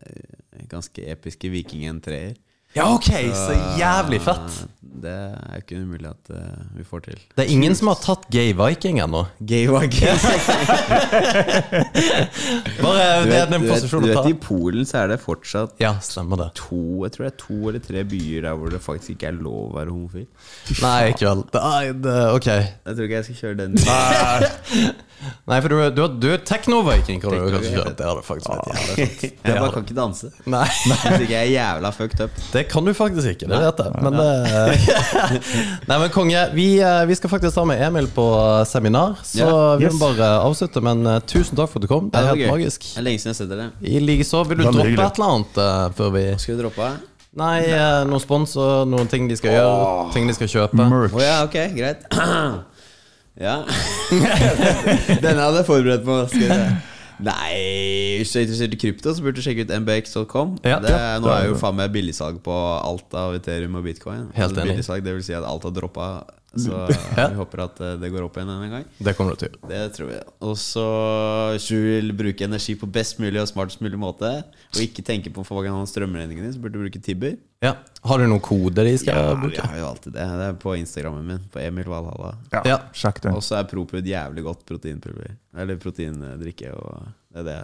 [0.04, 2.38] eh, ganske episke Viking N3-er.
[2.78, 4.60] Ja, ok, så jævlig fett.
[4.90, 6.40] Det er ikke umulig at uh,
[6.76, 7.20] vi får til.
[7.38, 9.22] Det er ingen som har tatt Gay Viking ennå.
[9.46, 10.10] Gay Viking.
[12.80, 14.30] Bare Du det er vet, den du vet, posisjonen du vet.
[14.32, 16.50] I Polen så er det fortsatt Ja, stemmer det.
[16.60, 19.38] to Jeg tror det er to eller tre byer der hvor det faktisk ikke er
[19.40, 20.28] lov å være homofil.
[20.82, 21.46] Nei, ikke vel.
[22.36, 22.50] Ok.
[22.50, 23.72] Jeg tror ikke jeg skal kjøre den.
[25.50, 27.98] Nei, for du, er- du, er- du er techno-viking, kan du kanskje vet.
[28.00, 28.62] Det har du faktisk ah.
[28.70, 29.24] jævlig fint.
[29.44, 30.30] Jeg bare kan ikke danse.
[30.46, 32.40] Nei, Hvis ikke jeg er jævla fucked up.
[32.54, 33.50] det kan du faktisk ikke.
[33.52, 34.04] Det vet jeg.
[34.06, 34.30] Men det
[35.90, 38.26] Nei, men konge, vi, eh, vi skal faktisk ta med Emil på
[38.70, 39.76] seminar, så Ja.
[39.82, 39.94] vi Yes.
[40.00, 40.82] må bare avslutte.
[40.86, 42.10] Men eh, tusen takk for at du kom.
[42.10, 42.90] Det er helt det magisk.
[42.94, 43.70] Det er lenge siden jeg har sett dere.
[43.82, 44.44] I likeså.
[44.48, 45.06] Vil du droppe hyggelig.
[45.06, 46.92] et eller annet uh, før vi Skal vi droppe?
[47.40, 50.80] Nei, eh, noen sponsor, noen ting de skal gjøre, ting de skal kjøpe.
[50.90, 51.14] Merch.
[51.14, 52.08] Oh, ja, ok, greit.
[53.40, 53.58] ja.
[55.24, 56.18] Denne hadde jeg forberedt på.
[56.32, 56.60] Skal vi.
[57.20, 57.52] Nei,
[58.22, 60.54] hvis du er interessert i krypto, så burde du sjekke ut mbx.com.
[60.64, 60.78] Ja.
[60.84, 64.30] det er, nå Ja, er jo faen meg billigsalg på alt av Ethereum og bitcoin.
[64.38, 64.72] Helt Altså, enig.
[64.78, 66.08] Billigsalg, det vil si at alt har droppa.
[66.58, 66.74] Så
[67.18, 67.28] Ja.
[67.30, 68.86] vi håper at eh, det går opp igjen en gang.
[68.98, 69.58] Det kommer det til.
[69.70, 70.18] Det tror vi.
[70.48, 70.86] Og så
[71.70, 74.32] vil bruke energi på best mulig og smartest mulig måte,
[74.74, 77.38] og ikke tenke på for mange av din så burde du bruke Tibber.
[77.62, 77.76] Ja.
[78.08, 80.26] Har du noen koder de skal Ja, vi har jo alltid det.
[80.40, 82.36] Det er på Instagrammen min, på Emil Valhalla.
[82.54, 82.78] Ja, Ja.
[82.94, 83.34] sjekk det.
[83.36, 85.36] Og så er Propud jævlig godt proteinpulver.
[85.58, 86.72] Eller proteindrikke.
[86.74, 87.60] Og det er det.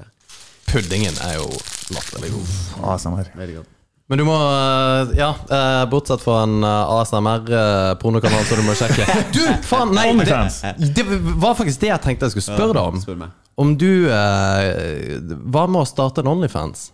[0.65, 1.47] Puddingen er jo
[1.95, 2.51] latterlig god.
[2.83, 3.23] Awesome.
[3.37, 3.74] Veldig godt.
[4.07, 9.07] Men du må øh, Ja, øh, bortsett fra en ASMR-pornokanal som du må sjekke.
[9.36, 9.95] Du, faen!
[9.98, 11.06] Nei, det, det
[11.41, 13.02] var faktisk det jeg tenkte jeg skulle spørre deg om.
[13.02, 13.34] Spør meg.
[13.56, 16.90] Om du Hva med å starte en Onlyfans?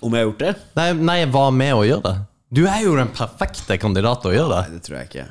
[0.00, 0.54] Om jeg har gjort det?
[0.78, 2.16] Nei, nei, hva med å gjøre det?
[2.56, 4.62] Du er jo den perfekte kandidat til å gjøre det.
[4.64, 4.80] Nei, det.
[4.80, 5.26] det tror jeg ikke.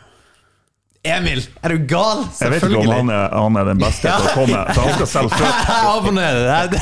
[1.05, 2.23] Emil, er du gal?
[2.41, 4.95] Jeg vet ikke om han er, han er den beste til å komme, så han
[4.97, 5.51] skal selv født.
[6.75, 6.81] Det.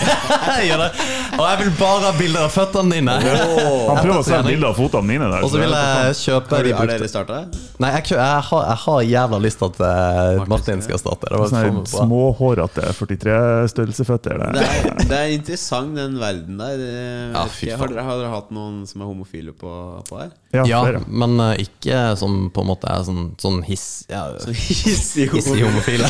[1.34, 3.14] Og jeg vil bare ha bilder av føttene dine.
[3.18, 5.44] Han prøver å selge bilder av føttene mine der.
[5.44, 7.40] Og så vil jeg kjøpe Har, de har brukte dere starta?
[7.84, 11.32] Nei, jeg, jeg, jeg, har, jeg har jævla lyst til at eh, Martin skal starte.
[11.34, 14.44] Det var Sånne faen småhårete 43-størrelsesføtter.
[14.44, 14.68] Det Det.
[14.94, 16.86] er, det er interessant, den verden der.
[17.34, 17.80] Ja, fy faen.
[17.82, 19.74] har, dere, har dere hatt noen som er homofile på,
[20.10, 20.32] på her?
[20.54, 24.04] Ja, Ja, men eh, ikke som på en måte er sånn, sånn hiss...
[24.14, 25.30] Ja, så hissig
[25.66, 26.10] homofile.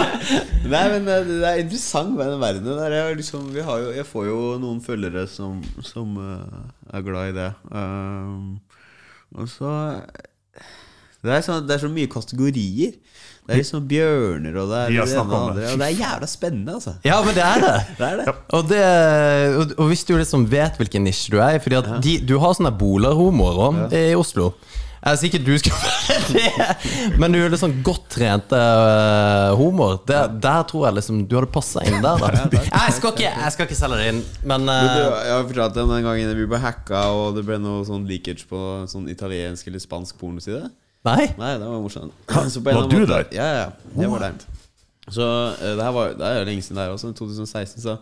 [0.74, 2.94] Nei, men det, det er interessant med den verdenen der.
[3.00, 6.62] Jeg, liksom, vi har jo, jeg får jo noen følgere som, som uh,
[6.94, 7.50] er glad i det.
[7.74, 8.60] Um,
[9.34, 9.72] og så
[11.24, 12.94] det er, så, det er så mye kategorier.
[13.44, 15.64] Det er liksom bjørner, og det er det ene og andre.
[15.72, 16.94] Og det er jævla spennende, altså.
[17.04, 17.72] Ja, men det er det.
[17.98, 18.34] Det er det.
[18.56, 18.84] Og, det,
[19.56, 22.72] og, og hvis du liksom vet hvilken nisje du er i de, du har sånne
[22.80, 24.52] bolerhomoer òg i Oslo.
[25.04, 29.98] Jeg er ikke du skal være det, men du er liksom godt trente uh, homoer.
[30.08, 32.22] Der, der tror jeg liksom du hadde passa inn der.
[32.22, 32.62] Da.
[32.64, 35.44] Jeg skal ikke, jeg skal ikke selge det inn, men uh, du, eh, jeg har
[35.50, 39.10] fortalt om den gangen vi ble hacka, og det ble noe sånn leakage på sånn
[39.12, 40.70] italiensk eller spansk pornoside.
[41.04, 41.26] Nei.
[41.36, 42.16] Nei, det var morsomt.
[42.48, 43.26] Så på en Var du måte- der?
[43.36, 43.66] Ja, ja,
[44.00, 44.38] jeg var der.
[45.12, 45.20] Så
[45.52, 47.12] uh, det her var Det er jo lenge siden der også.
[47.12, 47.98] 2016 så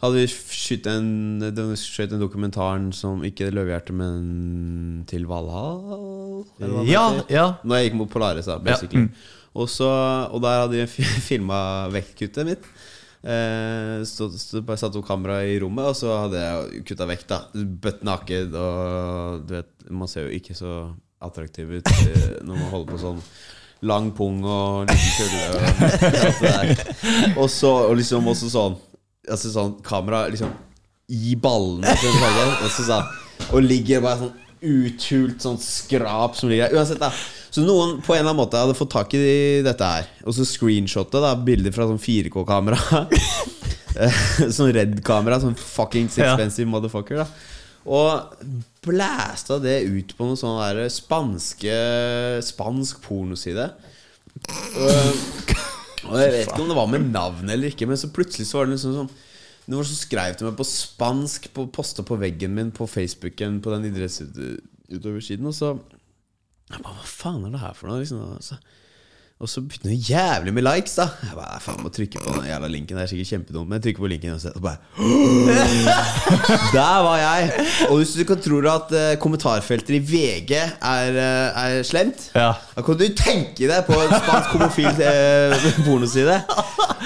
[0.00, 1.42] hadde vi skutt en,
[1.76, 6.46] skjøt en dokumentaren som ikke Løvehjerte, men til Valhall?
[6.88, 7.46] Ja, ja.
[7.64, 9.10] Når jeg gikk mot Polaris, da, basically.
[9.52, 9.90] Og, så,
[10.30, 11.60] og der hadde jeg filma
[11.92, 12.72] vektkuttet mitt.
[13.20, 17.28] Eh, så, så bare satte opp kamera i rommet, og så hadde jeg kutta vekk,
[17.28, 17.40] da.
[17.84, 20.82] Bøtt naked, og du vet, man ser jo ikke så
[21.20, 23.18] attraktiv ut eh, når man holder på sånn
[23.84, 25.68] lang pung og liten kulle og.
[27.40, 28.74] Og så og liksom også sånn
[29.28, 30.52] Altså sånn kamera liksom
[31.10, 36.36] i ballene, til den fargen, og så sånn Og ligger bare sånn uthult sånn skrap
[36.36, 36.76] som ligger der.
[36.78, 37.08] Uansett, da.
[37.50, 40.06] Så noen på en eller annen måte hadde fått tak i dette her.
[40.28, 42.78] Og så screenshotet da bilder fra sånn 4K-kamera.
[44.56, 45.40] sånn Red-kamera.
[45.42, 46.34] Sånn fuckings Ja.
[46.34, 47.24] expensive motherfucker.
[47.24, 47.26] da
[47.88, 48.44] Og
[48.84, 51.74] blæsta det ut på noen sånn der spanske
[52.44, 53.70] Spansk pornoside.
[54.76, 55.24] Og,
[56.08, 58.60] og jeg vet ikke om det var med navn eller ikke, men så plutselig så
[58.60, 59.12] var det liksom sånn
[59.70, 63.70] Noen som skrev til meg på spansk, på, posta på veggen min på Facebooken på
[63.70, 65.68] den idrettsutøversiden, og så
[66.70, 68.00] jeg bare, Hva faen er det her for noe?
[68.00, 68.58] Liksom, og så,
[69.40, 71.06] og så begynte det jævlig med likes, da.
[71.24, 72.96] Jeg bare, faen, må trykke på den jævla linken.
[72.98, 74.76] Det er sikkert kjempedumt, men jeg trykker på linken Og Og bare
[76.76, 77.52] Der var jeg!
[77.88, 82.52] Og hvis du kan tro at uh, kommentarfeltet i VG er, uh, er slemt, Ja.
[82.76, 86.36] da kan du tenke deg på en spansk homofil uh, pornoside.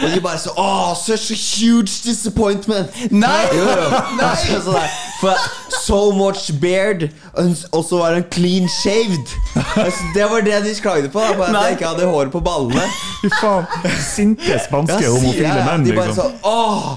[0.02, 2.90] Og de bare så Oh, such a huge disappointment!
[3.11, 3.44] Nei!
[3.55, 3.89] Jo, jo.
[4.20, 4.89] Altså, Så, der,
[5.25, 9.33] for so much beard, og så var han clean shaved.
[9.57, 11.21] Altså, det var det de klagde på.
[11.25, 12.85] Da, på at jeg ikke hadde hår på ballene.
[13.23, 13.67] Fy faen.
[14.05, 15.67] Sinte spanske Ja, homofile jeg.
[15.71, 16.31] menn, De bare liksom.
[16.31, 16.93] sånn Åh,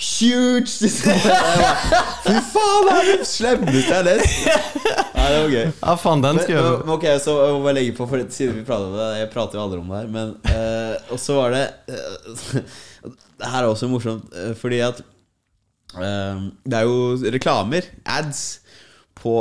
[0.00, 0.88] huge
[2.24, 4.48] Fy faen, det er det slemmeste jeg har lest.
[4.48, 5.66] Nei, det var gøy.
[5.68, 8.24] Ja, faen, den Men, skal jeg men, ok, så jeg må bare legge på For
[8.32, 11.20] siden vi prater om det Jeg prater jo aldri om det her Men uh, Og
[11.20, 12.60] så var det uh,
[13.40, 15.02] Det her er også morsomt uh, Fordi at
[15.96, 18.60] Det er jo reklamer Ads
[19.20, 19.32] på,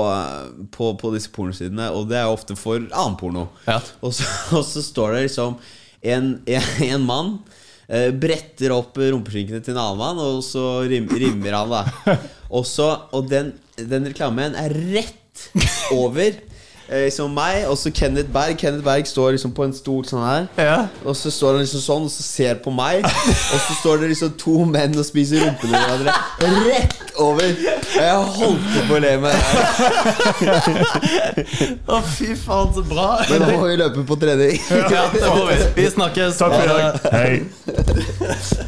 [0.74, 3.78] på, på disse pornosidene Og det er jo ofte for annen porno Ja.
[4.02, 4.26] og, så,
[4.58, 5.60] og så står det liksom
[6.02, 7.30] En, en, en mann
[7.88, 12.16] eh, bretter opp rumpeskinkene til en annen mann, og så rim, rimmer han, da.
[12.56, 15.44] Og, så, og den, den reklamen er rett
[15.94, 16.38] over
[16.90, 18.58] liksom meg, og så Kenneth Berg.
[18.58, 20.48] Kenneth Berg står liksom på en stol sånn her.
[20.58, 20.78] Ja.
[21.06, 23.06] Og så står han liksom sånn og så ser på meg.
[23.06, 26.16] Og så står det liksom to menn og spiser rumpene hverandre
[26.70, 27.50] rett over.
[27.50, 29.36] Og jeg holdt på å le meg.
[31.90, 33.10] Å, fy faen, så bra!
[33.30, 34.58] Men nå må vi løpe på trening.
[34.70, 35.58] Ja, det må vi.
[35.78, 36.42] Vi snakkes.
[36.42, 36.94] Takk for i dag.
[37.14, 37.34] Hei.